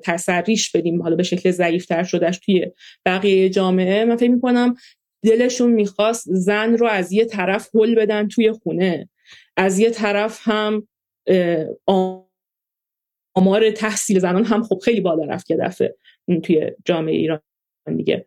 تسریش 0.02 0.70
بدیم 0.70 1.02
حالا 1.02 1.16
به 1.16 1.22
شکل 1.22 1.50
ضعیفتر 1.50 2.02
شدهش 2.02 2.38
توی 2.38 2.66
بقیه 3.06 3.48
جامعه 3.48 4.04
من 4.04 4.16
فکر 4.16 4.30
می‌کنم 4.30 4.74
دلشون 5.22 5.72
می‌خواست 5.72 6.24
زن 6.26 6.76
رو 6.76 6.86
از 6.86 7.12
یه 7.12 7.24
طرف 7.24 7.68
حل 7.74 7.94
بدن 7.94 8.28
توی 8.28 8.52
خونه. 8.52 9.08
از 9.56 9.78
یه 9.78 9.90
طرف 9.90 10.40
هم 10.42 10.88
آمار 13.34 13.70
تحصیل 13.70 14.18
زنان 14.18 14.44
هم 14.44 14.62
خب 14.62 14.78
خیلی 14.84 15.00
بالا 15.00 15.24
رفت 15.24 15.50
یه 15.50 15.56
دفعه 15.56 15.96
توی 16.42 16.70
جامعه 16.84 17.14
ایران 17.14 17.40
دیگه. 17.96 18.26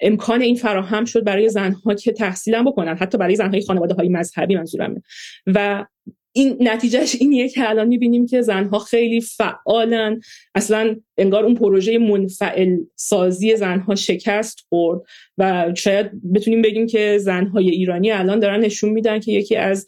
امکان 0.00 0.42
این 0.42 0.54
فراهم 0.54 1.04
شد 1.04 1.24
برای 1.24 1.48
زنها 1.48 1.94
که 1.94 2.12
تحصیل 2.12 2.54
هم 2.54 2.64
بکنن 2.64 2.96
حتی 2.96 3.18
برای 3.18 3.36
زنهای 3.36 3.60
خانواده 3.60 3.94
های 3.94 4.08
مذهبی 4.08 4.56
منظورمه. 4.56 5.02
و 5.46 5.86
این 6.32 6.56
نتیجهش 6.60 7.16
اینیه 7.20 7.48
که 7.48 7.70
الان 7.70 7.88
می‌بینیم 7.88 8.26
که 8.26 8.42
زنها 8.42 8.78
خیلی 8.78 9.20
فعالن. 9.20 10.20
اصلا 10.54 10.96
انگار 11.18 11.44
اون 11.44 11.54
پروژه 11.54 11.98
منفعل 11.98 12.76
سازی 12.96 13.56
زنها 13.56 13.94
شکست 13.94 14.66
خورد 14.68 15.00
و 15.38 15.72
شاید 15.76 16.32
بتونیم 16.32 16.62
بگیم 16.62 16.86
که 16.86 17.18
زنهای 17.18 17.70
ایرانی 17.70 18.10
الان 18.10 18.40
دارن 18.40 18.60
نشون 18.60 18.90
میدن 18.90 19.20
که 19.20 19.32
یکی 19.32 19.56
از 19.56 19.86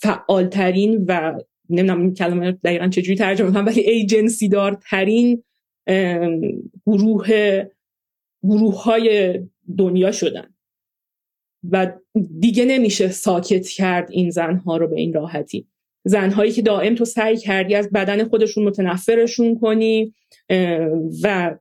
فعالترین 0.00 1.04
و 1.08 1.32
نمی‌دونم 1.70 2.00
این 2.00 2.14
کلمه 2.14 2.52
دقیقا 2.52 2.88
چجوری 2.88 3.18
ترجمه 3.18 3.52
کنم 3.52 3.66
ولی 3.66 3.80
ایجنسی 3.80 4.48
دارترین 4.48 5.42
گروه 6.86 7.62
گروه 8.44 8.82
های 8.82 9.40
دنیا 9.78 10.12
شدن. 10.12 10.54
و 11.70 11.92
دیگه 12.40 12.64
نمیشه 12.64 13.08
ساکت 13.08 13.68
کرد 13.68 14.10
این 14.10 14.30
زنها 14.30 14.76
رو 14.76 14.88
به 14.88 14.96
این 14.96 15.12
راحتی. 15.12 15.66
زنهایی 16.04 16.52
که 16.52 16.62
دائم 16.62 16.94
تو 16.94 17.04
سعی 17.04 17.36
کردی 17.36 17.74
از 17.74 17.90
بدن 17.90 18.24
خودشون 18.24 18.64
متنفرشون 18.64 19.58
کنی 19.58 20.14
و 21.22 21.56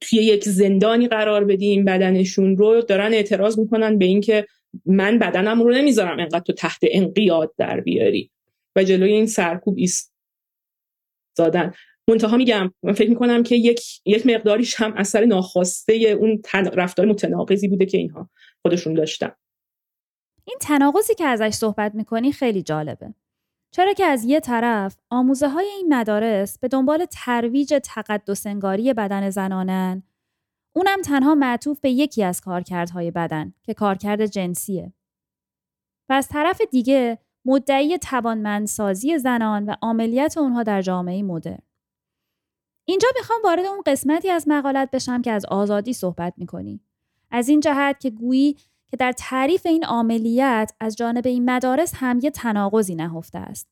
توی 0.00 0.18
یک 0.18 0.44
زندانی 0.44 1.08
قرار 1.08 1.44
بدیم 1.44 1.84
بدنشون 1.84 2.56
رو 2.56 2.82
دارن 2.82 3.14
اعتراض 3.14 3.58
می‌کنن 3.58 3.98
به 3.98 4.04
اینکه 4.04 4.46
من 4.86 5.18
بدنم 5.18 5.62
رو 5.62 5.72
نمی‌ذارم 5.72 6.20
انقدر 6.20 6.40
تو 6.40 6.52
تحت 6.52 6.78
انقیاد 6.82 7.54
در 7.58 7.80
بیاری. 7.80 8.30
و 8.76 8.84
جلوی 8.84 9.12
این 9.12 9.26
سرکوب 9.26 9.76
ایستادن. 9.78 11.72
منتها 12.08 12.36
میگم 12.36 12.72
من 12.82 12.92
فکر 12.92 13.08
می‌کنم 13.08 13.42
که 13.42 13.56
یک 13.56 13.80
یک 14.04 14.26
مقداریش 14.26 14.80
هم 14.80 14.94
اثر 14.96 15.24
ناخواسته 15.24 15.94
اون 16.20 16.42
رفتار 16.54 17.06
متناقضی 17.06 17.68
بوده 17.68 17.86
که 17.86 17.98
اینها 17.98 18.30
خودشون 18.62 18.94
داشتن. 18.94 19.32
این 20.44 20.56
تناقضی 20.60 21.14
که 21.14 21.24
ازش 21.24 21.50
صحبت 21.50 21.94
می‌کنی 21.94 22.32
خیلی 22.32 22.62
جالبه. 22.62 23.14
چرا 23.70 23.92
که 23.92 24.04
از 24.04 24.24
یه 24.24 24.40
طرف 24.40 24.96
آموزه 25.10 25.48
های 25.48 25.66
این 25.66 25.94
مدارس 25.94 26.58
به 26.58 26.68
دنبال 26.68 27.04
ترویج 27.04 27.74
تقدس 27.84 28.46
انگاری 28.46 28.94
بدن 28.94 29.30
زنانن 29.30 30.02
اونم 30.76 31.02
تنها 31.02 31.34
معطوف 31.34 31.80
به 31.80 31.90
یکی 31.90 32.24
از 32.24 32.40
کارکردهای 32.40 33.10
بدن 33.10 33.54
که 33.62 33.74
کارکرد 33.74 34.26
جنسیه. 34.26 34.92
و 36.08 36.12
از 36.12 36.28
طرف 36.28 36.60
دیگه 36.70 37.18
مدعی 37.44 37.98
توانمندسازی 37.98 39.18
زنان 39.18 39.64
و 39.64 39.74
عملیت 39.82 40.38
اونها 40.38 40.62
در 40.62 40.82
جامعه 40.82 41.22
مدرن. 41.22 41.58
اینجا 42.88 43.08
می‌خوام 43.16 43.38
وارد 43.44 43.66
اون 43.66 43.82
قسمتی 43.86 44.30
از 44.30 44.48
مقالت 44.48 44.90
بشم 44.90 45.22
که 45.22 45.32
از 45.32 45.44
آزادی 45.44 45.92
صحبت 45.92 46.34
می‌کنی. 46.36 46.80
از 47.30 47.48
این 47.48 47.60
جهت 47.60 48.00
که 48.00 48.10
گویی 48.10 48.56
که 48.86 48.96
در 48.96 49.12
تعریف 49.12 49.66
این 49.66 49.84
عملیات 49.84 50.72
از 50.80 50.96
جانب 50.96 51.26
این 51.26 51.50
مدارس 51.50 51.92
هم 51.96 52.20
یه 52.22 52.30
تناقضی 52.30 52.94
نهفته 52.94 53.38
است. 53.38 53.68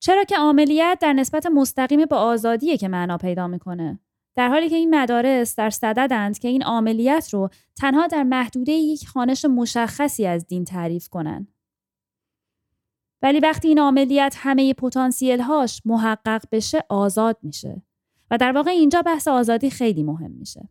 چرا 0.00 0.24
که 0.24 0.36
عملیات 0.38 0.98
در 0.98 1.12
نسبت 1.12 1.46
مستقیم 1.46 2.04
به 2.04 2.16
آزادیه 2.16 2.76
که 2.76 2.88
معنا 2.88 3.18
پیدا 3.18 3.46
می‌کنه. 3.46 3.98
در 4.34 4.48
حالی 4.48 4.68
که 4.68 4.76
این 4.76 4.94
مدارس 4.94 5.56
در 5.56 5.70
صددند 5.70 6.38
که 6.38 6.48
این 6.48 6.62
عملیات 6.62 7.34
رو 7.34 7.50
تنها 7.76 8.06
در 8.06 8.22
محدوده 8.22 8.72
یک 8.72 9.08
خانش 9.08 9.44
مشخصی 9.44 10.26
از 10.26 10.46
دین 10.46 10.64
تعریف 10.64 11.08
کنند. 11.08 11.55
ولی 13.22 13.40
وقتی 13.40 13.68
این 13.68 13.78
عملیات 13.78 14.34
همه 14.36 14.74
پتانسیل 14.74 15.40
هاش 15.40 15.82
محقق 15.84 16.42
بشه 16.52 16.84
آزاد 16.88 17.38
میشه 17.42 17.82
و 18.30 18.38
در 18.38 18.52
واقع 18.52 18.70
اینجا 18.70 19.02
بحث 19.02 19.28
آزادی 19.28 19.70
خیلی 19.70 20.02
مهم 20.02 20.30
میشه. 20.30 20.68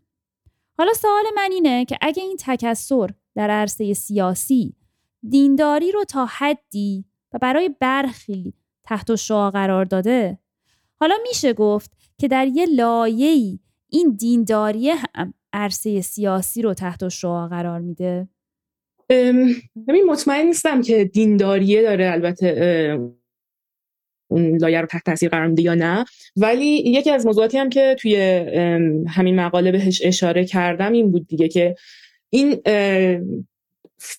حالا 0.77 0.93
سوال 0.93 1.23
من 1.35 1.49
اینه 1.51 1.85
که 1.85 1.97
اگه 2.01 2.23
این 2.23 2.37
تکسر 2.39 3.09
در 3.35 3.49
عرصه 3.49 3.93
سیاسی 3.93 4.75
دینداری 5.29 5.91
رو 5.91 6.03
تا 6.03 6.25
حدی 6.25 7.05
و 7.33 7.37
برای 7.37 7.69
برخی 7.79 8.53
تحت 8.83 9.15
شعا 9.15 9.51
قرار 9.51 9.85
داده 9.85 10.39
حالا 10.95 11.15
میشه 11.27 11.53
گفت 11.53 11.91
که 12.17 12.27
در 12.27 12.47
یه 12.47 12.65
لایه‌ای 12.65 13.59
این 13.89 14.15
دینداری 14.15 14.89
هم 14.89 15.33
عرصه 15.53 16.01
سیاسی 16.01 16.61
رو 16.61 16.73
تحت 16.73 17.07
شعا 17.07 17.47
قرار 17.47 17.79
میده 17.79 18.29
ببین 19.09 20.05
مطمئن 20.07 20.45
نیستم 20.45 20.81
که 20.81 21.05
دینداریه 21.05 21.81
داره 21.81 22.11
البته 22.11 22.99
اون 24.27 24.57
لایه 24.57 24.81
رو 24.81 24.87
تحت 24.87 25.05
تاثیر 25.05 25.29
قرار 25.29 25.47
میده 25.47 25.61
یا 25.61 25.73
نه. 25.73 26.05
ولی 26.35 26.65
یکی 26.65 27.11
از 27.11 27.25
موضوعاتی 27.25 27.57
هم 27.57 27.69
که 27.69 27.95
توی 27.99 28.15
همین 29.07 29.39
مقاله 29.39 29.71
بهش 29.71 30.01
اشاره 30.03 30.45
کردم 30.45 30.91
این 30.91 31.11
بود 31.11 31.27
دیگه 31.27 31.47
که 31.47 31.75
این 32.29 32.61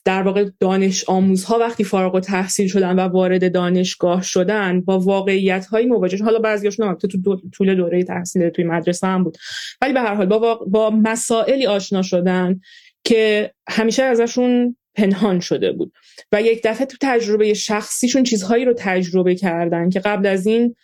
در 0.04 0.22
واقع 0.22 0.50
دانش 0.60 1.04
آموزها 1.08 1.58
وقتی 1.58 1.84
فارغ 1.84 2.14
و 2.14 2.20
تحصیل 2.20 2.68
شدن 2.68 2.98
و 2.98 3.00
وارد 3.00 3.52
دانشگاه 3.52 4.22
شدن 4.22 4.80
با 4.80 4.98
واقعیت 4.98 5.66
های 5.66 5.86
مواجه 5.86 6.24
حالا 6.24 6.38
بعضیاشون 6.38 6.88
هم 6.88 6.94
تو 6.94 7.36
طول 7.52 7.74
دوره 7.74 8.04
تحصیل 8.04 8.48
توی 8.48 8.64
مدرسه 8.64 9.06
هم 9.06 9.24
بود. 9.24 9.38
ولی 9.82 9.92
به 9.92 10.00
هر 10.00 10.14
حال 10.14 10.26
با, 10.26 10.54
با 10.54 10.90
مسائلی 10.90 11.66
آشنا 11.66 12.02
شدن 12.02 12.60
که 13.06 13.52
همیشه 13.68 14.02
ازشون 14.02 14.76
پنهان 14.94 15.40
شده 15.40 15.72
بود. 15.72 15.92
و 16.32 16.42
یک 16.42 16.60
دفعه 16.64 16.86
تو 16.86 16.96
تجربه 17.00 17.54
شخصیشون 17.54 18.22
چیزهایی 18.22 18.64
رو 18.64 18.74
تجربه 18.78 19.34
کردن 19.34 19.90
که 19.90 20.00
قبل 20.00 20.26
از 20.26 20.46
این 20.46 20.76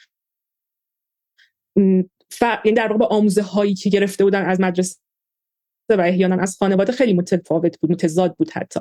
ف... 2.31 2.43
یعنی 2.43 2.77
در 2.77 2.93
واقع 2.93 3.05
آموزه 3.05 3.43
هایی 3.43 3.75
که 3.75 3.91
گرفته 3.91 4.25
بودن 4.25 4.45
از 4.45 4.61
مدرسه 4.61 4.97
و 5.89 6.01
احیانا 6.01 6.43
از 6.43 6.57
خانواده 6.59 6.93
خیلی 6.93 7.13
متفاوت 7.13 7.81
بود 7.81 7.93
متضاد 7.93 8.35
بود 8.37 8.51
حتی. 8.51 8.81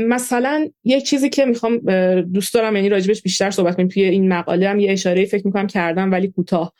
مثلا 0.00 0.68
یک 0.84 1.04
چیزی 1.04 1.28
که 1.28 1.44
می‌خوام 1.44 1.78
دوست 2.20 2.54
دارم 2.54 2.76
یعنی 2.76 2.88
راجبش 2.88 3.22
بیشتر 3.22 3.50
صحبت 3.50 3.76
کنیم 3.76 3.88
توی 3.88 4.02
این 4.02 4.28
مقاله 4.28 4.68
هم 4.68 4.80
یه 4.80 4.92
اشاره 4.92 5.24
فکر 5.24 5.46
می‌کنم 5.46 5.66
کردم 5.66 6.12
ولی 6.12 6.28
کوتاه. 6.28 6.72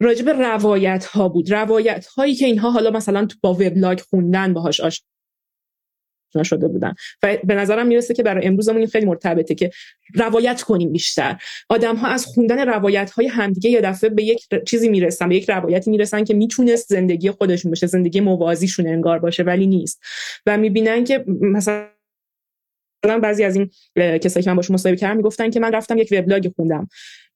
راجب 0.00 0.28
روایت 0.28 1.04
ها 1.04 1.28
بود. 1.28 1.52
روایت 1.52 2.06
هایی 2.06 2.34
که 2.34 2.46
اینها 2.46 2.70
حالا 2.70 2.90
مثلا 2.90 3.28
با 3.40 3.54
وبلاگ 3.54 4.00
خوندن 4.00 4.54
باهاش 4.54 4.80
آشنا 4.80 6.42
شده 6.42 6.68
بودن. 6.68 6.94
و 7.22 7.36
به 7.44 7.54
نظرم 7.54 7.86
می‌رسه 7.86 8.14
که 8.14 8.22
برای 8.22 8.46
امروزمون 8.46 8.78
این 8.78 8.86
خیلی 8.86 9.06
مرتبطه 9.06 9.54
که 9.54 9.70
روایت 10.14 10.62
کنیم 10.62 10.92
بیشتر. 10.92 11.36
آدم 11.68 11.96
ها 11.96 12.08
از 12.08 12.26
خوندن 12.26 12.68
روایت 12.68 13.10
های 13.10 13.26
همدیگه 13.26 13.70
یه 13.70 13.80
دفعه 13.80 14.10
به 14.10 14.22
یک 14.22 14.46
چیزی 14.66 14.88
می‌رسن 14.88 15.28
به 15.28 15.36
یک 15.36 15.50
روایتی 15.50 15.90
می‌رسن 15.90 16.24
که 16.24 16.34
می‌تونست 16.34 16.88
زندگی 16.88 17.30
خودشون 17.30 17.70
باشه 17.70 17.86
زندگی 17.86 18.20
موازیشون 18.20 18.86
انگار 18.86 19.18
باشه 19.18 19.42
ولی 19.42 19.66
نیست. 19.66 20.02
و 20.46 20.58
می‌بینن 20.58 21.04
که 21.04 21.24
مثلا 21.26 21.86
بعضی 23.02 23.44
از 23.44 23.56
این 23.56 23.70
کسایی 23.96 24.44
که 24.44 24.50
من 24.50 24.56
باشون 24.56 24.74
مصاحبه 24.74 24.96
کردم 24.96 25.16
می‌گفتن 25.16 25.50
که 25.50 25.60
من 25.60 25.72
رفتم 25.72 25.98
یک 25.98 26.08
وبلاگ 26.12 26.52
خوندم. 26.56 26.88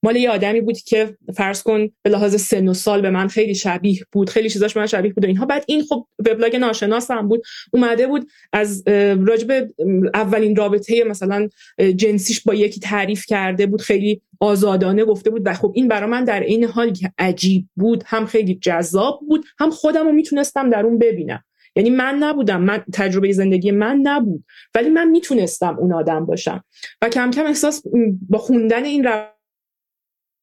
مال 0.05 0.17
یه 0.17 0.31
آدمی 0.31 0.61
بود 0.61 0.79
که 0.79 1.17
فرض 1.37 1.63
کن 1.63 1.89
به 2.03 2.11
لحاظ 2.11 2.41
سن 2.41 2.69
و 2.69 2.75
سال 2.75 3.01
به 3.01 3.11
من 3.11 3.29
خیلی 3.29 3.55
شبیه 3.55 4.01
بود 4.13 4.31
خیلی 4.31 4.51
چیزاش 4.51 4.77
من 4.77 4.87
شبیه 4.87 5.13
بود 5.13 5.25
و 5.25 5.27
اینها. 5.27 5.47
بعد 5.47 5.65
این 5.69 5.83
خب 5.83 6.07
وبلاگ 6.19 6.57
ناشناسم 6.57 7.29
بود 7.29 7.43
اومده 7.73 8.07
بود 8.07 8.31
از 8.53 8.89
راجب 9.27 9.69
اولین 10.15 10.57
رابطه 10.57 11.05
مثلا 11.05 11.49
جنسیش 11.97 12.41
با 12.41 12.55
یکی 12.55 12.81
تعریف 12.81 13.27
کرده 13.27 13.67
بود 13.67 13.81
خیلی 13.81 14.23
آزادانه 14.41 15.05
گفته 15.05 15.31
بود 15.31 15.43
و 15.45 15.55
خب 15.55 15.73
این 15.75 15.89
برای 15.89 16.11
من 16.11 16.25
در 16.25 16.41
این 16.41 16.65
حالی 16.65 16.93
که 16.93 17.13
عجیب 17.19 17.67
بود 17.77 18.05
هم 18.07 18.27
خیلی 18.27 18.55
جذاب 18.55 19.21
بود 19.29 19.45
هم 19.59 19.71
خودم 19.71 20.07
رو 20.07 20.13
می‌تونستم 20.13 20.71
در 20.71 20.87
اون 20.87 20.99
ببینم. 20.99 21.45
یعنی 21.77 21.91
من 21.91 22.15
نبودم 22.15 22.63
من 22.63 22.85
تجربه 22.93 23.33
زندگی 23.33 23.71
من 23.71 24.01
نبود 24.03 24.45
ولی 24.75 24.91
من 24.91 25.09
می‌تونستم 25.09 25.79
اون 25.79 25.93
آدم 25.93 26.27
باشم. 26.27 26.65
و 27.03 27.09
کم 27.09 27.31
کم 27.31 27.47
احساس 27.47 27.83
با 28.29 28.39
خوندن 28.39 28.85
این 28.85 29.09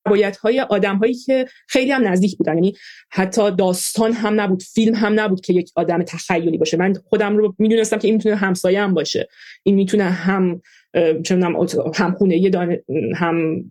روایت 0.05 0.37
های 0.37 0.59
آدم 0.59 0.97
هایی 0.97 1.13
که 1.13 1.45
خیلی 1.67 1.91
هم 1.91 2.07
نزدیک 2.07 2.37
بودن 2.37 2.53
یعنی 2.53 2.75
حتی 3.09 3.51
داستان 3.51 4.11
هم 4.11 4.41
نبود 4.41 4.63
فیلم 4.63 4.95
هم 4.95 5.19
نبود 5.19 5.41
که 5.41 5.53
یک 5.53 5.71
آدم 5.75 6.03
تخیلی 6.03 6.57
باشه. 6.57 6.77
من 6.77 6.93
خودم 6.93 7.37
رو 7.37 7.55
می‌دونستم 7.57 7.97
که 7.97 8.07
این 8.07 8.15
می‌تونه 8.15 8.35
همسایه 8.35 8.81
هم 8.81 8.93
باشه. 8.93 9.27
این 9.63 9.75
می‌تونه 9.75 10.03
هم 10.03 10.61
هم 11.95 12.15
خونه 12.17 12.51
هم 13.15 13.65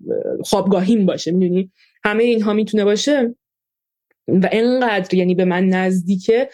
خوابگاهیم 0.44 1.06
باشه 1.06 1.30
می‌دونی؟ 1.30 1.72
همه 2.04 2.24
اینها 2.24 2.52
می‌تونه 2.52 2.84
باشه. 2.84 3.34
و 4.28 4.48
انقدر 4.52 5.14
یعنی 5.14 5.34
به 5.34 5.44
من 5.44 5.66
نزدیکه 5.66 6.48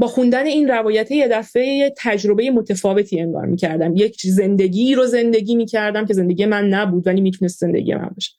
با 0.00 0.06
خوندن 0.06 0.46
این 0.46 0.68
روایت 0.68 1.10
یه 1.10 1.28
دفعه 1.28 1.94
تجربه 1.98 2.50
متفاوتی 2.50 3.20
انگار 3.20 3.46
می‌کردم. 3.46 3.96
یک 3.96 4.20
زندگی 4.24 4.94
رو 4.94 5.06
زندگی 5.06 5.56
می‌کردم 5.56 6.06
که 6.06 6.14
زندگی 6.14 6.46
من 6.46 6.68
نبود 6.68 7.06
ولی 7.06 7.20
می‌تونست 7.20 7.60
زندگی 7.60 7.94
من 7.94 8.10
باشه. 8.14 8.32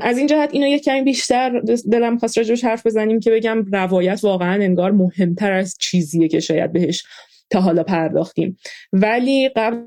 از 0.00 0.18
این 0.18 0.26
جهت 0.26 0.50
اینو 0.52 0.66
یک 0.66 0.84
کمی 0.84 1.02
بیشتر 1.02 1.60
دلم 1.92 2.18
خواست 2.18 2.38
راجبش 2.38 2.64
حرف 2.64 2.86
بزنیم 2.86 3.20
که 3.20 3.30
بگم 3.30 3.64
روایت 3.72 4.20
واقعا 4.22 4.62
انگار 4.62 4.90
مهمتر 4.90 5.52
از 5.52 5.76
چیزیه 5.80 6.28
که 6.28 6.40
شاید 6.40 6.72
بهش 6.72 7.02
تا 7.50 7.60
حالا 7.60 7.82
پرداختیم. 7.82 8.56
ولی 8.92 9.48
قبل 9.48 9.82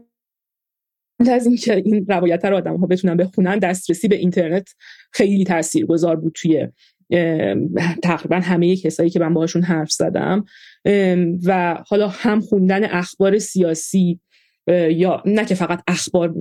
از 1.31 1.45
اینکه 1.45 1.75
این 1.75 2.05
روایت 2.09 2.45
رو 2.45 2.55
آدم 2.55 2.77
ها 2.77 2.87
بتونن 2.87 3.17
بخونن 3.17 3.59
دسترسی 3.59 4.07
به 4.07 4.15
اینترنت 4.15 4.69
خیلی 5.11 5.43
تاثیرگذار 5.43 6.15
بود 6.15 6.33
توی 6.35 6.67
تقریبا 8.03 8.35
همه 8.35 8.75
کسایی 8.75 9.09
که 9.09 9.19
من 9.19 9.33
باشون 9.33 9.63
حرف 9.63 9.91
زدم. 9.91 10.45
و 11.45 11.77
حالا 11.87 12.07
هم 12.07 12.41
خوندن 12.41 12.83
اخبار 12.83 13.39
سیاسی 13.39 14.19
یا 14.89 15.23
نه 15.25 15.45
که 15.45 15.55
فقط 15.55 15.81
اخبار 15.87 16.33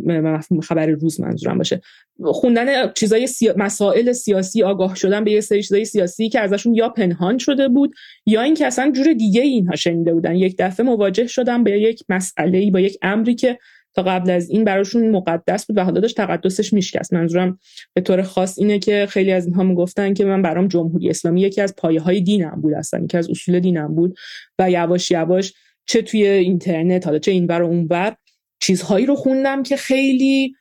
خبر 0.62 0.86
روز 0.86 1.20
منظورم 1.20 1.58
باشه. 1.58 1.80
خوندن 2.24 2.92
چیزای 2.92 3.28
مسائل 3.56 4.12
سیاسی 4.12 4.62
آگاه 4.62 4.94
شدن 4.94 5.24
به 5.24 5.32
یه 5.32 5.40
سری 5.40 5.62
چیزای 5.62 5.84
سیاسی 5.84 6.28
که 6.28 6.40
ازشون 6.40 6.74
یا 6.74 6.88
پنهان 6.88 7.38
شده 7.38 7.68
بود 7.68 7.94
یا 8.26 8.42
اینکه 8.42 8.66
اصلا 8.66 8.90
جور 8.90 9.12
دیگه 9.12 9.42
اینها 9.42 9.76
شنیده 9.76 10.14
بودن. 10.14 10.34
یک 10.34 10.56
دفعه 10.58 10.86
مواجه 10.86 11.26
شدن 11.26 11.64
به 11.64 11.80
یک 11.80 12.04
مسئله 12.08 12.70
با 12.70 12.80
یک 12.80 12.98
امری 13.02 13.34
که 13.34 13.58
تا 13.94 14.02
قبل 14.02 14.30
از 14.30 14.50
این 14.50 14.64
براشون 14.64 15.10
مقدس 15.10 15.66
بود 15.66 15.78
و 15.78 15.84
حالا 15.84 16.00
داشت 16.00 16.16
تقدسش 16.16 16.72
میشکست. 16.72 17.12
منظورم 17.12 17.58
به 17.94 18.00
طور 18.00 18.22
خاص 18.22 18.58
اینه 18.58 18.78
که 18.78 19.06
خیلی 19.10 19.32
از 19.32 19.46
اینها 19.46 19.62
می‌گفتن 19.62 20.14
که 20.14 20.24
من 20.24 20.42
برام 20.42 20.68
جمهوری 20.68 21.10
اسلامی 21.10 21.40
یکی 21.40 21.60
از 21.60 21.74
پایه 21.76 22.00
های 22.00 22.20
دینم 22.20 22.60
بود 22.60 22.74
اصلا 22.74 23.04
یکی 23.04 23.16
از 23.16 23.30
اصول 23.30 23.60
دینم 23.60 23.94
بود 23.94 24.18
و 24.58 24.70
یواش 24.70 25.10
یواش 25.10 25.52
چه 25.86 26.02
توی 26.02 26.26
اینترنت 26.26 27.06
حالا 27.06 27.18
چه 27.18 27.32
این 27.32 27.46
و 27.46 27.52
اونور 27.52 28.16
چیزهایی 28.60 29.06
رو 29.06 29.14
خوندم 29.14 29.62
که 29.62 29.76
خیلی 29.76 30.54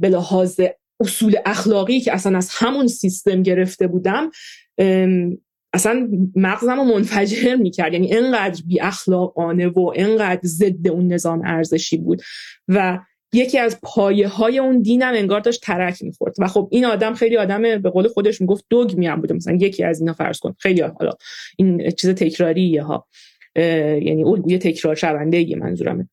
به 0.00 0.08
لحاظ 0.08 0.60
اصول 1.00 1.36
اخلاقی 1.46 2.00
که 2.00 2.14
اصلا 2.14 2.38
از 2.38 2.48
همون 2.52 2.86
سیستم 2.86 3.42
گرفته 3.42 3.86
بودم 3.86 4.30
اصلا 5.78 6.08
مغزم 6.36 6.76
رو 6.76 6.84
منفجر 6.84 7.56
می‌کرد. 7.56 7.92
یعنی 7.92 8.14
انقدر 8.14 8.62
بی 8.66 8.80
اخلاقانه 8.80 9.68
و 9.68 9.92
انقدر 9.96 10.40
ضد 10.44 10.88
اون 10.88 11.12
نظام 11.12 11.42
ارزشی 11.44 11.96
بود 11.96 12.22
و 12.68 12.98
یکی 13.32 13.58
از 13.58 13.78
پایه 13.82 14.28
های 14.28 14.58
اون 14.58 14.82
دینم 14.82 15.12
انگار 15.14 15.40
داشت 15.40 15.62
ترک 15.62 16.02
می‌خورد. 16.02 16.34
و 16.38 16.46
خب 16.46 16.68
این 16.72 16.84
آدم 16.84 17.14
خیلی 17.14 17.36
آدم 17.36 17.62
به 17.62 17.90
قول 17.90 18.08
خودش 18.08 18.40
می‌گفت 18.40 18.64
دوگ 18.70 19.06
هم 19.06 19.20
بوده. 19.20 19.34
مثلا 19.34 19.58
یکی 19.60 19.84
از 19.84 20.00
اینا 20.00 20.12
فرض 20.12 20.38
کن. 20.38 20.54
خیلی 20.58 20.80
حالا 20.80 21.12
این 21.56 21.90
چیز 21.90 22.10
تکراریه 22.10 22.82
ها. 22.82 23.06
یعنی 23.56 24.24
الگوی 24.24 24.58
تکرار 24.58 24.94
شونده 24.94 25.56
منظورمه. 25.56 26.08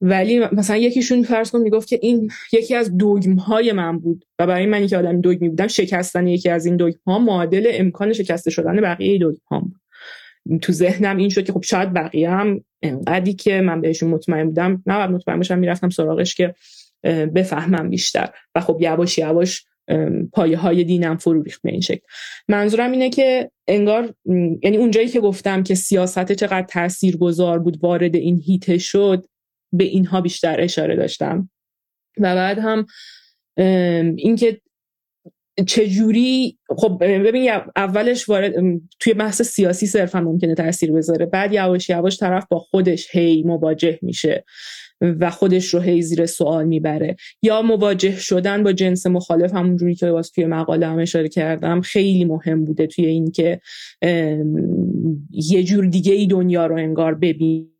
ولی 0.00 0.38
مثلا 0.52 0.76
یکیشون 0.76 1.22
فرض 1.22 1.50
کن 1.50 1.60
می‌گفت 1.60 1.88
که 1.88 1.98
این 2.02 2.30
یکی 2.52 2.74
از 2.74 2.96
دوگم 2.96 3.34
های 3.34 3.72
من 3.72 3.98
بود 3.98 4.24
و 4.38 4.46
برای 4.46 4.66
منی 4.66 4.88
که 4.88 4.96
آدم 4.96 5.20
دوگمی 5.20 5.48
بودم 5.48 5.66
شکستن 5.66 6.26
یکی 6.26 6.48
از 6.48 6.66
این 6.66 6.76
دوگم 6.76 6.98
ها 7.06 7.18
معادل 7.18 7.70
امکان 7.72 8.12
شکسته 8.12 8.50
شدن 8.50 8.80
بقیه 8.80 9.18
دوگم 9.18 9.38
ها 9.50 9.60
بود. 9.60 9.74
تو 10.62 10.72
ذهنم 10.72 11.16
این 11.16 11.28
شد 11.28 11.44
که 11.44 11.52
خب 11.52 11.62
شاید 11.62 11.92
بقیه 11.92 12.30
هم 12.30 12.64
انقدری 12.82 13.34
که 13.34 13.60
من 13.60 13.80
بهشون 13.80 14.10
مطمئن 14.10 14.44
بودم 14.44 14.82
نه 14.86 15.06
مطمئن 15.06 15.36
باشم 15.36 15.58
می‌رفتم 15.58 15.90
سراغش 15.90 16.34
که 16.34 16.54
بفهمم 17.34 17.90
بیشتر 17.90 18.30
و 18.54 18.60
خب 18.60 18.78
یواش 18.80 19.18
یواش 19.18 19.64
پایه 20.32 20.56
های 20.56 20.84
دینم 20.84 21.16
فرو 21.16 21.42
ریخت 21.42 21.62
به 21.62 21.70
این 21.70 21.80
شکل. 21.80 22.06
منظورم 22.48 22.92
اینه 22.92 23.10
که 23.10 23.50
انگار 23.68 24.14
یعنی 24.62 24.76
اونجایی 24.76 25.08
که 25.08 25.20
گفتم 25.20 25.62
که 25.62 25.74
سیاست 25.74 26.32
چقدر 26.32 26.66
تاثیرگذار 26.66 27.58
بود 27.58 27.78
وارد 27.82 28.16
این 28.16 28.40
هیته 28.46 28.78
شد 28.78 29.26
به 29.76 29.84
اینها 29.84 30.20
بیشتر 30.20 30.60
اشاره 30.60 30.96
داشتم. 30.96 31.50
و 32.18 32.34
بعد 32.34 32.58
هم 32.58 32.86
اینکه 34.16 34.60
چجوری 35.66 36.58
خب 36.68 36.96
ببین 37.00 37.50
اولش 37.76 38.28
وارد 38.28 38.52
توی 39.00 39.14
بحث 39.14 39.42
سیاسی 39.42 39.86
صرفا 39.86 40.20
ممکنه 40.20 40.54
تاثیر 40.54 40.92
بذاره. 40.92 41.26
بعد 41.26 41.52
یواش 41.52 41.90
یواش 41.90 42.18
طرف 42.18 42.46
با 42.50 42.58
خودش 42.58 43.16
هی 43.16 43.42
مواجه 43.42 43.98
میشه 44.02 44.44
و 45.00 45.30
خودش 45.30 45.74
رو 45.74 45.80
هی 45.80 46.02
زیر 46.02 46.26
سوال 46.26 46.64
می‌بره. 46.64 47.16
یا 47.42 47.62
مواجه 47.62 48.16
شدن 48.16 48.62
با 48.62 48.72
جنس 48.72 49.06
مخالف 49.06 49.54
همونجوری 49.54 49.94
که 49.94 50.10
واسه 50.10 50.32
توی 50.34 50.46
مقاله 50.46 50.86
هم 50.86 50.98
اشاره 50.98 51.28
کردم 51.28 51.80
خیلی 51.80 52.24
مهم 52.24 52.64
بوده 52.64 52.86
توی 52.86 53.06
اینکه 53.06 53.60
یه 55.30 55.62
جور 55.64 55.86
دیگه 55.86 56.12
ای 56.12 56.26
دنیا 56.26 56.66
رو 56.66 56.76
انگار 56.76 57.14
ببین. 57.14 57.73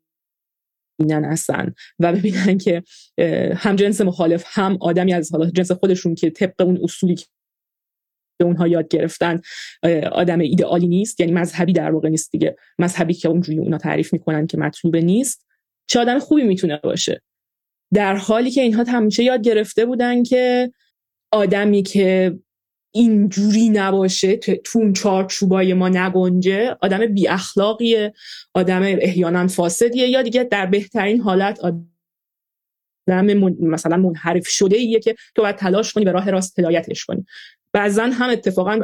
ببینن 0.99 1.25
اصلا 1.25 1.71
و 1.99 2.13
ببینن 2.13 2.57
که 2.57 2.83
هم 3.55 3.75
جنس 3.75 4.01
مخالف 4.01 4.43
هم 4.47 4.77
آدمی 4.81 5.13
از 5.13 5.31
حالا 5.31 5.49
جنس 5.49 5.71
خودشون 5.71 6.15
که 6.15 6.29
طبق 6.29 6.61
اون 6.61 6.79
اصولی 6.83 7.15
که 7.15 7.25
اونها 8.43 8.67
یاد 8.67 8.87
گرفتن 8.87 9.41
آدم 10.11 10.39
ایدئالی 10.39 10.87
نیست 10.87 11.19
یعنی 11.19 11.33
مذهبی 11.33 11.73
در 11.73 11.91
واقع 11.91 12.09
نیست 12.09 12.31
دیگه. 12.31 12.55
مذهبی 12.79 13.13
که 13.13 13.27
اونجوری 13.27 13.59
اونا 13.59 13.77
تعریف 13.77 14.13
می‌کنن 14.13 14.47
که 14.47 14.57
مطلوب 14.57 14.95
نیست. 14.95 15.45
چه 15.89 15.99
آدم 15.99 16.19
خوبی 16.19 16.43
می‌تونه 16.43 16.79
باشه. 16.83 17.21
در 17.93 18.15
حالی 18.15 18.51
که 18.51 18.61
اینها 18.61 18.83
همیشه 18.87 19.23
یاد 19.23 19.41
گرفته 19.41 19.85
بودن 19.85 20.23
که 20.23 20.71
آدمی 21.31 21.83
که 21.83 22.35
اینجوری 22.95 23.69
نباشه 23.69 24.37
تو 24.37 24.79
اون 24.79 24.93
چارچوبای 24.93 25.73
ما 25.73 25.89
نگنجه 25.89 26.75
آدم 26.81 27.05
بی 27.05 27.27
اخلاقیه 27.27 28.13
آدم 28.53 28.81
احیانا 28.83 29.47
فاسدیه 29.47 30.07
یا 30.07 30.21
دیگه 30.21 30.43
در 30.43 30.65
بهترین 30.65 31.21
حالت 31.21 31.59
آدم 31.59 33.33
مثلا 33.59 33.97
منحرف 33.97 34.47
شده 34.47 34.77
ایه 34.77 34.99
که 34.99 35.15
تو 35.35 35.41
باید 35.41 35.55
تلاش 35.55 35.93
کنی 35.93 36.05
به 36.05 36.11
راه 36.11 36.31
راست 36.31 36.59
هدایتش 36.59 37.05
کنی. 37.05 37.25
بعضا 37.73 38.03
هم 38.03 38.29
اتفاقا 38.29 38.79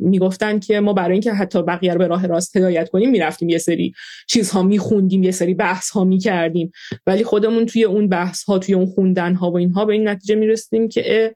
می‌گفتن 0.00 0.58
که 0.58 0.80
ما 0.80 0.92
برای 0.92 1.12
اینکه 1.12 1.32
حتی 1.32 1.62
بقیه 1.62 1.92
رو 1.92 1.98
به 1.98 2.06
راه 2.06 2.26
راست 2.26 2.56
هدایت 2.56 2.88
کنیم 2.90 3.10
می‌رفتیم 3.10 3.48
یه 3.48 3.58
سری 3.58 3.94
چیزها 4.26 4.62
میخوندیم 4.62 5.22
یه 5.22 5.30
سری 5.30 5.54
بحث 5.54 5.90
ها 5.90 6.04
می‌کردیم. 6.04 6.72
ولی 7.06 7.24
خودمون 7.24 7.66
توی 7.66 7.84
اون 7.84 8.08
بحث 8.08 8.44
ها 8.44 8.58
توی 8.58 8.74
اون 8.74 8.86
خوندن 8.86 9.34
ها 9.34 9.50
و 9.50 9.56
اینها 9.56 9.84
به 9.84 9.92
این 9.92 10.08
نتیجه 10.08 10.34
می‌رسیم 10.34 10.88
که 10.88 11.34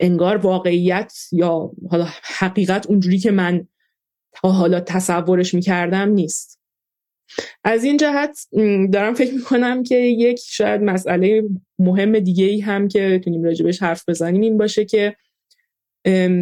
انگار 0.00 0.36
واقعیت 0.36 1.12
یا 1.32 1.70
حالا 1.90 2.06
حقیقت 2.22 2.86
اونجوری 2.86 3.18
که 3.18 3.30
من 3.30 3.66
تا 4.32 4.50
حالا 4.50 4.80
تصورش 4.80 5.54
می‌کردم 5.54 6.08
نیست. 6.08 6.58
از 7.64 7.84
این 7.84 7.96
جهت 7.96 8.38
دارم 8.92 9.14
فکر 9.14 9.34
می‌کنم 9.34 9.82
که 9.82 9.96
یک 9.96 10.40
شاید 10.44 10.82
مسئله 10.82 11.42
مهم 11.78 12.18
دیگه 12.18 12.44
ای 12.44 12.60
هم 12.60 12.88
که 12.88 13.18
بتونیم 13.20 13.44
راجبش 13.44 13.82
حرف 13.82 14.08
بزنیم 14.08 14.40
این 14.40 14.58
باشه 14.58 14.84
که 14.84 15.16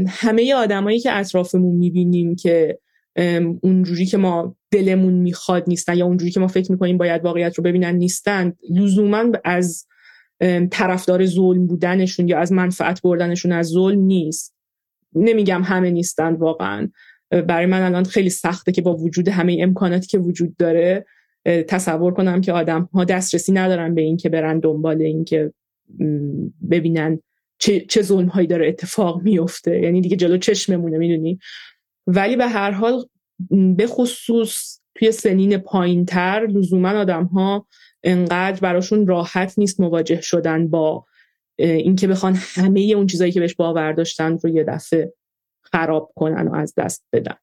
همه 0.09 0.54
آدمایی 0.54 1.00
که 1.00 1.12
اطرافمون 1.12 1.76
می‌بینیم 1.76 2.36
که 2.36 2.78
اونجوری 3.61 4.07
که 4.07 4.16
ما 4.16 4.57
دلمون 4.70 5.14
می‌خواد 5.14 5.64
نیستن 5.66 5.96
یا 5.96 6.07
اونجوری 6.07 6.30
که 6.30 6.40
ما 6.40 6.48
فکر 6.48 6.72
می‌کنیم 6.72 6.98
باید 6.98 7.24
واقعیت 7.24 7.54
رو 7.54 7.64
ببینن 7.64 7.94
نیستن 7.94 8.52
لزوما 8.70 9.24
از 9.44 9.86
طرفدار 10.70 11.26
ظلم 11.26 11.66
بودنشون 11.66 12.28
یا 12.28 12.39
از 12.39 12.53
منفعت 12.53 13.03
بردنشون 13.03 13.53
از 13.53 13.66
ظلم 13.66 14.01
نیست. 14.01 14.55
نمیگم 15.14 15.62
همه 15.62 15.91
نیستن 15.91 16.34
واقعا. 16.34 16.91
برای 17.30 17.66
من 17.66 17.82
الان 17.82 18.05
خیلی 18.05 18.30
سخته 18.30 18.72
که 18.72 18.82
با 18.82 18.97
وجود 18.97 19.28
همه 19.28 19.57
امکاناتی 19.61 20.07
که 20.07 20.18
وجود 20.18 20.57
داره 20.57 21.07
تصور 21.47 22.14
کنم 22.14 22.41
که 22.41 22.53
آدم 22.53 22.89
ها 22.93 23.05
دسترسی 23.05 23.53
ندارن 23.53 23.95
به 23.95 24.03
این 24.03 24.16
که 24.16 24.28
برن 24.28 24.59
دنبال 24.59 25.03
این 25.03 25.24
که 25.24 25.53
ببینن 26.70 27.18
چه, 27.59 27.80
چه 27.80 28.03
ظلم 28.03 28.28
هایی 28.28 28.47
داره 28.47 28.68
اتفاق 28.68 29.22
میفته 29.22 29.80
یعنی 29.80 30.01
دیگه 30.01 30.16
جلو 30.16 30.39
چشممونه 30.39 30.99
می‌دونی؟ 30.99 31.39
ولی 32.07 32.37
به 32.37 32.47
هر 32.47 32.70
حال 32.70 33.05
به 33.76 33.87
خصوص 33.87 34.80
توی 34.95 35.12
سنین 35.12 35.59
پایین 35.59 36.05
تر 36.05 36.47
لزوما 36.47 36.89
آدم 36.89 37.24
ها 37.24 37.66
انقدر 38.07 38.61
براشون 38.61 39.07
راحت 39.07 39.59
نیست 39.59 39.80
مواجه 39.80 40.20
شدن 40.20 40.68
با 40.68 41.07
اینکه 41.59 42.09
بخوان 42.09 42.34
همه 42.38 42.80
اون 42.80 43.07
چیزایی 43.07 43.32
که 43.32 43.40
بهش 43.40 43.54
باور 43.54 43.92
داشتن 43.92 44.38
رو 44.38 44.48
یه 44.48 44.64
دفعه 44.64 45.14
خراب 45.62 46.12
کنن 46.16 46.48
و 46.48 46.54
از 46.54 46.74
دست 46.76 47.07
بدن. 47.12 47.36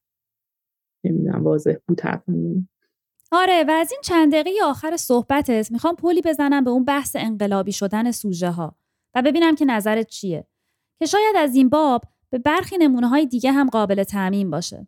نمی‌دونم 1.04 1.44
واضح 1.44 1.74
بود 1.88 2.02
آره 3.32 3.64
و 3.68 3.70
از 3.70 3.92
این 3.92 4.00
چند 4.04 4.32
دقیقه 4.32 4.50
آخر 4.64 4.96
صحبتت 4.96 5.72
می‌خوام 5.72 5.96
پولی 5.96 6.22
بزنم 6.24 6.64
به 6.64 6.70
اون 6.70 6.84
بحث 6.84 7.16
انقلابی 7.18 7.72
شدن 7.72 8.10
سوژه 8.10 8.50
ها 8.50 8.76
و 9.14 9.22
ببینم 9.22 9.54
که 9.54 9.64
نظرت 9.64 10.06
چیه. 10.06 10.46
که 10.98 11.06
شاید 11.06 11.36
از 11.36 11.54
این 11.54 11.68
باب 11.68 12.02
به 12.30 12.38
برخی 12.38 12.78
نمونه 12.78 13.08
های 13.08 13.26
دیگه 13.26 13.52
هم 13.52 13.68
قابل 13.68 14.04
تعمین 14.04 14.50
باشه. 14.50 14.86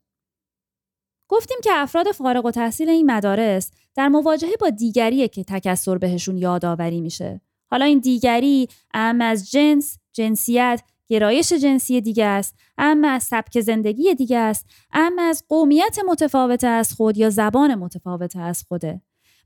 گفتیم 1.28 1.58
که 1.64 1.70
افراد 1.72 2.06
فارغ 2.12 2.44
و 2.44 2.50
تحصیل 2.50 2.88
این 2.88 3.10
مدارس 3.10 3.70
در 3.94 4.08
مواجهه 4.08 4.56
با 4.60 4.70
دیگریه 4.70 5.28
که 5.28 5.44
تکسر 5.44 5.98
بهشون 5.98 6.38
یادآوری 6.38 7.00
میشه. 7.00 7.40
حالا 7.66 7.84
این 7.84 7.98
دیگری 7.98 8.68
ام 8.94 9.20
از 9.20 9.50
جنس، 9.50 9.98
جنسیت، 10.12 10.82
گرایش 11.08 11.52
جنسی 11.52 12.00
دیگه 12.00 12.24
است، 12.24 12.54
ام 12.78 13.04
از 13.04 13.22
سبک 13.22 13.60
زندگی 13.60 14.14
دیگه 14.14 14.38
است، 14.38 14.66
ام 14.92 15.18
از 15.18 15.44
قومیت 15.48 15.98
متفاوت 16.08 16.64
از 16.64 16.92
خود 16.92 17.16
یا 17.16 17.30
زبان 17.30 17.74
متفاوت 17.74 18.36
از 18.36 18.64
خوده. 18.68 19.00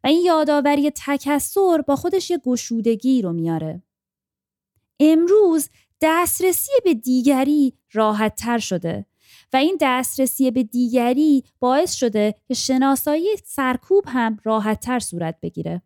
و 0.04 0.06
این 0.06 0.24
یادآوری 0.24 0.90
تکسر 0.90 1.82
با 1.86 1.96
خودش 1.96 2.30
یه 2.30 2.38
گشودگی 2.38 3.22
رو 3.22 3.32
میاره. 3.32 3.82
امروز 5.00 5.68
دسترسی 6.00 6.72
به 6.84 6.94
دیگری 6.94 7.74
راحت 7.92 8.34
تر 8.34 8.58
شده 8.58 9.06
و 9.52 9.56
این 9.56 9.76
دسترسی 9.80 10.50
به 10.50 10.62
دیگری 10.62 11.44
باعث 11.58 11.94
شده 11.94 12.34
که 12.48 12.54
شناسایی 12.54 13.36
سرکوب 13.44 14.04
هم 14.06 14.38
راحت 14.44 14.80
تر 14.80 14.98
صورت 14.98 15.36
بگیره. 15.42 15.82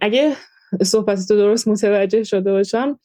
اگه 0.00 0.36
صحبت 0.82 1.28
تو 1.28 1.36
درست 1.36 1.68
متوجه 1.68 2.22
شده 2.24 2.52
باشم 2.52 2.98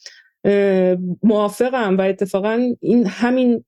موافقم 1.24 1.98
و 1.98 2.02
اتفاقا 2.02 2.76
این 2.80 3.06
همین 3.08 3.64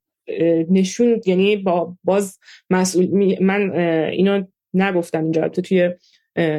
نشون 0.70 1.22
یعنی 1.26 1.56
با 1.56 1.98
باز 2.04 2.40
مسئول 2.70 3.38
من 3.44 3.72
اینو 4.10 4.44
نگفتم 4.74 5.24
اینجا 5.24 5.50
تو 5.50 5.62
توی 5.62 5.90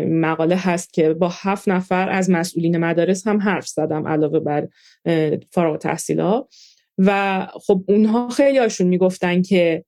مقاله 0.07 0.57
هست 0.57 0.93
که 0.93 1.15
با 1.15 1.29
هفت 1.33 1.69
نفر 1.69 2.11
از 2.11 2.31
مسئولین 2.31 2.77
مدارس 2.77 3.27
هم 3.27 3.41
حرف 3.41 3.69
زدم 3.69 4.09
علاوه 4.09 4.41
بر 4.41 4.69
فارغ 5.51 5.79
تحصیل 5.79 6.21
ها 6.21 6.49
و 7.07 7.47
خب 7.67 7.85
اونها 7.89 8.29
خیلی 8.29 8.59
هاشون 8.59 8.87
می‌گفتن 8.87 9.43
که 9.43 9.85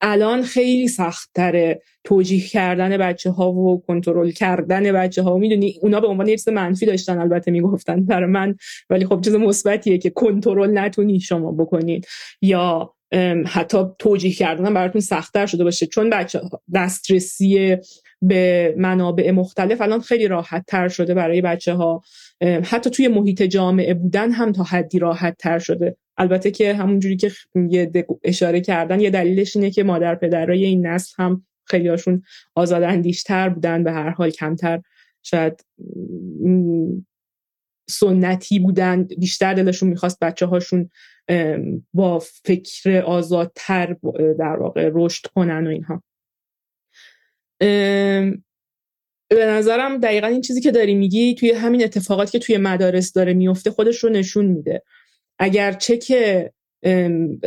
الان 0.00 0.42
خیلی 0.42 0.88
سختتره 0.88 1.82
توجیه 2.04 2.48
کردن 2.48 2.96
بچه 2.96 3.30
ها 3.30 3.52
و 3.52 3.82
کنترل 3.86 4.30
کردن 4.30 4.92
بچه 4.92 5.22
ها 5.22 5.38
می‌دونی 5.38 5.78
اونا 5.82 6.00
به 6.00 6.06
عنوان 6.06 6.26
چیز 6.26 6.48
منفی 6.48 6.86
داشتن 6.86 7.18
البته 7.18 7.50
می‌گفتن 7.50 8.04
برای 8.04 8.30
من 8.30 8.56
ولی 8.90 9.06
خب 9.06 9.20
چیز 9.20 9.34
مثبتیه 9.34 9.98
که 9.98 10.10
کنترل 10.10 10.78
نتونی 10.78 11.20
شما 11.20 11.52
بکنید. 11.52 12.06
یا 12.42 12.94
حتی 13.46 13.78
توجیه 13.98 14.32
کردن 14.32 14.74
براتون 14.74 15.00
سختتر 15.00 15.46
شده 15.46 15.64
باشه. 15.64 15.86
چون 15.86 16.10
بچه 16.10 16.40
دسترسی 16.74 17.76
به 18.22 18.74
منابع 18.78 19.30
مختلف 19.30 19.80
الان 19.80 20.00
خیلی 20.00 20.28
راحت 20.28 20.64
تر 20.66 20.88
شده 20.88 21.14
برای 21.14 21.40
بچه 21.40 21.74
ها 21.74 22.02
حتی 22.42 22.90
توی 22.90 23.08
محیط 23.08 23.42
جامعه 23.42 23.94
بودن 23.94 24.30
هم 24.30 24.52
تا 24.52 24.62
حدی 24.62 24.98
راحت 24.98 25.36
تر 25.38 25.58
شده. 25.58 25.96
البته 26.22 26.50
که 26.50 26.74
همونجوری 26.74 27.16
که 27.16 27.32
یه 27.70 28.06
اشاره 28.24 28.60
کردن 28.60 29.00
یه 29.00 29.10
دلیلش 29.10 29.56
اینه 29.56 29.70
که 29.70 29.82
مادر 29.82 30.14
پدرای 30.14 30.64
این 30.64 30.86
نسل 30.86 31.22
هم 31.22 31.46
خیلی 31.64 31.88
هاشون 31.88 32.22
آزاداندیشتر 32.54 33.48
بودن 33.48 33.84
به 33.84 33.92
هر 33.92 34.10
حال 34.10 34.30
کمتر 34.30 34.82
شاید 35.22 35.64
سنتی 37.90 38.58
بودن 38.58 39.02
بیشتر 39.02 39.54
دلشون 39.54 39.88
می‌خواست 39.88 40.18
بچه 40.20 40.46
هاشون 40.46 40.90
با 41.94 42.18
فکر 42.18 43.00
آزادتر 43.00 43.96
در 44.38 44.56
واقع 44.56 44.90
رشد 44.94 45.26
کنن 45.26 45.66
و 45.66 45.70
اینها. 45.70 46.02
به 49.28 49.46
نظرم 49.46 49.98
دقیقا 49.98 50.26
این 50.26 50.40
چیزی 50.40 50.60
که 50.60 50.70
داری 50.70 50.94
میگی 50.94 51.34
توی 51.34 51.52
همین 51.52 51.84
اتفاقات 51.84 52.30
که 52.30 52.38
توی 52.38 52.56
مدارس 52.56 53.12
داره 53.12 53.34
میفته 53.34 53.70
خودش 53.70 54.04
رو 54.04 54.10
نشون 54.10 54.46
میده. 54.46 54.82
اگرچه 55.42 55.96
که 55.96 56.52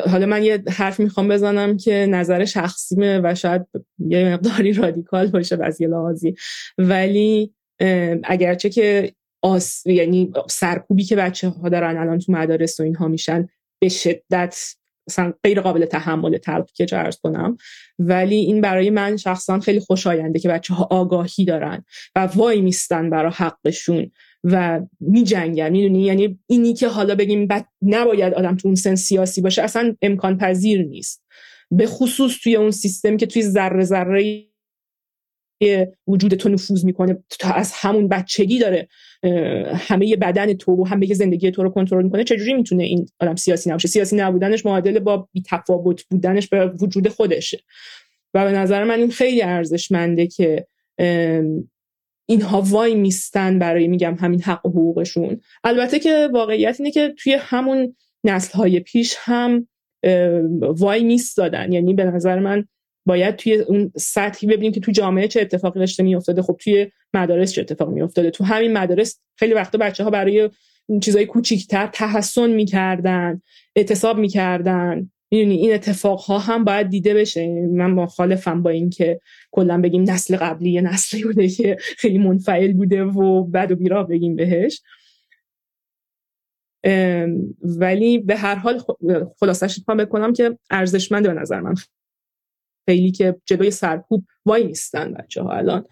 حالا 0.09 0.25
من 0.25 0.43
یه 0.43 0.63
حرف 0.69 0.99
می‌خوام 0.99 1.27
بزنم 1.27 1.77
که 1.77 2.05
نظر 2.09 2.45
شخصیمه 2.45 3.19
و 3.23 3.35
شاید 3.35 3.61
یه 3.99 4.33
مقداری 4.33 4.73
رادیکال 4.73 5.27
باشه 5.27 5.57
از 5.63 5.81
یه 5.81 5.87
لحاظی 5.87 6.35
ولی 6.77 7.53
اگرچه 8.23 8.69
که 8.69 9.13
آس... 9.41 9.85
یعنی 9.85 10.31
سرکوبی 10.49 11.03
که 11.03 11.15
بچه 11.15 11.49
ها 11.49 11.69
دارن 11.69 11.97
الان 11.97 12.19
تو 12.19 12.31
مدارس 12.31 12.79
و 12.79 12.83
اینها 12.83 13.07
میشن 13.07 13.47
به 13.81 13.89
شدت 13.89 14.75
مثلا 15.09 15.33
غیر 15.43 15.61
قابل 15.61 15.85
تحمل 15.85 16.37
تلخ 16.37 16.71
که 16.73 16.87
ارز 16.91 17.19
کنم 17.19 17.57
ولی 17.99 18.35
این 18.35 18.61
برای 18.61 18.89
من 18.89 19.17
شخصا 19.17 19.59
خیلی 19.59 19.79
خوشاینده 19.79 20.39
که 20.39 20.49
بچه 20.49 20.73
ها 20.73 20.87
آگاهی 20.91 21.45
دارن 21.45 21.83
و 22.15 22.19
وای 22.19 22.61
میستن 22.61 23.09
برای 23.09 23.31
حقشون. 23.35 24.11
و 24.47 24.81
می 24.99 25.23
جنگن 25.23 25.69
می‌دونی؟ 25.69 26.03
یعنی 26.03 26.39
اینی 26.47 26.73
که 26.73 26.87
حالا 26.87 27.15
بگیم 27.15 27.47
نباید 27.81 28.33
آدم 28.33 28.55
تو 28.55 28.67
اون 28.67 28.75
سن 28.75 28.95
سیاسی 28.95 29.41
باشه 29.41 29.61
اصلا 29.61 29.95
امکان 30.01 30.37
پذیر 30.37 30.81
نیست. 30.81 31.23
به 31.71 31.87
خصوص 31.87 32.37
توی 32.43 32.55
اون 32.55 32.71
سیستم 32.71 33.17
که 33.17 33.25
توی 33.25 33.41
ذره 33.41 33.83
ذره 33.83 34.45
وجود 36.07 36.33
تو 36.33 36.49
نفوذ 36.49 36.85
می‌کنه 36.85 37.23
تا 37.39 37.49
از 37.49 37.71
همون 37.75 38.07
بچگی 38.07 38.59
داره 38.59 38.87
همه 39.73 40.15
بدن 40.15 40.53
تو 40.53 40.71
و 40.71 40.87
همه 40.87 41.13
زندگی 41.13 41.51
تو 41.51 41.63
رو 41.63 41.69
کنترل 41.69 42.03
می‌کنه 42.03 42.23
چجوری 42.23 42.53
می‌تونه 42.53 42.83
این 42.83 43.05
آدم 43.19 43.35
سیاسی 43.35 43.69
نباشه؟ 43.69 43.87
سیاسی 43.87 44.15
نبودنش 44.15 44.65
معادل 44.65 44.99
با 44.99 45.29
بی 45.33 45.43
تفاوت 45.45 46.03
بودنش 46.03 46.47
به 46.47 46.65
وجود 46.65 47.07
خودشه. 47.07 47.63
و 48.33 48.45
به 48.45 48.51
نظر 48.51 48.83
من 48.83 48.99
این 48.99 49.11
خیلی 49.11 49.41
ارزشمنده 49.41 50.27
که 50.27 50.67
اینها 52.25 52.61
وای 52.61 52.95
میستن 52.95 53.59
برای 53.59 53.87
میگم 53.87 54.15
همین 54.19 54.41
حق 54.41 54.65
و 54.65 54.69
حقوقشون. 54.69 55.41
البته 55.63 55.99
که 55.99 56.29
واقعیت 56.33 56.75
اینه 56.79 56.91
که 56.91 57.13
توی 57.17 57.33
همون 57.33 57.95
نسل 58.23 58.57
های 58.57 58.79
پیش 58.79 59.15
هم 59.19 59.67
وای 60.59 61.03
میستادن. 61.03 61.71
یعنی 61.71 61.93
به 61.93 62.03
نظر 62.03 62.39
من 62.39 62.65
باید 63.07 63.35
توی 63.35 63.53
اون 63.55 63.91
سطحی 63.97 64.47
ببینیم 64.47 64.71
که 64.71 64.79
تو 64.79 64.91
جامعه 64.91 65.27
چه 65.27 65.41
اتفاقی 65.41 65.79
داشته 65.79 66.03
میافتاده 66.03 66.41
خب 66.41 66.57
توی 66.59 66.87
مدارس 67.13 67.51
چه 67.51 67.61
اتفاقی 67.61 67.93
میافتاده. 67.93 68.31
تو 68.31 68.43
همین 68.43 68.73
مدارس 68.73 69.19
خیلی 69.35 69.53
وقتا 69.53 69.77
بچه 69.77 70.03
ها 70.03 70.09
برای 70.09 70.49
چیزای 71.01 71.25
کوچیکتر 71.25 71.87
تحسن 71.87 72.49
می‌کردن 72.49 73.41
اعتصاب 73.75 74.17
می‌کردن. 74.17 75.11
می‌دونی 75.31 75.55
این 75.55 75.73
اتفاق 75.73 76.19
ها 76.19 76.39
هم 76.39 76.63
باید 76.63 76.89
دیده 76.89 77.13
بشه. 77.13 77.67
من 77.71 77.91
مخالفم 77.91 78.63
با 78.63 78.69
اینکه 78.69 79.19
کلا 79.51 79.81
بگیم 79.81 80.09
نسل 80.09 80.37
قبلی 80.37 80.71
یه 80.71 80.81
نسلی 80.81 81.23
بوده 81.23 81.47
که 81.47 81.77
خیلی 81.79 82.17
منفعل 82.17 82.73
بوده 82.73 83.03
و 83.03 83.43
بد 83.43 83.71
و 83.71 83.75
بیراه 83.75 84.07
بگیم 84.07 84.35
بهش. 84.35 84.81
ولی 87.61 88.17
به 88.17 88.35
هر 88.35 88.55
حال 88.55 88.81
خلاصش 89.39 89.79
بکنم 89.99 90.33
که 90.33 90.57
ارزشمند 90.69 91.27
به 91.27 91.33
نظر 91.33 91.61
من 91.61 91.73
خیلی 92.89 93.11
که 93.11 93.35
جلوی 93.45 93.71
سرکوب 93.71 94.25
وای 94.45 94.63
نیستن 94.63 95.13
بچه 95.13 95.41
ها 95.41 95.51
الان. 95.51 95.85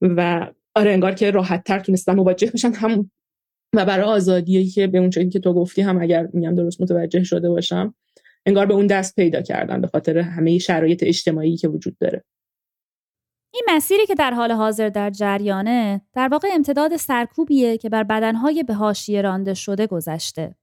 و 0.00 0.50
آره 0.74 0.92
انگار 0.92 1.12
که 1.12 1.30
راحت 1.30 1.64
تر 1.64 1.80
تونستن 1.80 2.14
مواجه 2.14 2.50
بشن. 2.50 2.72
هم 2.72 3.10
و 3.74 3.84
برای 3.84 4.04
آزادی 4.04 4.66
که 4.66 4.86
به 4.86 4.98
اون 4.98 5.10
که 5.10 5.40
تو 5.40 5.52
گفتی 5.52 5.82
هم 5.82 6.02
اگر 6.02 6.28
میگم 6.32 6.54
درست 6.54 6.80
متوجه 6.80 7.24
شده 7.24 7.48
باشم. 7.48 7.94
انگار 8.46 8.66
به 8.66 8.74
اون 8.74 8.86
دست 8.86 9.16
پیدا 9.16 9.42
کردن 9.42 9.80
به 9.80 9.86
خاطر 9.86 10.18
همه 10.18 10.58
شرایط 10.58 11.02
اجتماعی 11.06 11.56
که 11.56 11.68
وجود 11.68 11.98
داره 11.98 12.24
این 13.54 13.64
مسیری 13.68 14.06
که 14.06 14.14
در 14.14 14.30
حال 14.30 14.52
حاضر 14.52 14.88
در 14.88 15.10
جریانه 15.10 16.00
در 16.12 16.28
واقع 16.28 16.48
امتداد 16.52 16.96
سرکوبیه 16.96 17.78
که 17.78 17.88
بر 17.88 18.02
بدنهای 18.02 18.62
به 18.62 18.74
حاشیه 18.74 19.22
رانده 19.22 19.54
شده 19.54 19.86
گذشته 19.86 20.54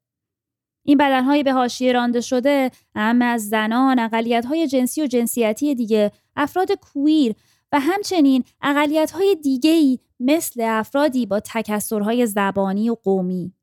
این 0.86 0.98
بدنهای 0.98 1.44
به 1.44 1.54
حاشیه 1.54 1.92
رانده 1.92 2.22
شده 2.22 2.72
اهم 2.96 3.22
از 3.22 3.50
زنان، 3.50 4.00
اقلیت‌های 4.00 4.68
جنسی 4.68 5.04
و 5.04 5.08
جنسیتی 5.08 5.76
دیگه، 5.76 6.12
افراد 6.36 6.72
کویر 6.72 7.36
و 7.72 7.80
همچنین 7.80 8.44
اقلیت‌های 8.62 9.38
دیگه‌ای 9.44 10.00
مثل 10.20 10.62
افرادی 10.66 11.26
با 11.26 11.40
تکسرهای 11.40 12.26
زبانی 12.26 12.90
و 12.90 12.96
قومی. 13.04 13.54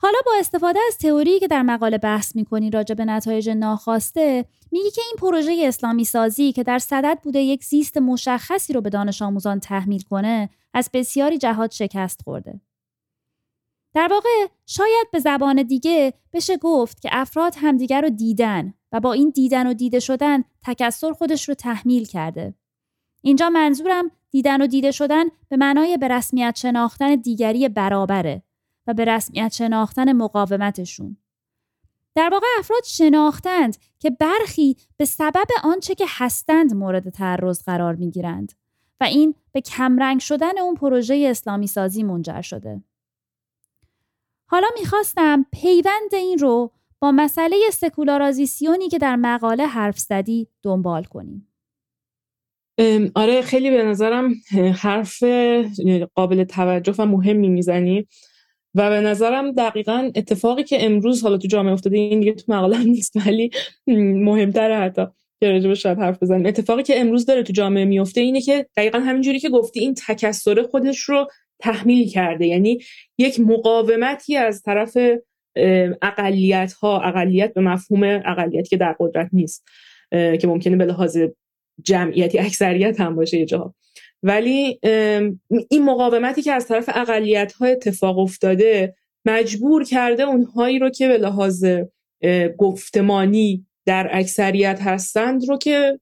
حالا 0.00 0.18
با 0.26 0.32
استفاده 0.38 0.80
از 0.88 0.98
تئوری 0.98 1.40
که 1.40 1.48
در 1.48 1.62
مقاله 1.62 1.98
بحث 1.98 2.36
می‌کنی 2.36 2.70
راجع 2.70 2.94
به 2.94 3.04
نتایج 3.04 3.50
ناخواسته 3.50 4.44
میگی 4.70 4.90
که 4.90 5.02
این 5.06 5.16
پروژه 5.18 5.64
اسلامی 5.64 6.04
سازی 6.04 6.52
که 6.52 6.62
در 6.62 6.78
صدد 6.78 7.18
بوده 7.22 7.38
یک 7.38 7.64
زیست 7.64 7.96
مشخصی 7.96 8.72
رو 8.72 8.80
به 8.80 8.90
دانش 8.90 9.22
آموزان 9.22 9.60
تحمیل 9.60 10.02
کنه 10.02 10.50
از 10.74 10.90
بسیاری 10.92 11.38
جهات 11.38 11.72
شکست 11.72 12.22
خورده. 12.22 12.60
در 13.94 14.08
واقع 14.10 14.46
شاید 14.66 15.10
به 15.12 15.18
زبان 15.18 15.62
دیگه 15.62 16.14
بشه 16.32 16.56
گفت 16.56 17.02
که 17.02 17.08
افراد 17.12 17.54
همدیگر 17.56 18.00
رو 18.00 18.10
دیدن 18.10 18.74
و 18.92 19.00
با 19.00 19.12
این 19.12 19.30
دیدن 19.30 19.66
و 19.66 19.74
دیده 19.74 20.00
شدن 20.00 20.44
تکسر 20.66 21.12
خودش 21.12 21.48
رو 21.48 21.54
تحمیل 21.54 22.04
کرده. 22.04 22.54
اینجا 23.22 23.50
منظورم 23.50 24.10
دیدن 24.30 24.62
و 24.62 24.66
دیده 24.66 24.90
شدن 24.90 25.24
به 25.48 25.56
معنای 25.56 25.96
به 25.96 26.08
رسمیت 26.08 26.56
شناختن 26.56 27.14
دیگری 27.14 27.68
برابره 27.68 28.42
و 28.88 28.94
به 28.94 29.04
رسمیت 29.04 29.52
شناختن 29.52 30.12
مقاومتشون. 30.12 31.16
در 32.14 32.28
واقع 32.32 32.46
افراد 32.58 32.84
شناختند 32.84 33.76
که 33.98 34.10
برخی 34.10 34.76
به 34.96 35.04
سبب 35.04 35.46
آنچه 35.64 35.94
که 35.94 36.04
هستند 36.08 36.74
مورد 36.74 37.08
تعرض 37.08 37.62
قرار 37.62 37.94
می 37.94 38.10
گیرند 38.10 38.52
و 39.00 39.04
این 39.04 39.34
به 39.52 39.60
کمرنگ 39.60 40.20
شدن 40.20 40.58
اون 40.58 40.74
پروژه 40.74 41.26
اسلامی 41.30 41.66
سازی 41.66 42.02
منجر 42.02 42.40
شده. 42.40 42.82
حالا 44.46 44.68
می‌خواستم 44.80 45.46
پیوند 45.52 46.14
این 46.14 46.38
رو 46.38 46.72
با 47.00 47.12
مسئله 47.12 47.56
سکولارازیسیونی 47.72 48.88
که 48.88 48.98
در 48.98 49.16
مقاله 49.16 49.66
حرف 49.66 49.98
زدی 49.98 50.48
دنبال 50.62 51.04
کنیم. 51.04 51.48
آره 53.14 53.42
خیلی 53.42 53.70
به 53.70 53.84
نظرم 53.84 54.34
حرف 54.74 55.22
قابل 56.14 56.44
توجه 56.44 56.94
و 56.98 57.06
مهمی 57.06 57.48
می‌زنی 57.48 58.06
و 58.74 58.90
به 58.90 59.00
نظرم 59.00 59.52
دقیقا 59.52 60.10
اتفاقی 60.14 60.64
که 60.64 60.84
امروز 60.84 61.22
حالا 61.22 61.38
تو 61.38 61.48
جامعه 61.48 61.72
افتاده 61.72 61.96
این 61.96 62.20
دیگه 62.20 62.32
تو 62.32 62.52
مقاله 62.52 62.84
نیست 62.84 63.26
ولی 63.26 63.50
مهمتره 63.86 64.76
حتی 64.76 65.06
که 65.40 65.50
راجع 65.50 65.74
شاید 65.74 65.98
حرف 65.98 66.22
بزنیم. 66.22 66.46
اتفاقی 66.46 66.82
که 66.82 67.00
امروز 67.00 67.26
داره 67.26 67.42
تو 67.42 67.52
جامعه 67.52 67.84
میفته 67.84 68.20
اینه 68.20 68.40
که 68.40 68.66
دقیقا 68.76 68.98
همینجوری 68.98 69.40
که 69.40 69.48
گفتی 69.48 69.80
این 69.80 69.94
تکسر 69.94 70.62
خودش 70.62 71.00
رو 71.00 71.28
تحمیل 71.58 72.08
کرده. 72.08 72.46
یعنی 72.46 72.78
یک 73.18 73.40
مقاومتی 73.40 74.36
از 74.36 74.62
طرف 74.62 74.96
اقلیت 76.02 76.72
ها 76.72 77.00
اقلیت 77.00 77.54
به 77.54 77.60
مفهوم 77.60 78.02
اقلیت 78.04 78.68
که 78.68 78.76
در 78.76 78.96
قدرت 79.00 79.28
نیست 79.32 79.68
که 80.10 80.42
ممکنه 80.44 80.76
به 80.76 80.84
لحاظ 80.84 81.18
جمعیتی 81.84 82.38
اکثریت 82.38 83.00
هم 83.00 83.16
باشه 83.16 83.38
یه 83.38 83.46
جاها. 83.46 83.74
ولی 84.22 84.80
این 85.70 85.84
مقاومتی 85.84 86.42
که 86.42 86.52
از 86.52 86.66
طرف 86.66 86.90
اقلیت 86.94 87.52
ها 87.52 87.66
اتفاق 87.66 88.18
افتاده 88.18 88.94
مجبور 89.24 89.84
کرده 89.84 90.22
اونهایی 90.22 90.78
رو 90.78 90.90
که 90.90 91.08
به 91.08 91.18
لحاظ 91.18 91.66
گفتمانی 92.58 93.66
در 93.86 94.08
اکثریت 94.12 94.78
هستند 94.82 95.48
رو 95.48 95.58
که 95.58 96.00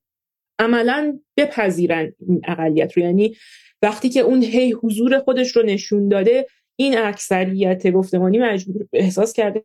عملا 0.59 1.19
بپذیرن 1.37 2.13
این 2.29 2.41
اقلیت 2.49 2.93
رو. 2.93 3.03
یعنی 3.03 3.37
وقتی 3.83 4.09
که 4.09 4.21
اون 4.21 4.43
هی 4.43 4.73
حضور 4.73 5.19
خودش 5.19 5.57
رو 5.57 5.63
نشون 5.63 6.09
داده 6.09 6.47
این 6.77 6.99
اکثریت 6.99 7.91
گفتمانی 7.91 8.39
مجبور 8.39 8.87
احساس 8.93 9.33
کرده 9.33 9.65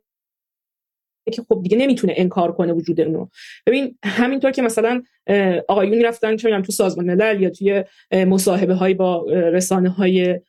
که 1.30 1.42
خب 1.48 1.60
دیگه 1.62 1.76
نمی‌تونه 1.76 2.14
انکار 2.16 2.52
کنه 2.52 2.72
وجود 2.72 3.00
اونو. 3.00 3.26
ببین 3.66 3.98
همینطور 4.04 4.50
که 4.50 4.62
مثلا 4.62 5.02
آقایون 5.68 6.04
رفتن 6.04 6.36
چه 6.36 6.60
تو 6.60 6.72
سازمان 6.72 7.06
ملل 7.06 7.42
یا 7.42 7.50
توی 7.50 7.84
مصاحبه 8.12 8.74
های 8.74 8.94
با 8.94 9.26
رسانه 9.30 9.90
های 9.90 10.40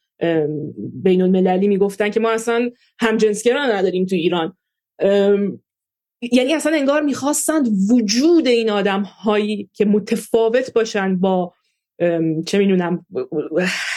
بین 0.77 1.21
المللی 1.21 1.67
می‌گفتن 1.67 2.09
که 2.09 2.19
ما 2.19 2.31
اصلا 2.31 2.69
همجنسگرا 2.99 3.65
نداریم 3.65 4.05
تو 4.05 4.15
ایران. 4.15 4.57
یعنی 6.31 6.53
اصلا 6.53 6.75
انگار 6.75 7.01
می‌خواستند 7.01 7.67
وجود 7.91 8.47
این 8.47 8.69
آدم 8.69 9.01
هایی 9.01 9.69
که 9.73 9.85
متفاوت 9.85 10.73
باشن 10.73 11.19
با 11.19 11.53
چه 12.45 12.57
می‌دونم 12.57 13.05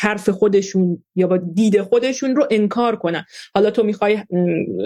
حرف 0.00 0.28
خودشون 0.28 1.04
یا 1.14 1.26
با 1.26 1.36
دید 1.36 1.82
خودشون 1.82 2.36
رو 2.36 2.46
انکار 2.50 2.96
کنن. 2.96 3.24
حالا 3.54 3.70
تو 3.70 3.82
می‌خوای 3.82 4.18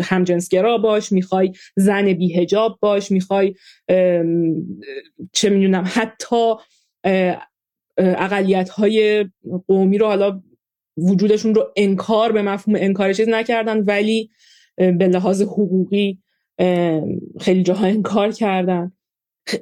همجنسگرا 0.03 0.79
باش 0.79 1.13
می‌خوای 1.13 1.53
زن 1.77 2.13
بیهجاب 2.13 2.79
باش 2.81 3.11
می‌خوای 3.11 3.55
چه 5.33 5.51
می‌دونم 5.51 5.85
حتی 5.87 6.55
اقلیت 7.99 8.69
های 8.69 9.27
قومی 9.67 9.99
رو 9.99 10.07
حالا 10.07 10.43
وجودشون 10.97 11.55
رو 11.55 11.73
انکار 11.77 12.33
به 12.33 12.43
مفهوم 12.43 12.77
انکار 12.81 13.13
چیز 13.13 13.29
نکردن 13.29 13.81
ولی 13.81 14.31
به 14.77 15.09
لحاظ 15.09 15.43
حقوقی 15.43 16.19
خیلی 17.41 17.63
جاها 17.63 17.87
انکار 17.87 18.31
کردن. 18.31 18.93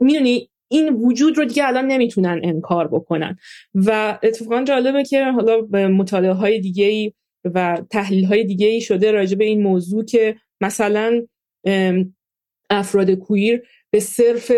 می‌دونی 0.01 0.51
این 0.69 0.89
وجود 0.89 1.39
رو 1.39 1.45
دیگه 1.45 1.67
الان 1.67 1.87
نمی‌تونن 1.87 2.41
انکار 2.45 2.89
بکنن. 2.89 3.37
و 3.75 4.19
اتفاقا 4.23 4.65
جالبه 4.65 5.05
که 5.05 5.25
حالا 5.25 5.61
مطالعه 5.89 6.33
های 6.33 6.61
دیگه 6.61 7.13
و 7.45 7.83
تحلیل 7.91 8.25
های 8.25 8.45
دیگه 8.45 8.67
ای 8.67 8.81
شده 8.81 9.11
راجع 9.11 9.37
به 9.37 9.45
این 9.45 9.63
موضوع 9.63 10.05
که 10.05 10.37
مثلا 10.61 11.27
افراد 12.71 13.11
کویر 13.11 13.63
به 13.91 14.01
صرف 14.01 14.53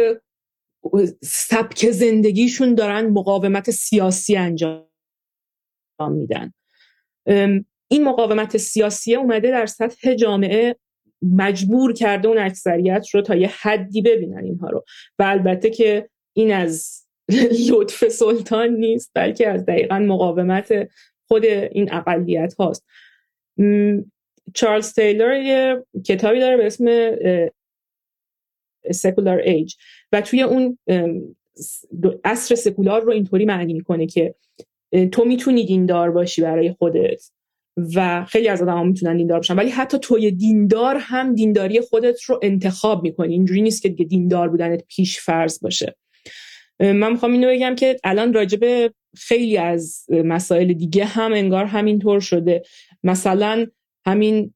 سبک 1.22 1.90
زندگیشون 1.90 2.74
دارن 2.74 3.06
مقاومت 3.06 3.70
سیاسی 3.70 4.36
انجام 4.36 4.86
میدن. 6.10 6.52
این 7.88 8.04
مقاومت 8.04 8.56
سیاسی 8.56 9.14
اومده 9.14 9.50
در 9.50 9.66
سطح 9.66 10.14
جامعه 10.14 10.76
مجبور 11.22 11.92
کرده 11.92 12.28
اون 12.28 12.38
اکثریت 12.38 13.06
رو 13.14 13.22
تا 13.22 13.36
یه 13.36 13.50
حدی 13.60 14.02
ببینن 14.02 14.44
اینها 14.44 14.68
رو. 14.68 14.84
و 15.18 15.22
البته 15.22 15.70
که 15.70 16.08
این 16.32 16.52
از 16.52 17.06
لطف 17.70 18.08
سلطان 18.08 18.68
نیست 18.68 19.10
بلکه 19.14 19.48
از 19.48 19.66
دقیقا 19.66 19.98
مقاومت 19.98 20.88
خود 21.28 21.44
این 21.44 21.94
اقلیت 21.94 22.54
هاست. 22.54 22.86
چارلز 24.54 24.92
تیلر 24.92 25.42
یه 25.42 25.84
کتابی 26.04 26.40
داره 26.40 26.56
به 26.56 26.66
اسم 26.66 27.10
سکولار 28.92 29.38
ایج 29.38 29.74
و 30.12 30.20
توی 30.20 30.42
اون 30.42 30.78
اصر 32.24 32.54
سکولار 32.54 33.02
رو 33.02 33.12
اینطوری 33.12 33.44
معنی 33.44 33.72
می‌کنه 33.72 34.06
که 34.06 34.34
تو 35.12 35.24
می‌تونی 35.24 35.66
دیندار 35.66 36.10
باشی 36.10 36.42
برای 36.42 36.72
خودت. 36.72 37.30
و 37.94 38.24
خیلی 38.24 38.48
از 38.48 38.62
آدم 38.62 38.76
ها 38.76 38.84
می‌تونن 38.84 39.16
دیندار 39.16 39.38
باشن 39.38 39.56
ولی 39.56 39.70
حتی 39.70 39.98
توی 39.98 40.30
دیندار 40.30 40.96
هم 41.00 41.34
دینداری 41.34 41.80
خودت 41.80 42.22
رو 42.22 42.40
انتخاب 42.42 43.02
می‌کنی. 43.02 43.32
اینجوری 43.32 43.62
نیست 43.62 43.82
که 43.82 43.88
دیگه 43.88 44.04
دیندار 44.04 44.48
بودنت 44.48 44.84
پیش 44.88 45.20
فرض 45.20 45.60
باشه. 45.62 45.96
من 46.80 47.12
می‌خوام 47.12 47.32
اینو 47.32 47.48
بگم 47.48 47.74
که 47.74 47.96
الان 48.04 48.32
راجبه 48.32 48.92
خیلی 49.16 49.58
از 49.58 50.04
مسائل 50.10 50.72
دیگه 50.72 51.04
هم 51.04 51.32
انگار 51.32 51.64
همینطور 51.64 52.20
شده. 52.20 52.62
مثلا 53.04 53.66
همین 54.06 54.54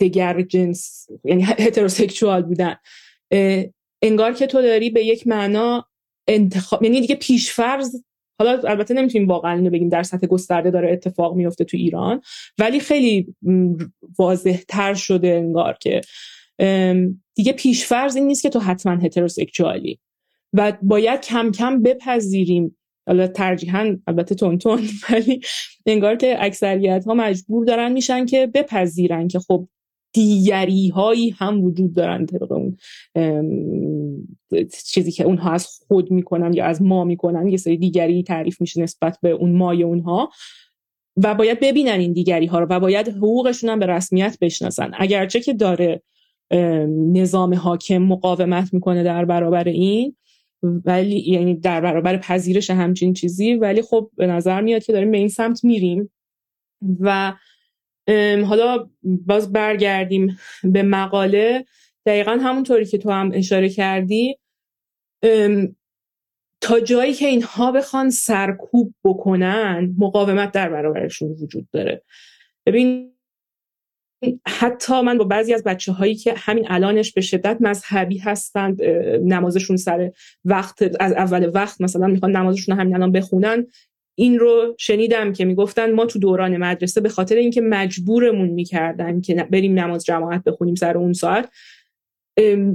دگر 0.00 0.42
جنس 0.42 1.06
یعنی 1.24 1.42
هتروسکشوال 1.66 2.42
بودن. 2.42 2.76
انگار 4.02 4.32
که 4.32 4.46
تو 4.46 4.62
داری 4.62 4.90
به 4.90 5.04
یک 5.04 5.26
معنا 5.26 5.86
انتخاب 6.28 6.82
یعنی 6.82 7.00
دیگه 7.00 7.14
پیشفرض 7.14 7.96
حالا 8.46 8.68
البته 8.68 8.94
نمی‌تونیم 8.94 9.28
واقعا 9.28 9.52
اینو 9.52 9.70
بگیم 9.70 9.88
در 9.88 10.02
سطح 10.02 10.26
گسترده 10.26 10.70
داره 10.70 10.92
اتفاق 10.92 11.34
میفته 11.34 11.64
تو 11.64 11.76
ایران 11.76 12.20
ولی 12.58 12.80
خیلی 12.80 13.34
واضح 14.18 14.58
تر 14.68 14.94
شده 14.94 15.28
انگار 15.28 15.76
که 15.80 16.00
دیگه 17.34 17.52
پیشفرض 17.52 18.16
این 18.16 18.26
نیست 18.26 18.42
که 18.42 18.50
تو 18.50 18.58
حتما 18.58 18.92
هتروسکشوالی 18.92 19.98
و 20.52 20.72
باید 20.82 21.20
کم 21.20 21.50
کم 21.50 21.82
بپذیریم. 21.82 22.76
حالا 23.06 23.26
ترجیحاً 23.26 23.96
البته 24.06 24.34
تون 24.34 24.58
تون 24.58 24.80
ولی 25.10 25.40
انگار 25.86 26.16
که 26.16 26.36
اکثریت 26.38 27.04
ها 27.04 27.14
مجبور 27.14 27.66
دارن 27.66 27.92
میشن 27.92 28.26
که 28.26 28.46
بپذیرن 28.46 29.28
که 29.28 29.38
خب 29.38 29.68
دیگری 30.12 30.88
هایی 30.88 31.30
هم 31.30 31.64
وجود 31.64 31.94
دارن 31.94 32.26
طبق 32.26 32.52
اون 32.52 32.76
چیزی 34.86 35.12
که 35.12 35.24
اونها 35.24 35.50
از 35.50 35.66
خود 35.66 36.10
می‌کنن 36.10 36.52
یا 36.52 36.64
از 36.64 36.82
ما 36.82 37.04
می‌کنن 37.04 37.48
یه 37.48 37.56
سری 37.56 37.76
دیگری 37.76 38.22
تعریف 38.22 38.60
میشه 38.60 38.82
نسبت 38.82 39.18
به 39.22 39.30
اون 39.30 39.52
مای 39.52 39.82
اونها. 39.82 40.30
و 41.16 41.34
باید 41.34 41.60
ببینن 41.60 42.00
این 42.00 42.12
دیگری 42.12 42.46
ها 42.46 42.58
رو 42.58 42.66
و 42.70 42.80
باید 42.80 43.08
حقوقشون 43.08 43.70
هم 43.70 43.78
به 43.78 43.86
رسمیت 43.86 44.38
بشناسن. 44.40 44.90
اگرچه 44.94 45.40
که 45.40 45.52
داره 45.52 46.02
نظام 47.12 47.54
حاکم 47.54 47.98
مقاومت 47.98 48.74
می‌کنه 48.74 49.02
در 49.02 49.24
برابر 49.24 49.68
این 49.68 50.16
ولی 50.62 51.30
یعنی 51.30 51.54
در 51.54 51.80
برابر 51.80 52.16
پذیرش 52.16 52.70
همچین 52.70 53.12
چیزی 53.12 53.54
ولی 53.54 53.82
خب 53.82 54.10
به 54.16 54.26
نظر 54.26 54.60
میاد 54.60 54.84
که 54.84 54.92
داریم 54.92 55.10
به 55.10 55.18
این 55.18 55.28
سمت 55.28 55.64
میریم. 55.64 56.10
و 57.00 57.32
حالا 58.46 58.90
باز 59.02 59.52
برگردیم 59.52 60.38
به 60.64 60.82
مقاله. 60.82 61.64
دقیقا 62.06 62.32
همونطوری 62.32 62.84
که 62.84 62.98
تو 62.98 63.10
هم 63.10 63.30
اشاره 63.34 63.68
کردی. 63.68 64.38
تا 66.60 66.80
جایی 66.80 67.14
که 67.14 67.26
اینها 67.26 67.72
بخوان 67.72 68.10
سرکوب 68.10 68.94
بکنن 69.04 69.94
مقاومت 69.98 70.52
در 70.52 70.68
برابرشون 70.68 71.28
وجود 71.30 71.68
داره. 71.70 72.02
ببین 72.66 73.12
حتی 74.46 75.00
من 75.00 75.18
با 75.18 75.24
بعضی 75.24 75.54
از 75.54 75.64
بچه 75.64 75.92
هایی 75.92 76.14
که 76.14 76.34
همین 76.36 76.66
الانش 76.68 77.12
به 77.12 77.20
شدت 77.20 77.56
مذهبی 77.60 78.18
هستند 78.18 78.82
نمازشون 79.22 79.76
سر 79.76 80.10
وقت 80.44 80.82
از 81.00 81.12
اول 81.12 81.50
وقت 81.54 81.80
مثلا 81.80 82.06
می‌خوان 82.06 82.36
نمازشون 82.36 82.78
همین 82.78 82.94
الان 82.94 83.12
بخونن 83.12 83.66
این 84.14 84.38
رو 84.38 84.74
شنیدم 84.78 85.32
که 85.32 85.44
می‌گفتن 85.44 85.92
ما 85.92 86.06
تو 86.06 86.18
دوران 86.18 86.56
مدرسه 86.56 87.00
به 87.00 87.08
خاطر 87.08 87.36
اینکه 87.36 87.60
مجبورمون 87.60 88.48
می‌کردن 88.48 89.20
که 89.20 89.34
بریم 89.50 89.78
نماز 89.78 90.04
جماعت 90.04 90.44
بخونیم 90.44 90.74
سر 90.74 90.98
اون 90.98 91.12
ساعت 91.12 91.48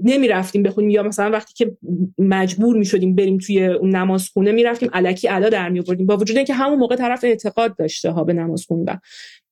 نمی‌رفتیم 0.03 0.64
بخونیم 0.64 0.89
یا 0.89 1.03
مثلا 1.03 1.32
وقتی 1.32 1.53
که 1.53 1.78
مجبور 2.18 2.78
می‌شدیم 2.78 3.16
بریم 3.16 3.38
توی 3.38 3.66
اون 3.66 3.95
نماز 3.95 4.30
خونه 4.30 4.51
می‌رفتیم 4.51 4.89
علکی 4.93 5.30
ادا 5.30 5.49
در 5.49 5.70
میآوردیم. 5.70 6.05
با 6.05 6.18
وجود 6.18 6.38
اینکه 6.38 6.53
همون 6.53 6.80
موقع 6.80 6.95
طرف 6.95 7.24
اعتقاد 7.24 7.76
داشته 7.78 8.12
ها 8.12 8.24
به 8.24 8.34
نماز 8.34 8.66
خوندن 8.66 8.99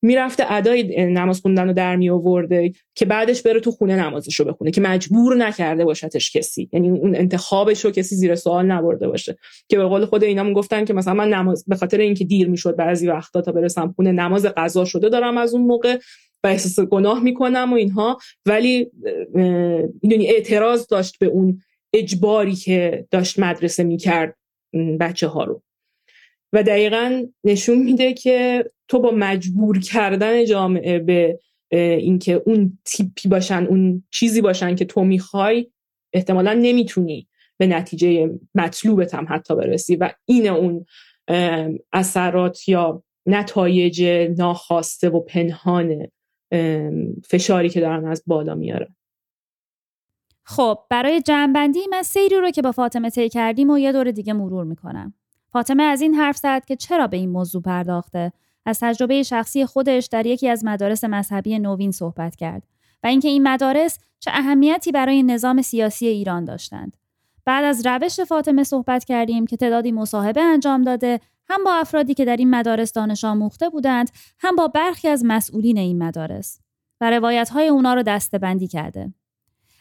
می‌رفته 0.01 0.51
ادای 0.51 1.05
نماز 1.05 1.39
خوندن 1.41 1.67
رو 1.67 1.73
در 1.73 1.95
می 1.95 2.09
آورده 2.09 2.71
که 2.95 3.05
بعدش 3.05 3.41
بره 3.41 3.59
تو 3.59 3.71
خونه 3.71 3.95
نمازش 3.95 4.39
رو 4.39 4.45
بخونه 4.45 4.71
که 4.71 4.81
مجبور 4.81 5.35
نکرده 5.35 5.85
باشتش 5.85 6.35
کسی. 6.37 6.69
یعنی 6.73 6.89
اون 6.89 7.15
انتخابش 7.15 7.85
رو 7.85 7.91
کسی 7.91 8.15
زیر 8.15 8.35
سوال 8.35 8.65
نبرده 8.65 9.07
باشه. 9.07 9.37
که 9.69 9.77
به 9.77 9.83
قول 9.83 10.05
خود 10.05 10.23
اینا 10.23 10.53
گفتن 10.53 10.85
که 10.85 10.93
مثلا 10.93 11.13
من 11.13 11.29
نماز 11.29 11.65
به 11.67 11.75
خاطر 11.75 11.97
اینکه 11.97 12.25
دیر 12.25 12.49
می‌شد 12.49 12.75
بعضی 12.75 13.07
وقتا 13.07 13.41
تا 13.41 13.51
برسم 13.51 13.93
خونه 13.95 14.11
نماز 14.11 14.45
قضا 14.45 14.85
شده 14.85 15.09
دارم 15.09 15.37
از 15.37 15.53
اون 15.53 15.65
موقع. 15.65 15.97
و 16.45 16.47
احساس 16.47 16.79
گناه 16.85 17.23
می‌کنم 17.23 17.73
و 17.73 17.75
اینها. 17.75 18.19
ولی 18.45 18.91
می‌دونی 20.03 20.27
اعتراض 20.27 20.87
داشت 20.87 21.19
به 21.19 21.25
اون 21.25 21.61
اجباری 21.93 22.55
که 22.55 23.07
داشت 23.11 23.39
مدرسه 23.39 23.83
می‌کرد 23.83 24.37
بچه 24.99 25.27
ها 25.27 25.43
رو. 25.43 25.63
و 26.53 26.63
دقیقا 26.63 27.25
نشون 27.43 27.77
میده 27.77 28.13
که 28.13 28.65
تو 28.87 28.99
با 28.99 29.11
مجبور 29.11 29.79
کردن 29.79 30.45
جامعه 30.45 30.99
به 30.99 31.39
اینکه 31.71 32.41
اون 32.45 32.79
تیپی 32.85 33.29
باشن 33.29 33.65
اون 33.69 34.03
چیزی 34.11 34.41
باشن 34.41 34.75
که 34.75 34.85
تو 34.85 35.03
می‌خوای 35.03 35.67
احتمالا 36.13 36.53
نمی‌تونی 36.53 37.27
به 37.57 37.67
نتیجه 37.67 38.29
مطلوبت 38.55 39.15
هم 39.15 39.25
حتی 39.29 39.55
برسی. 39.55 39.95
و 39.95 40.11
این 40.25 40.47
اون 40.47 40.85
اثرات 41.93 42.69
یا 42.69 43.03
نتایج 43.27 44.03
ناخواسته 44.37 45.09
و 45.09 45.19
پنهان 45.19 46.07
فشاری 47.29 47.69
که 47.69 47.81
دارن 47.81 48.07
از 48.07 48.23
بالا 48.27 48.55
میاره. 48.55 48.95
خب 50.43 50.79
برای 50.89 51.21
جمعبندی 51.21 51.79
من 51.91 52.03
سیری 52.03 52.35
رو 52.35 52.51
که 52.51 52.61
با 52.61 52.71
فاطمه 52.71 53.09
طی 53.09 53.29
کردیم 53.29 53.69
و 53.69 53.77
یه 53.77 53.91
دور 53.91 54.11
دیگه 54.11 54.33
مرور 54.33 54.63
می‌کنم. 54.65 55.13
فاطمه 55.49 55.83
از 55.83 56.01
این 56.01 56.13
حرف 56.13 56.37
زد 56.37 56.65
که 56.65 56.75
چرا 56.75 57.07
به 57.07 57.17
این 57.17 57.29
موضوع 57.29 57.61
پرداخته؟ 57.61 58.31
از 58.65 58.79
تجربه 58.79 59.23
شخصی 59.23 59.65
خودش 59.65 60.05
در 60.05 60.25
یکی 60.25 60.49
از 60.49 60.65
مدارس 60.65 61.03
مذهبی 61.03 61.59
نوین 61.59 61.91
صحبت 61.91 62.35
کرد 62.35 62.63
و 63.03 63.07
اینکه 63.07 63.27
این 63.27 63.43
مدارس 63.43 63.99
چه 64.19 64.31
اهمیتی 64.33 64.91
برای 64.91 65.23
نظام 65.23 65.61
سیاسی 65.61 66.07
ایران 66.07 66.45
داشتند. 66.45 66.97
بعد 67.45 67.63
از 67.63 67.85
روش 67.85 68.19
فاطمه 68.19 68.63
صحبت 68.63 69.03
کردیم 69.03 69.45
که 69.45 69.57
تعدادی 69.57 69.91
مصاحبه 69.91 70.41
انجام 70.41 70.81
داده 70.81 71.19
هم 71.47 71.63
با 71.63 71.73
افرادی 71.73 72.13
که 72.13 72.25
در 72.25 72.37
این 72.37 72.49
مدارس 72.49 72.93
دانش 72.93 73.23
آموخته 73.23 73.69
بودند 73.69 74.11
هم 74.39 74.55
با 74.55 74.67
برخی 74.67 75.07
از 75.07 75.23
مسئولین 75.25 75.77
این 75.77 76.03
مدارس 76.03 76.59
و 77.01 77.11
روایت 77.11 77.49
های 77.49 77.67
اونا 77.67 77.93
رو 77.93 78.03
دسته 78.03 78.67
کرده 78.71 79.13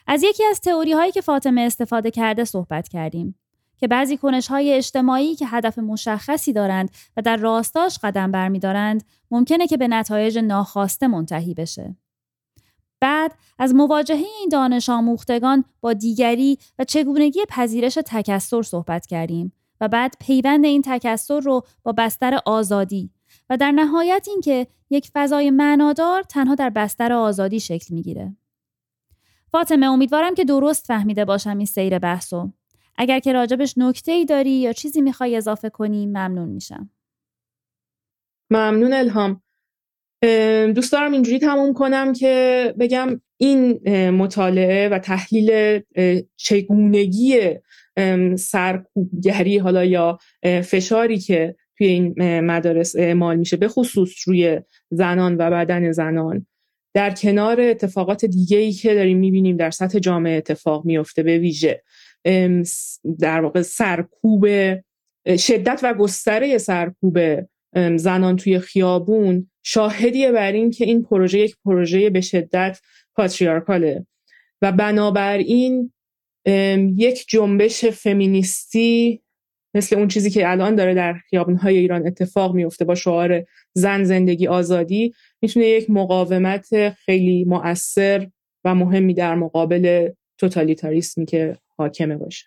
از 0.07 0.23
یکی 0.23 0.45
از 0.45 0.61
تئوری 0.61 0.91
هایی 0.91 1.11
که 1.11 1.21
فاطمه 1.21 1.61
استفاده 1.61 2.11
کرده 2.11 2.43
صحبت 2.43 2.87
کردیم 2.87 3.39
که 3.77 3.87
بعضی 3.87 4.17
کنش 4.17 4.47
های 4.47 4.73
اجتماعی 4.73 5.35
که 5.35 5.47
هدف 5.47 5.79
مشخصی 5.79 6.53
دارند 6.53 6.91
و 7.17 7.21
در 7.21 7.37
راستاش 7.37 7.99
قدم 8.03 8.31
برمیدارند 8.31 9.03
ممکنه 9.31 9.67
که 9.67 9.77
به 9.77 9.87
نتایج 9.87 10.37
ناخواسته 10.37 11.07
منتهی 11.07 11.53
بشه. 11.53 11.95
بعد 12.99 13.31
از 13.59 13.75
مواجهه 13.75 14.25
این 14.39 14.49
دانش 14.51 14.89
آموختگان 14.89 15.63
با 15.81 15.93
دیگری 15.93 16.57
و 16.79 16.83
چگونگی 16.83 17.39
پذیرش 17.49 17.97
تکسر 18.05 18.61
صحبت 18.61 19.05
کردیم 19.05 19.53
بعد 19.87 20.15
پیوند 20.19 20.65
این 20.65 20.81
تکسر 20.85 21.39
رو 21.39 21.61
با 21.83 21.91
بستر 21.91 22.39
آزادی 22.45 23.09
و 23.49 23.57
در 23.57 23.71
نهایت 23.71 24.27
اینکه 24.29 24.67
یک 24.89 25.09
فضای 25.13 25.51
معنادار 25.51 26.23
تنها 26.23 26.55
در 26.55 26.69
بستر 26.69 27.13
آزادی 27.13 27.59
شکل 27.59 27.95
می‌گیره. 27.95 28.35
فاطمه 29.51 29.85
امیدوارم 29.85 30.35
که 30.35 30.45
درست 30.45 30.85
فهمیده 30.85 31.25
باشم 31.25 31.57
این 31.57 31.65
سیر 31.65 31.99
بحثو. 31.99 32.51
اگر 32.97 33.19
که 33.19 33.33
راجبش 33.33 33.77
نکته 33.77 34.11
ای 34.11 34.25
داری 34.25 34.51
یا 34.51 34.73
چیزی 34.73 35.01
می‌خوای 35.01 35.35
اضافه 35.35 35.69
کنی 35.69 36.05
ممنون 36.05 36.49
میشم. 36.49 36.89
ممنون 38.49 38.93
الهام. 38.93 39.41
دوست 40.75 40.91
دارم 40.91 41.11
اینجوری 41.11 41.39
تموم 41.39 41.73
کنم 41.73 42.13
که 42.13 42.73
بگم 42.79 43.21
این 43.37 43.89
مطالعه 44.09 44.89
و 44.89 44.99
تحلیل 44.99 45.81
چگونگی 46.35 47.55
سرکوبگری 48.35 49.57
حالا 49.57 49.85
یا 49.85 50.19
فشاری 50.43 51.17
که 51.17 51.55
توی 51.77 51.87
این 51.87 52.39
مدارس 52.39 52.95
اعمال 52.95 53.35
میشه 53.35 53.57
به 53.57 53.67
خصوص 53.67 54.27
روی 54.27 54.61
زنان 54.89 55.35
و 55.35 55.49
بدن 55.51 55.91
زنان. 55.91 56.47
در 56.93 57.11
کنار 57.11 57.61
اتفاقات 57.61 58.25
دیگه 58.25 58.57
ای 58.57 58.71
که 58.71 58.93
داریم 58.93 59.17
می‌بینیم 59.17 59.57
در 59.57 59.71
سطح 59.71 59.99
جامعه 59.99 60.37
اتفاق 60.37 60.85
میفته 60.85 61.23
به 61.23 61.37
ویژه. 61.37 61.83
در 63.19 63.41
واقع 63.41 63.61
سرکوب 63.61 64.47
شدت 65.37 65.79
و 65.83 65.93
گستره 65.93 66.57
سرکوب 66.57 67.19
زنان 67.95 68.35
توی 68.35 68.59
خیابون 68.59 69.49
شاهدیه 69.63 70.31
بر 70.31 70.51
این 70.51 70.71
که 70.71 70.85
این 70.85 71.03
پروژه 71.03 71.39
یک 71.39 71.55
پروژه 71.65 72.09
به 72.09 72.21
شدت 72.21 72.79
پاتریارکاله. 73.15 74.05
و 74.61 74.71
بنابراین 74.71 75.91
یک 76.95 77.25
جنبش 77.27 77.85
فمینیستی 77.85 79.21
مثل 79.75 79.95
اون 79.95 80.07
چیزی 80.07 80.29
که 80.29 80.51
الان 80.51 80.75
داره 80.75 80.93
در 80.93 81.13
خیابانهای 81.13 81.77
ایران 81.77 82.07
اتفاق 82.07 82.55
میفته 82.55 82.85
با 82.85 82.95
شعار 82.95 83.45
زن 83.73 84.03
زندگی 84.03 84.47
آزادی 84.47 85.13
می‌تونه 85.41 85.65
یک 85.65 85.89
مقاومت 85.89 86.89
خیلی 86.89 87.45
مؤثر 87.45 88.27
و 88.65 88.75
مهمی 88.75 89.13
در 89.13 89.35
مقابل 89.35 90.09
توتالیتاریسمی 90.37 91.25
که 91.25 91.57
حاکمه 91.77 92.17
باشه. 92.17 92.45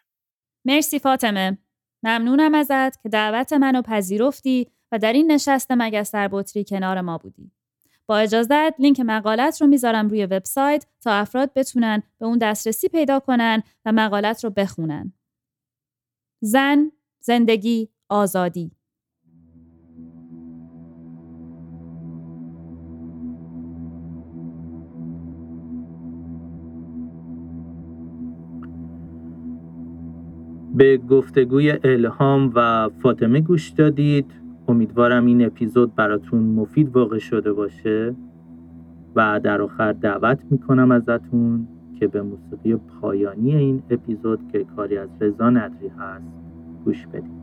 مرسی 0.65 0.99
فاطمه. 0.99 1.59
ممنونم 2.03 2.55
ازت 2.55 3.03
که 3.03 3.09
دعوت 3.09 3.53
منو 3.53 3.83
پذیرفتی 3.83 4.67
و 4.93 4.99
در 4.99 5.13
این 5.13 5.33
نشست 5.33 5.71
مگستر 5.71 6.29
بطری 6.33 6.65
کنار 6.65 7.01
ما 7.01 7.19
بودی. 7.19 7.53
با 8.09 8.19
اجازت 8.19 8.81
لینک 8.81 9.01
مقالت 9.01 9.61
رو 9.61 9.67
می‌ذارم 9.67 10.09
روی 10.09 10.27
وبسایت 10.27 10.87
تا 11.01 11.13
افراد 11.13 11.51
بتونن 11.57 12.03
به 12.19 12.27
اون 12.27 12.39
دسترسی 12.39 12.89
پیدا 12.89 13.21
کنن 13.21 13.63
و 13.85 13.93
مقالت 13.93 14.45
رو 14.45 14.51
بخونن. 14.51 15.13
زن، 16.41 16.93
زندگی، 17.21 17.89
آزادی 18.09 18.73
به 30.75 30.97
گفتگوی 30.97 31.79
الهام 31.85 32.53
و 32.55 32.89
فاطمه 33.03 33.41
گوش 33.41 33.69
دادید 33.69 34.48
امیدوارم 34.69 35.27
این 35.27 35.47
اپیزود 35.47 35.95
براتون 35.95 36.43
مفید 36.43 36.97
واقع 36.97 37.19
شده 37.19 37.53
باشه 37.53 38.15
و 39.17 39.41
در 39.45 39.63
آخر 39.63 39.93
دعوت 39.93 40.45
می‌کنم 40.51 40.91
ازتون 40.91 41.69
که 41.99 42.07
به 42.07 42.23
موسیقی 42.23 42.77
پایانی 42.77 43.57
این 43.57 43.83
اپیزود 43.91 44.53
که 44.53 44.65
کاری 44.65 44.99
از 44.99 45.09
رضا 45.21 45.51
ندری 45.51 45.89
هست 45.89 46.25
گوش 46.85 47.07
بدید. 47.07 47.38